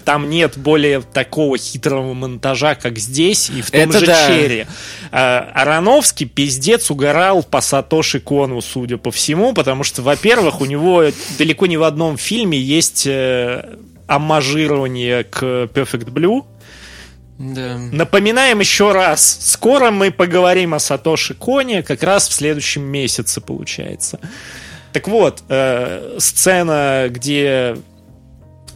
там 0.04 0.30
нет 0.30 0.58
более 0.58 1.02
такого 1.02 1.58
хитрого 1.58 2.14
монтажа, 2.14 2.76
как 2.76 2.98
здесь 2.98 3.50
и 3.50 3.62
в 3.62 3.72
том 3.72 3.82
Это 3.82 4.00
же 4.00 4.06
да. 4.06 4.28
Черри. 4.28 4.66
А, 5.12 5.52
Ароновский 5.54 6.26
пиздец 6.26 6.92
угорал 6.92 7.44
по 7.44 7.62
Сатоши 7.62 8.20
Кону, 8.20 8.62
судя 8.62 8.98
по 8.98 9.12
всему, 9.12 9.54
потому 9.54 9.84
что, 9.84 10.02
во-первых, 10.02 10.62
у 10.62 10.66
него 10.66 11.06
далеко 11.38 11.66
не 11.68 11.78
в 11.78 11.84
одном 11.84 12.18
фильме 12.18 12.60
есть 12.60 13.06
э, 13.08 13.78
оммажирование 14.08 15.24
к 15.24 15.42
Perfect 15.44 16.12
Blue. 16.12 16.46
Да. 17.38 17.78
Напоминаем 17.78 18.60
еще 18.60 18.92
раз, 18.92 19.40
скоро 19.42 19.90
мы 19.90 20.12
поговорим 20.12 20.76
о 20.76 20.80
Сатоши 20.80 21.34
Коне, 21.34 21.82
как 21.82 22.04
раз 22.04 22.28
в 22.28 22.34
следующем 22.34 22.84
месяце, 22.84 23.42
получается. 23.42 24.20
Так 24.94 25.08
вот, 25.08 25.44
э, 25.50 26.18
сцена, 26.20 27.08
где 27.10 27.78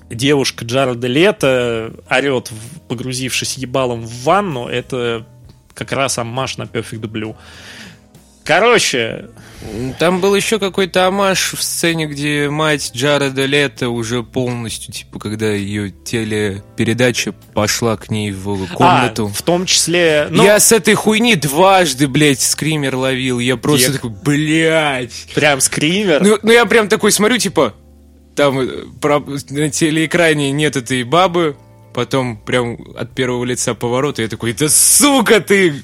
девушка 0.09 0.65
Джареда 0.65 1.07
Лето 1.07 1.93
орет, 2.09 2.51
погрузившись 2.87 3.57
ебалом 3.57 4.01
в 4.01 4.23
ванну, 4.23 4.67
это 4.67 5.25
как 5.73 5.91
раз 5.91 6.17
аммаж 6.17 6.57
на 6.57 6.63
Perfect 6.63 7.01
Blue. 7.01 7.35
Короче, 8.45 9.25
Там 9.97 10.21
был 10.21 10.35
еще 10.35 10.59
какой-то 10.59 11.07
амаш 11.07 11.53
в 11.53 11.63
сцене, 11.63 12.05
где 12.05 12.47
мать 12.47 12.91
Джареда 12.93 13.45
Лето 13.45 13.89
уже 13.89 14.21
полностью, 14.21 14.93
типа, 14.93 15.17
когда 15.17 15.51
ее 15.51 15.89
телепередача 15.89 17.31
пошла 17.31 17.97
к 17.97 18.11
ней 18.11 18.31
в 18.31 18.67
комнату. 18.67 19.25
а, 19.25 19.33
в 19.33 19.41
том 19.41 19.65
числе... 19.65 20.27
Ну, 20.29 20.43
я 20.43 20.59
с 20.59 20.71
этой 20.71 20.93
хуйни 20.93 21.35
дважды, 21.35 22.07
блядь, 22.07 22.39
скример 22.39 22.95
ловил. 22.95 23.39
Я 23.39 23.57
просто 23.57 23.93
Дек. 23.93 24.01
такой, 24.01 24.11
блядь. 24.23 25.27
прям 25.33 25.59
скример. 25.59 26.21
Ну, 26.21 26.37
ну 26.43 26.51
я 26.51 26.67
прям 26.67 26.87
такой 26.87 27.11
смотрю, 27.11 27.39
типа, 27.39 27.73
там 28.35 28.59
э, 28.59 28.85
на 29.49 29.69
телеэкране 29.69 30.51
нет 30.51 30.75
этой 30.75 31.03
бабы, 31.03 31.55
потом 31.93 32.37
прям 32.37 32.77
от 32.95 33.11
первого 33.15 33.45
лица 33.45 33.73
поворота, 33.73 34.21
я 34.21 34.27
такой, 34.27 34.53
да 34.53 34.67
сука 34.69 35.39
ты! 35.39 35.81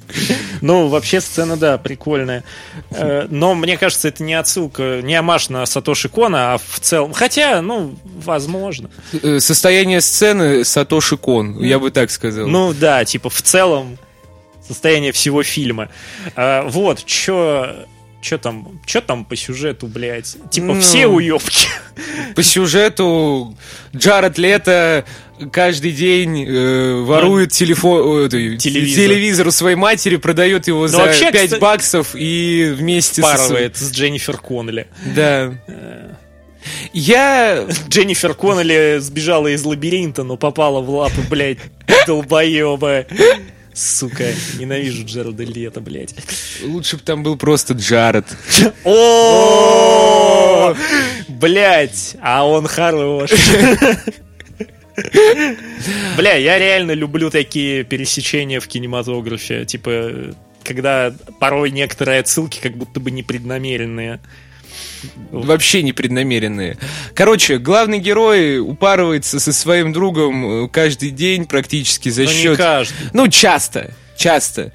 Ну, 0.59 0.89
вообще 0.89 1.21
сцена, 1.21 1.55
да, 1.57 1.77
прикольная. 1.77 2.43
Э, 2.91 3.27
Но 3.29 3.55
мне 3.55 3.77
кажется, 3.77 4.09
это 4.09 4.21
не 4.21 4.33
отсылка, 4.33 5.01
не 5.01 5.15
амаш 5.15 5.49
на 5.49 5.65
Сатоши 5.65 6.09
Кона, 6.09 6.53
а 6.53 6.57
в 6.57 6.79
целом... 6.81 7.13
Хотя, 7.13 7.61
ну, 7.61 7.95
возможно. 8.03 8.89
Э, 9.13 9.39
Состояние 9.39 10.01
сцены 10.01 10.65
Сатоши 10.65 11.17
Кон, 11.17 11.63
я 11.63 11.79
бы 11.79 11.89
так 11.91 12.11
сказал. 12.11 12.47
Ну, 12.47 12.73
да, 12.73 13.05
типа, 13.05 13.29
в 13.29 13.41
целом 13.41 13.97
состояние 14.67 15.11
всего 15.11 15.43
фильма. 15.43 15.89
Вот, 16.35 17.03
чё... 17.05 17.85
Чё 18.21 18.37
там, 18.37 18.79
чё 18.85 19.01
там 19.01 19.25
по 19.25 19.35
сюжету, 19.35 19.87
блядь? 19.87 20.37
Типа, 20.51 20.67
Ну. 20.75 20.81
все 20.81 21.07
уёбки. 21.07 21.67
По 22.35 22.43
сюжету 22.43 23.57
Джаред 23.95 24.37
Лето 24.37 25.05
каждый 25.51 25.91
день 25.91 26.45
э, 26.47 27.01
ворует 27.01 27.51
телефон, 27.51 28.27
э, 28.27 28.29
Телевизор. 28.29 29.03
телевизор 29.05 29.47
у 29.47 29.51
своей 29.51 29.75
матери, 29.75 30.15
продает 30.17 30.67
его 30.67 30.87
за 30.87 30.99
вообще, 30.99 31.31
5 31.31 31.43
кстати, 31.45 31.59
баксов 31.59 32.09
и 32.15 32.73
вместе 32.77 33.21
со 33.23 33.27
Парывает 33.27 33.75
с 33.77 33.91
Дженнифер 33.91 34.37
Коннелли. 34.37 34.87
Да. 35.15 35.53
Я 36.93 37.65
Дженнифер 37.89 38.35
Коннелли 38.35 38.97
сбежала 38.99 39.47
из 39.47 39.63
лабиринта, 39.63 40.23
но 40.23 40.37
попала 40.37 40.79
в 40.79 40.89
лапы, 40.91 41.21
блядь, 41.29 41.57
долбоеба. 42.05 43.05
Сука, 43.73 44.25
ненавижу 44.59 45.05
Джеральда 45.05 45.43
Лето, 45.43 45.79
блядь. 45.81 46.13
лучше 46.63 46.97
бы 46.97 47.03
там 47.03 47.23
был 47.23 47.37
просто 47.37 47.73
Джаред. 47.73 48.25
О, 48.83 50.75
блядь, 51.27 52.17
а 52.21 52.45
он 52.45 52.67
хорош. 52.67 53.31
Бля, 56.17 56.35
я 56.35 56.59
реально 56.59 56.91
люблю 56.91 57.29
такие 57.29 57.83
пересечения 57.83 58.59
в 58.59 58.67
кинематографе. 58.67 59.65
Типа, 59.65 60.35
когда 60.63 61.13
порой 61.39 61.71
некоторые 61.71 62.19
отсылки 62.19 62.59
как 62.61 62.75
будто 62.77 62.99
бы 62.99 63.09
непреднамеренные. 63.11 64.19
Вообще 65.31 65.81
непреднамеренные. 65.81 66.77
Короче, 67.13 67.57
главный 67.57 67.99
герой 67.99 68.59
упарывается 68.59 69.39
со 69.39 69.53
своим 69.53 69.93
другом 69.93 70.65
э, 70.65 70.67
каждый 70.69 71.11
день 71.11 71.45
практически 71.45 72.09
за 72.09 72.23
Но 72.23 72.31
не 72.31 72.33
счет... 72.35 72.93
Ну, 73.13 73.27
часто, 73.27 73.93
часто. 74.15 74.73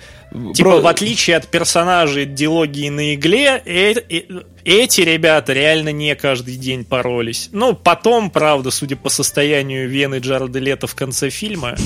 Типа, 0.55 0.70
Про- 0.70 0.80
в 0.80 0.86
отличие 0.86 1.36
от 1.36 1.49
персонажей 1.49 2.26
дилогии 2.26 2.88
на 2.88 3.14
игле, 3.14 3.62
э- 3.64 3.94
э- 4.09 4.42
эти 4.64 5.01
ребята 5.01 5.53
реально 5.53 5.90
не 5.90 6.14
каждый 6.14 6.57
день 6.57 6.84
поролись. 6.84 7.49
Ну, 7.53 7.74
потом, 7.74 8.30
правда, 8.30 8.70
судя 8.70 8.97
по 8.97 9.09
состоянию 9.09 9.88
Вены 9.88 10.18
Джареда 10.18 10.59
Лето 10.59 10.86
в 10.86 10.94
конце 10.94 11.30
фильма, 11.30 11.76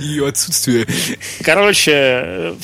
Ее 0.00 0.28
отсутствие. 0.28 0.86
короче, 1.42 2.54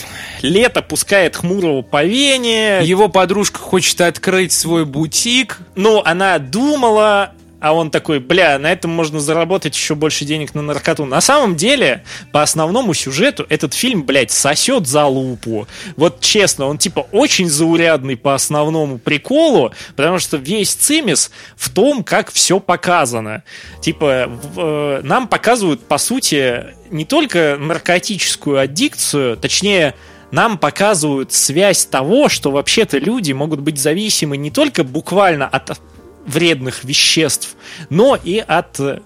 Лето 0.42 0.82
пускает 0.82 1.36
хмурого 1.36 1.82
по 1.82 2.04
Вене, 2.04 2.80
Его 2.82 3.08
подружка 3.08 3.58
хочет 3.58 4.00
открыть 4.00 4.52
свой 4.52 4.84
бутик. 4.84 5.58
ну, 5.74 6.02
она 6.04 6.38
думала, 6.38 7.32
а 7.64 7.72
он 7.72 7.90
такой, 7.90 8.18
бля, 8.18 8.58
на 8.58 8.70
этом 8.70 8.90
можно 8.90 9.20
заработать 9.20 9.74
еще 9.74 9.94
больше 9.94 10.26
денег 10.26 10.54
на 10.54 10.60
наркоту. 10.60 11.06
На 11.06 11.22
самом 11.22 11.56
деле, 11.56 12.04
по 12.30 12.42
основному 12.42 12.92
сюжету, 12.92 13.46
этот 13.48 13.72
фильм, 13.72 14.02
блядь, 14.02 14.30
сосет 14.30 14.86
за 14.86 15.06
лупу. 15.06 15.66
Вот 15.96 16.20
честно, 16.20 16.66
он 16.66 16.76
типа 16.76 17.06
очень 17.10 17.48
заурядный 17.48 18.18
по 18.18 18.34
основному 18.34 18.98
приколу, 18.98 19.72
потому 19.96 20.18
что 20.18 20.36
весь 20.36 20.74
цимис 20.74 21.30
в 21.56 21.70
том, 21.70 22.04
как 22.04 22.30
все 22.30 22.60
показано. 22.60 23.44
Типа, 23.80 24.30
э, 24.56 25.00
нам 25.02 25.26
показывают, 25.26 25.86
по 25.86 25.96
сути, 25.96 26.66
не 26.90 27.06
только 27.06 27.56
наркотическую 27.58 28.58
аддикцию, 28.60 29.38
точнее, 29.38 29.94
нам 30.30 30.58
показывают 30.58 31.32
связь 31.32 31.86
того, 31.86 32.28
что 32.28 32.50
вообще-то 32.50 32.98
люди 32.98 33.32
могут 33.32 33.60
быть 33.60 33.78
зависимы 33.78 34.36
не 34.36 34.50
только 34.50 34.84
буквально 34.84 35.48
от 35.48 35.80
вредных 36.26 36.84
веществ, 36.84 37.56
но 37.90 38.18
и 38.22 38.38
от 38.38 38.80
э, 38.80 39.00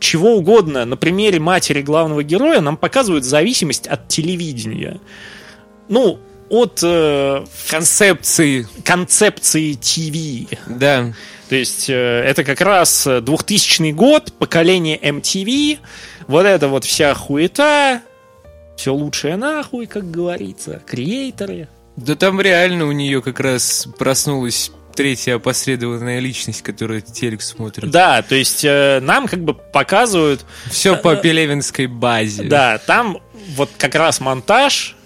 чего 0.00 0.34
угодно. 0.36 0.84
На 0.84 0.96
примере 0.96 1.40
матери 1.40 1.82
главного 1.82 2.22
героя 2.22 2.60
нам 2.60 2.76
показывают 2.76 3.24
зависимость 3.24 3.86
от 3.86 4.08
телевидения. 4.08 5.00
Ну, 5.88 6.18
от 6.50 6.80
э, 6.82 7.44
Концепции. 7.68 8.66
концепции 8.84 9.74
ТВ. 9.74 10.58
Да. 10.68 11.12
То 11.48 11.56
есть 11.56 11.88
э, 11.88 11.92
это 11.92 12.44
как 12.44 12.60
раз 12.60 13.06
э, 13.06 13.20
2000 13.20 13.92
год, 13.92 14.32
поколение 14.38 14.98
MTV, 14.98 15.78
вот 16.26 16.46
это 16.46 16.68
вот 16.68 16.84
вся 16.84 17.14
хуета, 17.14 18.02
все 18.76 18.94
лучшее 18.94 19.36
нахуй, 19.36 19.86
как 19.86 20.10
говорится, 20.10 20.82
креаторы. 20.86 21.68
Да 21.96 22.16
там 22.16 22.40
реально 22.40 22.86
у 22.86 22.92
нее 22.92 23.22
как 23.22 23.40
раз 23.40 23.86
проснулась 23.98 24.72
третья 24.94 25.36
опосредованная 25.36 26.18
личность, 26.20 26.62
которая 26.62 27.00
телек 27.00 27.42
смотрит. 27.42 27.90
Да, 27.90 28.22
то 28.22 28.34
есть 28.34 28.64
э, 28.64 29.00
нам 29.02 29.26
как 29.26 29.44
бы 29.44 29.54
показывают, 29.54 30.44
Все 30.70 30.96
по 30.96 31.16
пелевинской 31.16 31.86
базе. 31.86 32.44
да, 32.44 32.78
там 32.78 33.18
вот 33.56 33.70
как 33.76 33.94
раз 33.94 34.20
монтаж, 34.20 34.96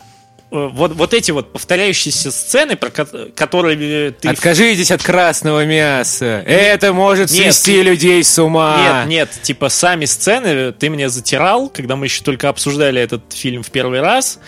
э, 0.50 0.68
вот, 0.72 0.92
вот 0.94 1.14
эти 1.14 1.30
вот 1.30 1.52
повторяющиеся 1.52 2.30
сцены, 2.30 2.76
про 2.76 2.90
ко- 2.90 3.30
которые 3.34 4.12
ты... 4.12 4.28
Откажитесь 4.28 4.90
от 4.90 5.02
красного 5.02 5.64
мяса. 5.64 6.42
Это 6.46 6.92
может 6.92 7.30
Нет. 7.30 7.54
свести 7.54 7.82
людей 7.82 8.22
с 8.22 8.38
ума. 8.38 9.04
Нет, 9.06 9.08
нет, 9.08 9.42
типа 9.42 9.68
сами 9.68 10.04
сцены 10.04 10.72
ты 10.72 10.90
мне 10.90 11.08
затирал, 11.08 11.68
когда 11.68 11.96
мы 11.96 12.06
еще 12.06 12.22
только 12.22 12.48
обсуждали 12.48 13.00
этот 13.00 13.32
фильм 13.32 13.62
в 13.62 13.70
первый 13.70 14.00
раз. 14.00 14.38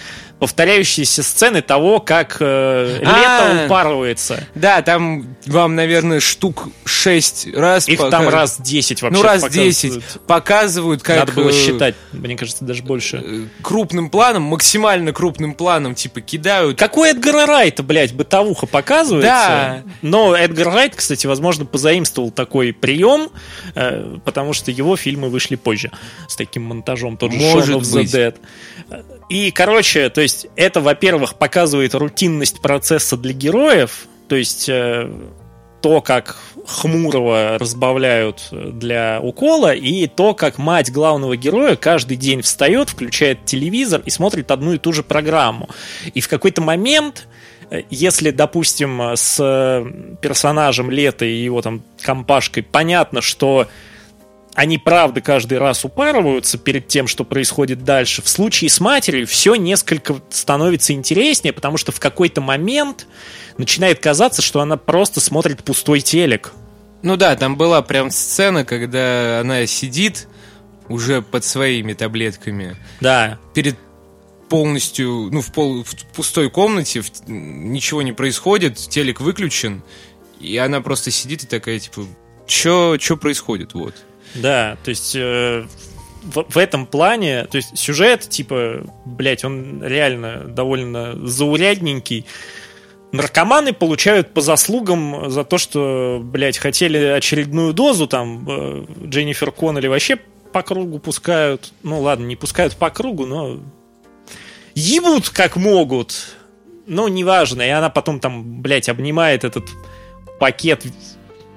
Повторяющиеся 0.41 1.23
сцены 1.23 1.61
того, 1.63 2.01
как 2.01 2.39
э, 2.41 2.97
лето 3.01 3.11
А. 3.63 3.67
упарывается. 3.67 4.43
Да, 4.55 4.81
там 4.83 5.37
вам, 5.47 5.75
наверное, 5.77 6.19
штук 6.19 6.69
6 6.87 7.49
раз 7.55 7.87
Их 7.89 7.99
пока- 7.99 8.11
там 8.11 8.29
раз 8.29 8.59
10 8.61 9.03
вообще 9.03 9.19
Ну, 9.19 9.23
раз 9.23 9.43
показывают. 9.43 9.69
10 9.75 10.03
показывают, 10.27 11.03
как 11.03 11.19
Надо 11.19 11.33
было 11.33 11.51
э, 11.51 11.53
считать, 11.53 11.95
мне 12.13 12.37
кажется, 12.37 12.65
даже 12.65 12.83
больше. 12.83 13.23
э, 13.23 13.47
крупным 13.63 14.09
планом, 14.09 14.45
максимально 14.45 15.13
крупным 15.13 15.53
планом, 15.55 15.95
типа, 15.95 16.23
кидают. 16.23 16.79
Какой 16.79 17.11
Эдгар 17.11 17.47
Райта, 17.47 17.83
блядь, 17.83 18.15
бытовуха 18.15 18.67
показывается. 18.67 19.21
Да. 19.31 19.83
Но 20.01 20.35
Эдгар 20.35 20.69
Райт, 20.73 20.95
кстати, 20.97 21.27
возможно, 21.27 21.67
позаимствовал 21.67 22.31
такой 22.31 22.73
прием, 22.73 23.29
э, 23.75 24.17
потому 24.25 24.55
что 24.55 24.71
его 24.71 24.97
фильмы 24.97 25.29
вышли 25.29 25.57
позже 25.57 25.91
с 26.29 26.35
таким 26.37 26.63
монтажом. 26.63 27.19
Тот 27.19 27.31
же 27.33 27.39
Может 27.39 27.77
Shaun 27.77 27.79
of 27.79 27.83
the 27.83 27.95
быть. 27.95 28.15
Dead. 28.15 28.35
И, 29.31 29.53
короче, 29.53 30.11
то 30.11 30.21
есть 30.21 30.49
это, 30.57 30.81
во-первых, 30.81 31.37
показывает 31.37 31.95
рутинность 31.95 32.61
процесса 32.61 33.17
для 33.17 33.33
героев, 33.33 34.09
то 34.29 34.35
есть 34.35 34.69
э, 34.69 35.09
то, 35.81 36.01
как 36.01 36.37
Хмурого 36.67 37.57
разбавляют 37.57 38.49
э, 38.51 38.71
для 38.73 39.21
укола, 39.23 39.73
и 39.73 40.09
то, 40.09 40.35
как 40.35 40.59
мать 40.59 40.91
главного 40.91 41.37
героя 41.37 41.77
каждый 41.77 42.17
день 42.17 42.43
встает, 42.43 42.91
включает 42.91 43.45
телевизор 43.45 44.03
и 44.05 44.11
смотрит 44.11 44.51
одну 44.51 44.73
и 44.73 44.79
ту 44.79 44.93
же 44.93 45.05
программу. 45.05 45.69
И 46.13 46.21
в 46.21 46.27
какой-то 46.27 46.61
момент, 46.61 47.29
э, 47.71 47.83
если, 47.89 48.33
допустим, 48.33 49.01
с 49.15 49.37
э, 49.39 50.17
персонажем 50.21 50.91
Лето 50.91 51.25
и 51.25 51.37
его 51.37 51.63
там 51.63 51.85
компашкой 52.03 52.65
понятно, 52.65 53.21
что 53.21 53.69
они 54.55 54.79
правда 54.79 55.21
каждый 55.21 55.59
раз 55.59 55.85
упарываются 55.85 56.59
перед 56.59 56.89
тем, 56.89 57.07
что 57.07 57.25
происходит 57.25 57.85
дальше. 57.85 58.21
В 58.23 58.29
случае 58.29 58.69
с 58.71 58.81
матерью 58.81 59.27
все 59.27 59.55
несколько 59.55 60.17
становится 60.31 60.93
интереснее, 60.93 61.53
потому 61.53 61.77
что 61.77 61.93
в 61.93 62.01
какой-то 62.01 62.41
момент 62.41 63.07
начинает 63.59 64.01
казаться, 64.01 64.43
что 64.43 64.61
она 64.61 64.77
просто 64.77 65.21
смотрит 65.21 65.63
пустой 65.63 66.01
телек. 66.01 66.53
Ну 67.03 67.17
да, 67.17 67.37
там 67.37 67.57
была 67.57 67.81
прям 67.81 68.11
сцена, 68.11 68.65
когда 68.65 69.41
она 69.41 69.67
сидит 69.67 70.27
уже 70.89 71.23
под 71.23 71.45
своими 71.45 71.93
таблетками 71.93 72.77
Да. 73.01 73.39
перед 73.55 73.77
полностью, 74.49 75.29
ну, 75.31 75.41
в, 75.41 75.53
пол, 75.53 75.85
в 75.85 75.95
пустой 76.15 76.51
комнате, 76.51 77.01
в- 77.03 77.11
ничего 77.29 78.03
не 78.03 78.13
происходит, 78.13 78.77
телек 78.77 79.21
выключен, 79.21 79.83
и 80.41 80.57
она 80.57 80.81
просто 80.81 81.11
сидит 81.13 81.45
и 81.45 81.47
такая, 81.47 81.79
типа, 81.79 82.03
чё, 82.47 82.97
чё 82.99 83.17
происходит, 83.17 83.75
вот. 83.75 83.95
Да, 84.35 84.77
то 84.85 84.91
есть 84.91 85.15
э, 85.17 85.67
в, 86.23 86.45
в 86.49 86.57
этом 86.57 86.87
плане, 86.87 87.47
то 87.47 87.57
есть 87.57 87.77
сюжет, 87.77 88.29
типа, 88.29 88.85
блять, 89.05 89.45
он 89.45 89.83
реально 89.83 90.45
довольно 90.45 91.27
заурядненький, 91.27 92.27
наркоманы 93.13 93.73
получают 93.73 94.33
по 94.33 94.41
заслугам 94.41 95.31
за 95.31 95.45
то, 95.45 95.59
что, 95.59 96.21
блядь, 96.23 96.59
хотели 96.59 96.99
очередную 96.99 97.73
дозу, 97.73 98.07
там, 98.07 98.47
э, 98.49 98.85
Дженнифер 99.07 99.51
Коннелли 99.51 99.89
вообще 99.89 100.19
по 100.53 100.63
кругу 100.63 100.99
пускают. 100.99 101.73
Ну, 101.83 102.01
ладно, 102.01 102.27
не 102.27 102.37
пускают 102.37 102.77
по 102.77 102.91
кругу, 102.91 103.27
но 103.27 103.59
ебут 104.75 105.31
как 105.31 105.57
могут. 105.57 106.37
Ну, 106.87 107.09
неважно. 107.09 107.63
И 107.63 107.69
она 107.69 107.89
потом 107.89 108.21
там, 108.21 108.61
блядь, 108.63 108.89
обнимает 108.89 109.45
этот 109.45 109.69
пакет 110.39 110.85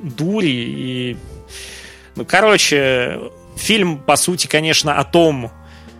дури 0.01 0.51
и... 0.51 1.17
Ну, 2.15 2.25
короче, 2.25 3.19
фильм, 3.55 3.97
по 3.97 4.15
сути, 4.15 4.47
конечно, 4.47 4.97
о 4.99 5.03
том, 5.03 5.51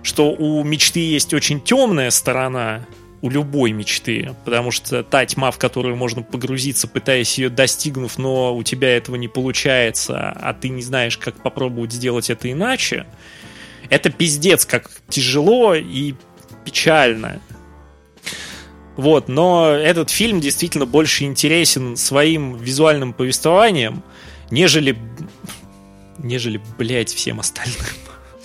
что 0.04 0.32
у 0.32 0.64
мечты 0.64 1.00
есть 1.00 1.34
очень 1.34 1.62
темная 1.62 2.12
сторона, 2.12 2.86
у 3.24 3.30
любой 3.30 3.72
мечты, 3.72 4.36
потому 4.44 4.72
что 4.72 5.02
та 5.02 5.26
тьма, 5.26 5.52
в 5.52 5.58
которую 5.58 5.96
можно 5.96 6.24
погрузиться, 6.24 6.90
пытаясь 6.90 7.38
ее 7.38 7.50
достигнув, 7.50 8.18
но 8.18 8.54
у 8.54 8.64
тебя 8.64 8.98
этого 8.98 9.16
не 9.16 9.30
получается, 9.30 10.30
а 10.30 10.54
ты 10.54 10.68
не 10.68 10.82
знаешь, 10.82 11.18
как 11.18 11.42
попробовать 11.42 11.94
сделать 11.94 12.30
это 12.30 12.52
иначе, 12.52 13.06
это 13.90 14.10
пиздец, 14.10 14.66
как 14.66 14.92
тяжело 15.08 15.74
и 15.74 16.16
печально. 16.66 17.40
Вот, 18.98 19.30
но 19.30 19.70
этот 19.70 20.10
фильм 20.10 20.42
действительно 20.42 20.86
больше 20.86 21.24
интересен 21.24 21.96
своим 21.96 22.58
визуальным 22.58 23.14
повествованием, 23.14 24.04
нежели, 24.52 24.98
нежели, 26.24 26.62
блядь, 26.78 27.14
всем 27.14 27.40
остальным. 27.40 27.78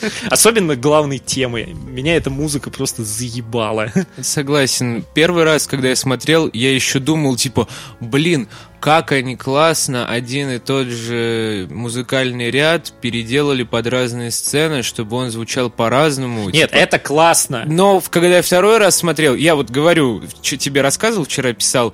Особенно 0.30 0.76
главной 0.76 1.18
темы. 1.18 1.74
Меня 1.86 2.16
эта 2.16 2.30
музыка 2.30 2.70
просто 2.70 3.04
заебала. 3.04 3.92
Согласен. 4.20 5.04
Первый 5.14 5.44
раз, 5.44 5.66
когда 5.66 5.88
я 5.88 5.96
смотрел, 5.96 6.50
я 6.52 6.74
еще 6.74 6.98
думал, 6.98 7.36
типа, 7.36 7.68
блин, 8.00 8.48
как 8.80 9.12
они 9.12 9.36
классно 9.36 10.08
один 10.08 10.50
и 10.50 10.58
тот 10.58 10.86
же 10.86 11.66
музыкальный 11.70 12.50
ряд 12.50 12.92
переделали 13.00 13.64
под 13.64 13.86
разные 13.88 14.30
сцены, 14.30 14.82
чтобы 14.82 15.16
он 15.16 15.30
звучал 15.30 15.68
по-разному. 15.68 16.50
Нет, 16.50 16.70
типа... 16.70 16.78
это 16.78 16.98
классно. 16.98 17.64
Но 17.66 18.00
когда 18.08 18.36
я 18.36 18.42
второй 18.42 18.78
раз 18.78 18.96
смотрел, 18.96 19.34
я 19.34 19.56
вот 19.56 19.70
говорю, 19.70 20.22
тебе 20.42 20.80
рассказывал, 20.80 21.24
вчера 21.24 21.52
писал, 21.52 21.92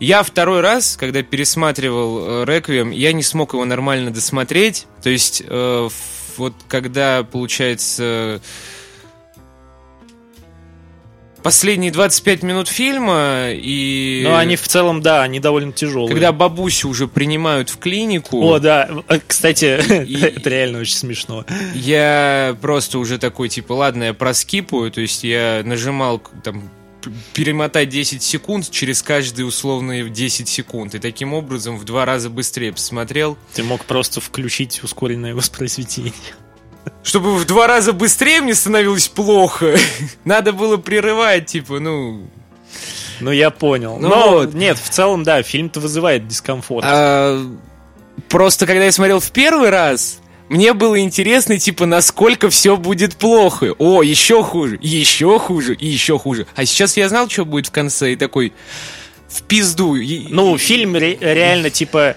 я 0.00 0.22
второй 0.22 0.60
раз, 0.60 0.96
когда 0.96 1.22
пересматривал 1.22 2.42
э, 2.42 2.44
«Реквием», 2.46 2.90
я 2.90 3.12
не 3.12 3.22
смог 3.22 3.52
его 3.52 3.64
нормально 3.64 4.10
досмотреть. 4.10 4.86
То 5.02 5.10
есть 5.10 5.42
э, 5.46 5.88
вот 6.38 6.54
когда, 6.68 7.22
получается, 7.22 8.40
последние 11.44 11.92
25 11.92 12.42
минут 12.42 12.68
фильма 12.68 13.50
и... 13.50 14.22
Ну, 14.24 14.34
они 14.34 14.56
в 14.56 14.66
целом, 14.66 15.02
да, 15.02 15.22
они 15.22 15.40
довольно 15.40 15.72
тяжелые. 15.72 16.10
Когда 16.10 16.32
бабусю 16.32 16.88
уже 16.88 17.06
принимают 17.06 17.68
в 17.68 17.78
клинику... 17.78 18.42
О, 18.42 18.58
да, 18.58 18.88
э, 19.08 19.18
кстати, 19.24 19.78
и... 20.04 20.20
это 20.22 20.48
реально 20.48 20.80
очень 20.80 20.96
смешно. 20.96 21.44
Я 21.74 22.56
просто 22.62 22.98
уже 22.98 23.18
такой, 23.18 23.50
типа, 23.50 23.74
ладно, 23.74 24.04
я 24.04 24.14
проскипаю, 24.14 24.90
то 24.90 25.02
есть 25.02 25.22
я 25.22 25.60
нажимал 25.64 26.22
там 26.42 26.70
перемотать 27.32 27.88
10 27.88 28.22
секунд 28.22 28.70
через 28.70 29.02
каждые 29.02 29.46
условные 29.46 30.08
10 30.08 30.48
секунд. 30.48 30.94
И 30.94 30.98
таким 30.98 31.32
образом 31.34 31.76
в 31.78 31.84
два 31.84 32.04
раза 32.04 32.30
быстрее 32.30 32.72
посмотрел. 32.72 33.36
Ты 33.54 33.62
мог 33.62 33.84
просто 33.84 34.20
включить 34.20 34.82
ускоренное 34.82 35.34
воспроизведение. 35.34 36.12
Чтобы 37.02 37.36
в 37.36 37.44
два 37.46 37.66
раза 37.66 37.92
быстрее 37.92 38.40
мне 38.40 38.54
становилось 38.54 39.08
плохо. 39.08 39.76
Надо 40.24 40.52
было 40.52 40.76
прерывать, 40.76 41.46
типа, 41.46 41.80
ну... 41.80 42.28
Ну, 43.20 43.30
я 43.30 43.50
понял. 43.50 43.98
Ну, 43.98 44.08
Но, 44.08 44.30
вот. 44.30 44.54
нет, 44.54 44.78
в 44.78 44.88
целом, 44.88 45.22
да, 45.22 45.42
фильм-то 45.42 45.80
вызывает 45.80 46.26
дискомфорт. 46.26 46.84
А, 46.86 47.40
просто, 48.28 48.66
когда 48.66 48.84
я 48.84 48.92
смотрел 48.92 49.20
в 49.20 49.30
первый 49.30 49.70
раз, 49.70 50.20
мне 50.54 50.72
было 50.72 51.00
интересно, 51.00 51.58
типа, 51.58 51.84
насколько 51.84 52.48
все 52.48 52.76
будет 52.76 53.16
плохо. 53.16 53.74
О, 53.78 54.02
еще 54.02 54.42
хуже, 54.44 54.78
еще 54.80 55.38
хуже 55.40 55.74
и 55.74 55.86
еще 55.88 56.16
хуже. 56.18 56.46
А 56.54 56.64
сейчас 56.64 56.96
я 56.96 57.08
знал, 57.08 57.28
что 57.28 57.44
будет 57.44 57.66
в 57.66 57.70
конце, 57.72 58.12
и 58.12 58.16
такой 58.16 58.52
в 59.28 59.42
пизду. 59.42 59.96
Ну, 60.30 60.56
фильм 60.56 60.94
ре- 60.96 61.18
реально, 61.20 61.70
типа, 61.70 62.16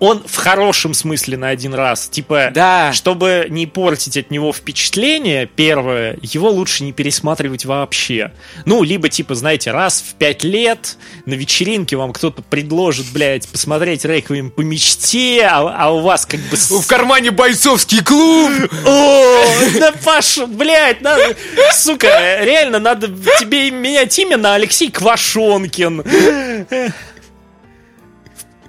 он 0.00 0.22
в 0.26 0.36
хорошем 0.36 0.94
смысле 0.94 1.36
на 1.36 1.48
один 1.48 1.74
раз. 1.74 2.08
Типа, 2.08 2.50
да. 2.54 2.92
чтобы 2.92 3.46
не 3.48 3.66
портить 3.66 4.16
от 4.16 4.30
него 4.30 4.52
впечатление, 4.52 5.46
первое, 5.46 6.18
его 6.22 6.50
лучше 6.50 6.84
не 6.84 6.92
пересматривать 6.92 7.64
вообще. 7.64 8.32
Ну, 8.64 8.82
либо, 8.82 9.08
типа, 9.08 9.34
знаете, 9.34 9.70
раз 9.72 10.02
в 10.06 10.14
пять 10.14 10.44
лет 10.44 10.96
на 11.26 11.34
вечеринке 11.34 11.96
вам 11.96 12.12
кто-то 12.12 12.42
предложит, 12.42 13.06
блядь, 13.12 13.48
посмотреть 13.48 14.04
реквием 14.04 14.50
по 14.50 14.60
мечте, 14.60 15.44
а, 15.44 15.74
а 15.76 15.92
у 15.92 16.00
вас 16.00 16.26
как 16.26 16.40
бы... 16.40 16.56
В 16.56 16.86
кармане 16.86 17.30
бойцовский 17.30 18.02
клуб! 18.02 18.52
О, 18.86 19.44
да 19.78 19.92
Паша, 20.04 20.46
блядь, 20.46 21.00
надо... 21.00 21.36
Сука, 21.74 22.40
реально, 22.42 22.78
надо 22.78 23.08
тебе 23.40 23.70
менять 23.70 24.16
имя 24.18 24.36
на 24.36 24.54
Алексей 24.54 24.90
Квашонкин. 24.90 26.04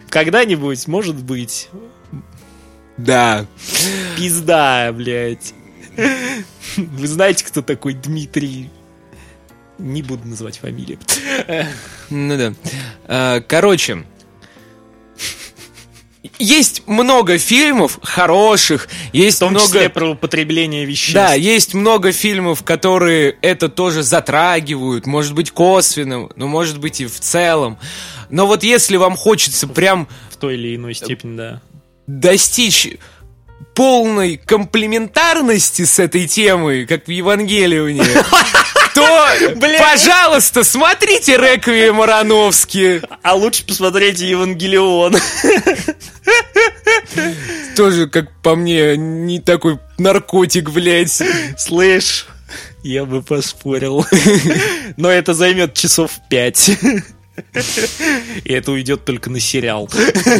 Когда-нибудь, 0.10 0.88
может 0.88 1.16
быть. 1.16 1.70
Да. 2.98 3.46
Пизда, 4.18 4.92
блядь. 4.92 5.54
Вы 6.78 7.08
знаете, 7.08 7.46
кто 7.46 7.62
такой 7.62 7.94
Дмитрий? 7.94 8.70
Не 9.78 10.02
буду 10.02 10.28
называть 10.28 10.58
фамилию. 10.58 11.00
Ну 12.10 12.38
да. 12.38 12.54
А, 13.08 13.40
короче, 13.42 14.04
есть 16.38 16.84
много 16.86 17.38
фильмов 17.38 18.00
хороших, 18.02 18.90
есть 19.14 19.38
в 19.38 19.40
том 19.40 19.52
много... 19.52 19.66
числе 19.66 19.90
про 19.90 20.12
употребление 20.12 20.86
веществ. 20.86 21.14
Да, 21.14 21.34
есть 21.34 21.74
много 21.74 22.12
фильмов, 22.12 22.64
которые 22.64 23.38
это 23.42 23.70
тоже 23.70 24.04
затрагивают, 24.04 25.06
может 25.06 25.34
быть 25.34 25.52
косвенно, 25.52 26.30
но 26.36 26.48
может 26.48 26.80
быть 26.80 27.00
и 27.00 27.06
в 27.06 27.20
целом. 27.20 27.78
Но 28.30 28.48
вот 28.48 28.64
если 28.64 28.98
вам 28.98 29.16
хочется 29.16 29.68
прям... 29.68 30.08
В 30.30 30.36
той 30.36 30.56
или 30.56 30.76
иной 30.76 30.94
степени, 30.94 31.38
да. 31.38 31.62
Достичь 32.06 32.90
полной 33.74 34.36
комплементарности 34.36 35.86
с 35.86 36.00
этой 36.00 36.28
темой, 36.28 36.86
как 36.86 37.08
в 37.08 37.12
Евангелионе, 37.12 38.04
то, 39.00 39.60
пожалуйста, 39.80 40.64
смотрите 40.64 41.38
Реквием 41.38 42.02
Ароновски. 42.02 43.02
А 43.22 43.36
лучше 43.36 43.66
посмотрите 43.66 44.30
Евангелион. 44.30 45.16
Тоже, 47.76 48.08
как 48.08 48.32
по 48.42 48.56
мне, 48.56 48.98
не 48.98 49.40
такой 49.40 49.80
наркотик, 49.98 50.70
блядь. 50.70 51.22
Слышь, 51.58 52.28
я 52.84 53.06
бы 53.06 53.22
поспорил. 53.22 54.06
Но 54.98 55.10
это 55.10 55.34
займет 55.34 55.74
часов 55.74 56.12
пять. 56.30 56.72
И 58.44 58.54
это 58.54 58.72
уйдет 58.72 59.06
только 59.06 59.30
на 59.30 59.40
сериал. 59.40 59.90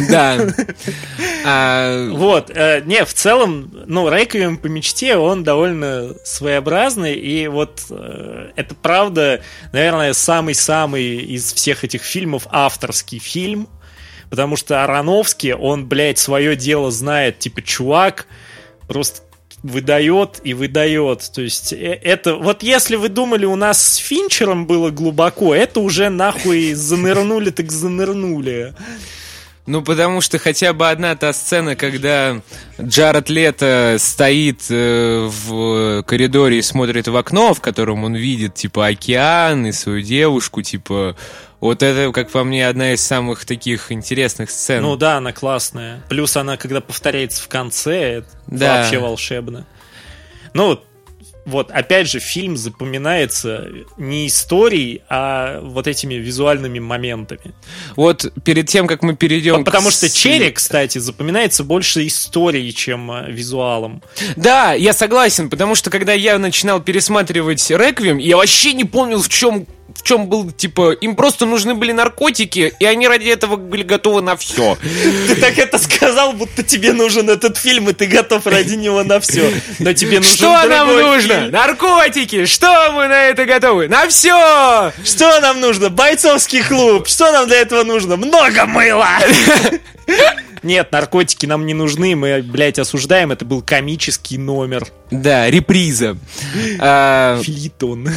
Да. 0.08 0.38
А... 1.44 2.08
Вот. 2.10 2.50
Э, 2.50 2.82
не, 2.84 3.04
в 3.04 3.14
целом, 3.14 3.72
ну, 3.86 4.08
Реквием 4.10 4.56
по 4.56 4.66
мечте, 4.66 5.16
он 5.16 5.42
довольно 5.44 6.14
своеобразный. 6.24 7.14
И 7.14 7.48
вот 7.48 7.82
э, 7.90 8.50
это 8.56 8.74
правда, 8.74 9.40
наверное, 9.72 10.12
самый-самый 10.12 11.16
из 11.16 11.52
всех 11.52 11.84
этих 11.84 12.02
фильмов 12.02 12.46
авторский 12.50 13.18
фильм. 13.18 13.68
Потому 14.28 14.56
что 14.56 14.84
Ароновский, 14.84 15.54
он, 15.54 15.88
блядь, 15.88 16.18
свое 16.18 16.54
дело 16.56 16.90
знает. 16.90 17.38
Типа, 17.40 17.62
чувак 17.62 18.26
просто 18.86 19.22
выдает 19.62 20.40
и 20.44 20.54
выдает. 20.54 21.30
То 21.34 21.42
есть 21.42 21.72
э, 21.72 21.98
это... 22.02 22.36
Вот 22.36 22.62
если 22.62 22.96
вы 22.96 23.08
думали, 23.08 23.44
у 23.44 23.56
нас 23.56 23.94
с 23.94 23.96
Финчером 23.96 24.66
было 24.66 24.90
глубоко, 24.90 25.54
это 25.54 25.80
уже 25.80 26.08
нахуй 26.08 26.74
занырнули 26.74 27.50
так 27.50 27.70
занырнули. 27.70 28.74
Ну, 29.66 29.82
потому 29.82 30.20
что 30.20 30.38
хотя 30.38 30.72
бы 30.72 30.88
одна 30.88 31.14
та 31.14 31.32
сцена, 31.32 31.76
когда 31.76 32.40
Джаред 32.80 33.28
Лето 33.28 33.96
стоит 33.98 34.62
э, 34.70 35.28
в 35.30 36.02
коридоре 36.02 36.58
и 36.58 36.62
смотрит 36.62 37.06
в 37.06 37.16
окно, 37.16 37.54
в 37.54 37.60
котором 37.60 38.04
он 38.04 38.14
видит, 38.16 38.54
типа, 38.54 38.88
океан 38.88 39.66
и 39.66 39.72
свою 39.72 40.00
девушку, 40.00 40.62
типа, 40.62 41.14
вот 41.60 41.82
это, 41.82 42.10
как 42.12 42.30
по 42.30 42.42
мне, 42.44 42.66
одна 42.66 42.94
из 42.94 43.02
самых 43.02 43.44
таких 43.44 43.92
интересных 43.92 44.50
сцен. 44.50 44.82
Ну 44.82 44.96
да, 44.96 45.18
она 45.18 45.32
классная. 45.32 46.02
Плюс 46.08 46.36
она, 46.36 46.56
когда 46.56 46.80
повторяется 46.80 47.42
в 47.42 47.48
конце, 47.48 48.18
это 48.18 48.28
да. 48.46 48.78
вообще 48.78 48.98
волшебно. 48.98 49.66
Ну, 50.54 50.80
вот, 51.46 51.70
опять 51.70 52.08
же, 52.08 52.18
фильм 52.20 52.56
запоминается 52.56 53.68
не 53.96 54.26
историей, 54.26 55.02
а 55.08 55.60
вот 55.60 55.86
этими 55.86 56.14
визуальными 56.14 56.78
моментами. 56.78 57.54
Вот 57.96 58.32
перед 58.44 58.68
тем, 58.68 58.86
как 58.86 59.02
мы 59.02 59.16
перейдем... 59.16 59.64
Потому 59.64 59.88
к... 59.88 59.92
что 59.92 60.08
Черри, 60.08 60.50
кстати, 60.50 60.98
запоминается 60.98 61.64
больше 61.64 62.06
историей, 62.06 62.72
чем 62.74 63.10
э, 63.10 63.30
визуалом. 63.30 64.02
Да, 64.36 64.74
я 64.74 64.92
согласен, 64.92 65.50
потому 65.50 65.74
что 65.74 65.90
когда 65.90 66.12
я 66.12 66.38
начинал 66.38 66.80
пересматривать 66.80 67.68
Реквием, 67.70 68.18
я 68.18 68.36
вообще 68.36 68.72
не 68.72 68.84
помнил, 68.84 69.22
в 69.22 69.28
чем 69.28 69.66
в 70.00 70.02
чем 70.02 70.28
был, 70.28 70.50
типа, 70.50 70.92
им 70.92 71.14
просто 71.14 71.44
нужны 71.44 71.74
были 71.74 71.92
наркотики, 71.92 72.72
и 72.78 72.84
они 72.86 73.06
ради 73.06 73.28
этого 73.28 73.56
были 73.56 73.82
готовы 73.82 74.22
на 74.22 74.34
все. 74.34 74.78
Ты 75.28 75.34
так 75.34 75.58
это 75.58 75.78
сказал, 75.78 76.32
будто 76.32 76.62
тебе 76.62 76.94
нужен 76.94 77.28
этот 77.28 77.58
фильм, 77.58 77.90
и 77.90 77.92
ты 77.92 78.06
готов 78.06 78.46
ради 78.46 78.76
него 78.76 79.04
на 79.04 79.20
все. 79.20 79.52
Но 79.78 79.92
тебе 79.92 80.20
нужен 80.20 80.32
Что 80.32 80.66
нам 80.66 80.88
нужно? 80.88 81.48
Наркотики! 81.50 82.46
Что 82.46 82.92
мы 82.92 83.08
на 83.08 83.24
это 83.24 83.44
готовы? 83.44 83.88
На 83.88 84.08
все! 84.08 84.90
Что 85.04 85.38
нам 85.40 85.60
нужно? 85.60 85.90
Бойцовский 85.90 86.62
клуб! 86.62 87.06
Что 87.06 87.30
нам 87.30 87.46
для 87.46 87.58
этого 87.58 87.82
нужно? 87.82 88.16
Много 88.16 88.64
мыла! 88.64 89.18
Нет, 90.62 90.92
наркотики 90.92 91.46
нам 91.46 91.66
не 91.66 91.74
нужны, 91.74 92.16
мы, 92.16 92.42
блядь, 92.42 92.78
осуждаем, 92.78 93.32
это 93.32 93.44
был 93.44 93.62
комический 93.62 94.36
номер. 94.36 94.86
Да, 95.10 95.50
реприза. 95.50 96.16
А, 96.78 97.40
Филитон. 97.42 98.08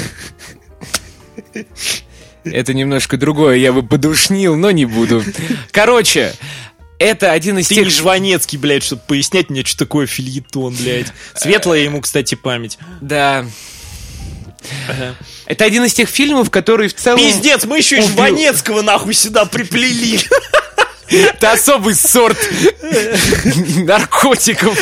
Это 2.43 2.74
немножко 2.74 3.18
другое, 3.18 3.56
я 3.56 3.72
бы 3.72 3.84
подушнил, 3.84 4.56
но 4.56 4.72
не 4.72 4.86
буду. 4.86 5.24
Короче, 5.72 6.34
это 6.99 7.32
один 7.32 7.58
из 7.58 7.68
Ты 7.68 7.76
тех... 7.76 7.86
не 7.86 7.89
Жванецкий, 7.89 8.58
блядь, 8.58 8.84
чтобы 8.84 9.01
пояснять 9.08 9.49
мне, 9.49 9.64
что 9.64 9.78
такое 9.78 10.08
фильетон, 10.08 10.76
блядь. 10.76 11.08
Светлая 11.36 11.82
ему, 11.82 12.01
кстати, 12.01 12.36
память. 12.36 12.78
Да. 13.01 13.45
Ага. 14.89 15.16
Это 15.45 15.66
один 15.66 15.84
из 15.84 15.93
тех 15.93 16.10
фильмов, 16.10 16.49
который 16.49 16.88
в 16.88 16.95
целом... 16.95 17.20
Пиздец, 17.20 17.66
мы 17.66 17.78
еще 17.78 17.99
и 17.99 18.01
Жванецкого 18.01 18.82
нахуй 18.82 19.14
сюда 19.14 19.45
приплели. 19.45 20.20
Это 21.10 21.51
особый 21.51 21.95
сорт 21.95 22.38
наркотиков. 23.78 24.80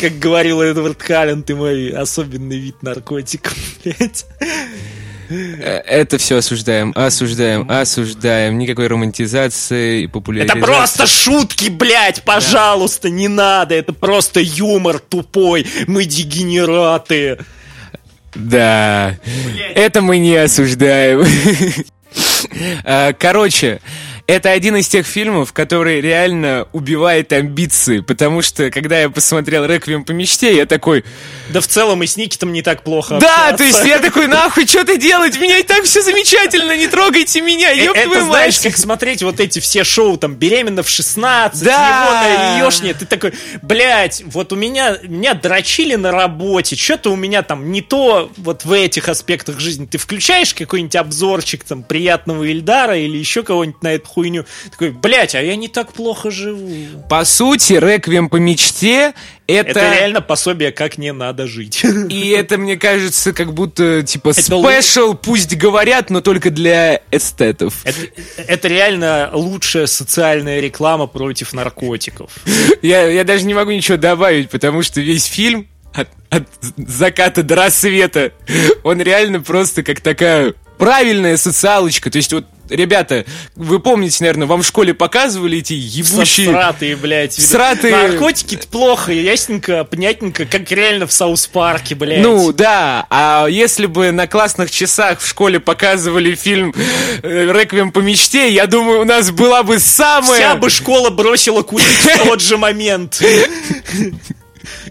Как 0.00 0.18
говорил 0.18 0.62
Эдвард 0.62 1.02
Халлен, 1.02 1.42
ты 1.42 1.54
мой 1.54 1.90
особенный 1.90 2.58
вид 2.58 2.82
наркотиков, 2.82 3.54
блядь. 3.84 4.26
Это 5.30 6.18
все 6.18 6.38
осуждаем, 6.38 6.92
осуждаем, 6.96 7.70
осуждаем. 7.70 8.58
Никакой 8.58 8.88
романтизации 8.88 10.02
и 10.02 10.06
популяризации. 10.06 10.58
Это 10.58 10.66
просто 10.66 11.06
шутки, 11.06 11.68
блядь, 11.68 12.22
пожалуйста, 12.22 13.08
да. 13.08 13.14
не 13.14 13.28
надо. 13.28 13.74
Это 13.74 13.92
просто 13.92 14.40
юмор 14.40 14.98
тупой. 14.98 15.66
Мы 15.86 16.04
дегенераты. 16.04 17.38
Да, 18.34 19.16
блядь. 19.24 19.72
это 19.76 20.00
мы 20.02 20.18
не 20.18 20.36
осуждаем. 20.36 21.24
А, 22.82 23.12
короче, 23.12 23.80
это 24.30 24.50
один 24.50 24.76
из 24.76 24.88
тех 24.88 25.06
фильмов, 25.06 25.52
который 25.52 26.00
реально 26.00 26.68
убивает 26.72 27.32
амбиции, 27.32 28.00
потому 28.00 28.42
что, 28.42 28.70
когда 28.70 29.00
я 29.00 29.10
посмотрел 29.10 29.64
«Реквием 29.64 30.04
по 30.04 30.12
мечте», 30.12 30.56
я 30.56 30.66
такой... 30.66 31.04
Да 31.48 31.60
в 31.60 31.66
целом 31.66 32.02
и 32.02 32.06
с 32.06 32.16
Никитом 32.16 32.52
не 32.52 32.62
так 32.62 32.82
плохо 32.82 33.18
Да, 33.20 33.48
общаться. 33.48 33.56
то 33.56 33.64
есть 33.64 33.84
я 33.84 33.98
такой, 33.98 34.28
нахуй, 34.28 34.66
что 34.66 34.84
ты 34.84 34.98
делать? 34.98 35.38
Меня 35.40 35.58
и 35.58 35.64
так 35.64 35.82
все 35.84 36.00
замечательно, 36.00 36.76
не 36.76 36.86
трогайте 36.86 37.40
меня, 37.40 37.70
ёб 37.70 37.96
э, 37.96 38.00
Это 38.00 38.24
знаешь, 38.24 38.60
как 38.60 38.76
смотреть 38.76 39.22
вот 39.22 39.40
эти 39.40 39.58
все 39.58 39.82
шоу, 39.82 40.16
там, 40.16 40.34
«Беременна 40.34 40.82
в 40.82 40.88
16», 40.88 41.64
да. 41.64 42.56
его 42.58 42.70
на 42.70 42.94
ты 42.94 43.06
такой, 43.06 43.32
блядь, 43.62 44.22
вот 44.26 44.52
у 44.52 44.56
меня, 44.56 44.98
меня 45.02 45.34
дрочили 45.34 45.96
на 45.96 46.12
работе, 46.12 46.76
что-то 46.76 47.10
у 47.10 47.16
меня 47.16 47.42
там 47.42 47.72
не 47.72 47.82
то 47.82 48.30
вот 48.36 48.64
в 48.64 48.72
этих 48.72 49.08
аспектах 49.08 49.58
жизни. 49.58 49.86
Ты 49.86 49.98
включаешь 49.98 50.54
какой-нибудь 50.54 50.96
обзорчик 50.96 51.64
там 51.64 51.82
приятного 51.82 52.44
Ильдара 52.44 52.96
или 52.96 53.16
еще 53.16 53.42
кого-нибудь 53.42 53.82
на 53.82 53.94
эту 53.94 54.19
хуйню. 54.20 54.44
Такой, 54.70 54.90
блядь, 54.90 55.34
а 55.34 55.42
я 55.42 55.56
не 55.56 55.68
так 55.68 55.92
плохо 55.92 56.30
живу. 56.30 56.70
По 57.08 57.24
сути, 57.24 57.74
реквием 57.74 58.28
по 58.28 58.36
мечте 58.36 59.14
это... 59.46 59.70
это 59.70 59.94
реально 59.94 60.20
пособие, 60.20 60.70
как 60.72 60.98
не 60.98 61.12
надо 61.12 61.46
жить. 61.46 61.84
И 62.08 62.28
это, 62.28 62.58
мне 62.58 62.76
кажется, 62.76 63.32
как 63.32 63.52
будто, 63.52 64.02
типа, 64.02 64.32
спешл, 64.32 65.14
пусть 65.14 65.56
говорят, 65.56 66.10
но 66.10 66.20
только 66.20 66.50
для 66.50 67.00
эстетов. 67.10 67.80
Это, 67.84 67.98
это 68.36 68.68
реально 68.68 69.30
лучшая 69.32 69.86
социальная 69.86 70.60
реклама 70.60 71.06
против 71.06 71.52
наркотиков. 71.52 72.30
Я, 72.82 73.08
я 73.08 73.24
даже 73.24 73.44
не 73.44 73.54
могу 73.54 73.70
ничего 73.70 73.96
добавить, 73.96 74.50
потому 74.50 74.82
что 74.82 75.00
весь 75.00 75.24
фильм 75.24 75.66
от, 75.92 76.08
от 76.28 76.46
заката 76.76 77.42
до 77.42 77.56
рассвета, 77.56 78.32
он 78.84 79.00
реально 79.00 79.40
просто 79.40 79.82
как 79.82 80.00
такая 80.00 80.54
правильная 80.78 81.36
социалочка. 81.36 82.10
То 82.10 82.18
есть 82.18 82.32
вот 82.32 82.46
ребята, 82.70 83.24
вы 83.56 83.80
помните, 83.80 84.18
наверное, 84.20 84.46
вам 84.46 84.62
в 84.62 84.66
школе 84.66 84.94
показывали 84.94 85.58
эти 85.58 85.72
ебучие... 85.74 86.50
Сраные, 86.50 86.96
блядь. 86.96 87.34
Сраные... 87.34 87.94
Наркотики 87.94 88.54
-то 88.54 88.68
плохо, 88.68 89.12
ясненько, 89.12 89.84
понятненько, 89.84 90.46
как 90.46 90.70
реально 90.70 91.06
в 91.06 91.12
South 91.12 91.49
Park 91.49 91.79
е, 91.79 91.94
блядь. 91.94 92.22
Ну, 92.22 92.52
да, 92.52 93.06
а 93.10 93.46
если 93.48 93.86
бы 93.86 94.10
на 94.12 94.26
классных 94.26 94.70
часах 94.70 95.20
в 95.20 95.26
школе 95.26 95.60
показывали 95.60 96.34
фильм 96.34 96.74
э, 97.22 97.52
«Реквием 97.52 97.92
по 97.92 97.98
мечте», 98.00 98.50
я 98.50 98.66
думаю, 98.66 99.02
у 99.02 99.04
нас 99.04 99.30
была 99.30 99.62
бы 99.62 99.78
самая... 99.78 100.40
Вся 100.40 100.56
бы 100.56 100.70
школа 100.70 101.10
бросила 101.10 101.62
курить 101.62 101.86
в 101.86 102.24
тот 102.24 102.40
же 102.40 102.56
момент. 102.56 103.20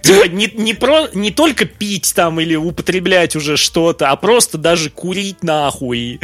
Типа 0.02 0.28
не, 0.28 0.52
не, 0.56 0.74
про, 0.74 1.08
не 1.14 1.32
только 1.32 1.66
пить 1.66 2.14
там 2.16 2.40
или 2.40 2.56
употреблять 2.56 3.36
уже 3.36 3.58
что-то, 3.58 4.10
а 4.10 4.16
просто 4.16 4.58
даже 4.58 4.90
курить 4.90 5.44
нахуй. 5.44 6.20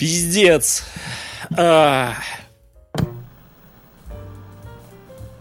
Пиздец. 0.00 0.82
А... 1.58 2.14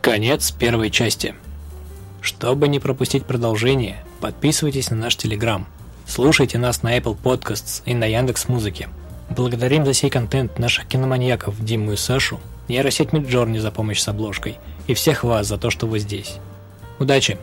Конец 0.02 0.52
первой 0.52 0.92
части. 0.92 1.34
Чтобы 2.20 2.68
не 2.68 2.80
пропустить 2.80 3.26
продолжение, 3.26 4.04
подписывайтесь 4.20 4.90
на 4.90 4.98
наш 4.98 5.16
Телеграм. 5.16 5.66
Слушайте 6.06 6.58
нас 6.58 6.84
на 6.84 6.98
Apple 6.98 7.18
Podcasts 7.18 7.84
и 7.86 7.94
на 7.94 8.04
Яндекс 8.04 8.50
Музыке. 8.50 8.90
Благодарим 9.30 9.86
за 9.86 9.94
сей 9.94 10.10
контент 10.10 10.60
наших 10.60 10.88
киноманьяков 10.88 11.64
Диму 11.64 11.94
и 11.94 11.96
Сашу, 11.96 12.42
нейросеть 12.68 13.14
Миджорни 13.14 13.60
за 13.60 13.72
помощь 13.72 14.02
с 14.02 14.10
обложкой 14.10 14.58
и 14.88 14.94
всех 14.94 15.24
вас 15.24 15.48
за 15.48 15.58
то, 15.58 15.70
что 15.70 15.88
вы 15.88 16.00
здесь. 16.00 16.36
Удачи! 17.00 17.38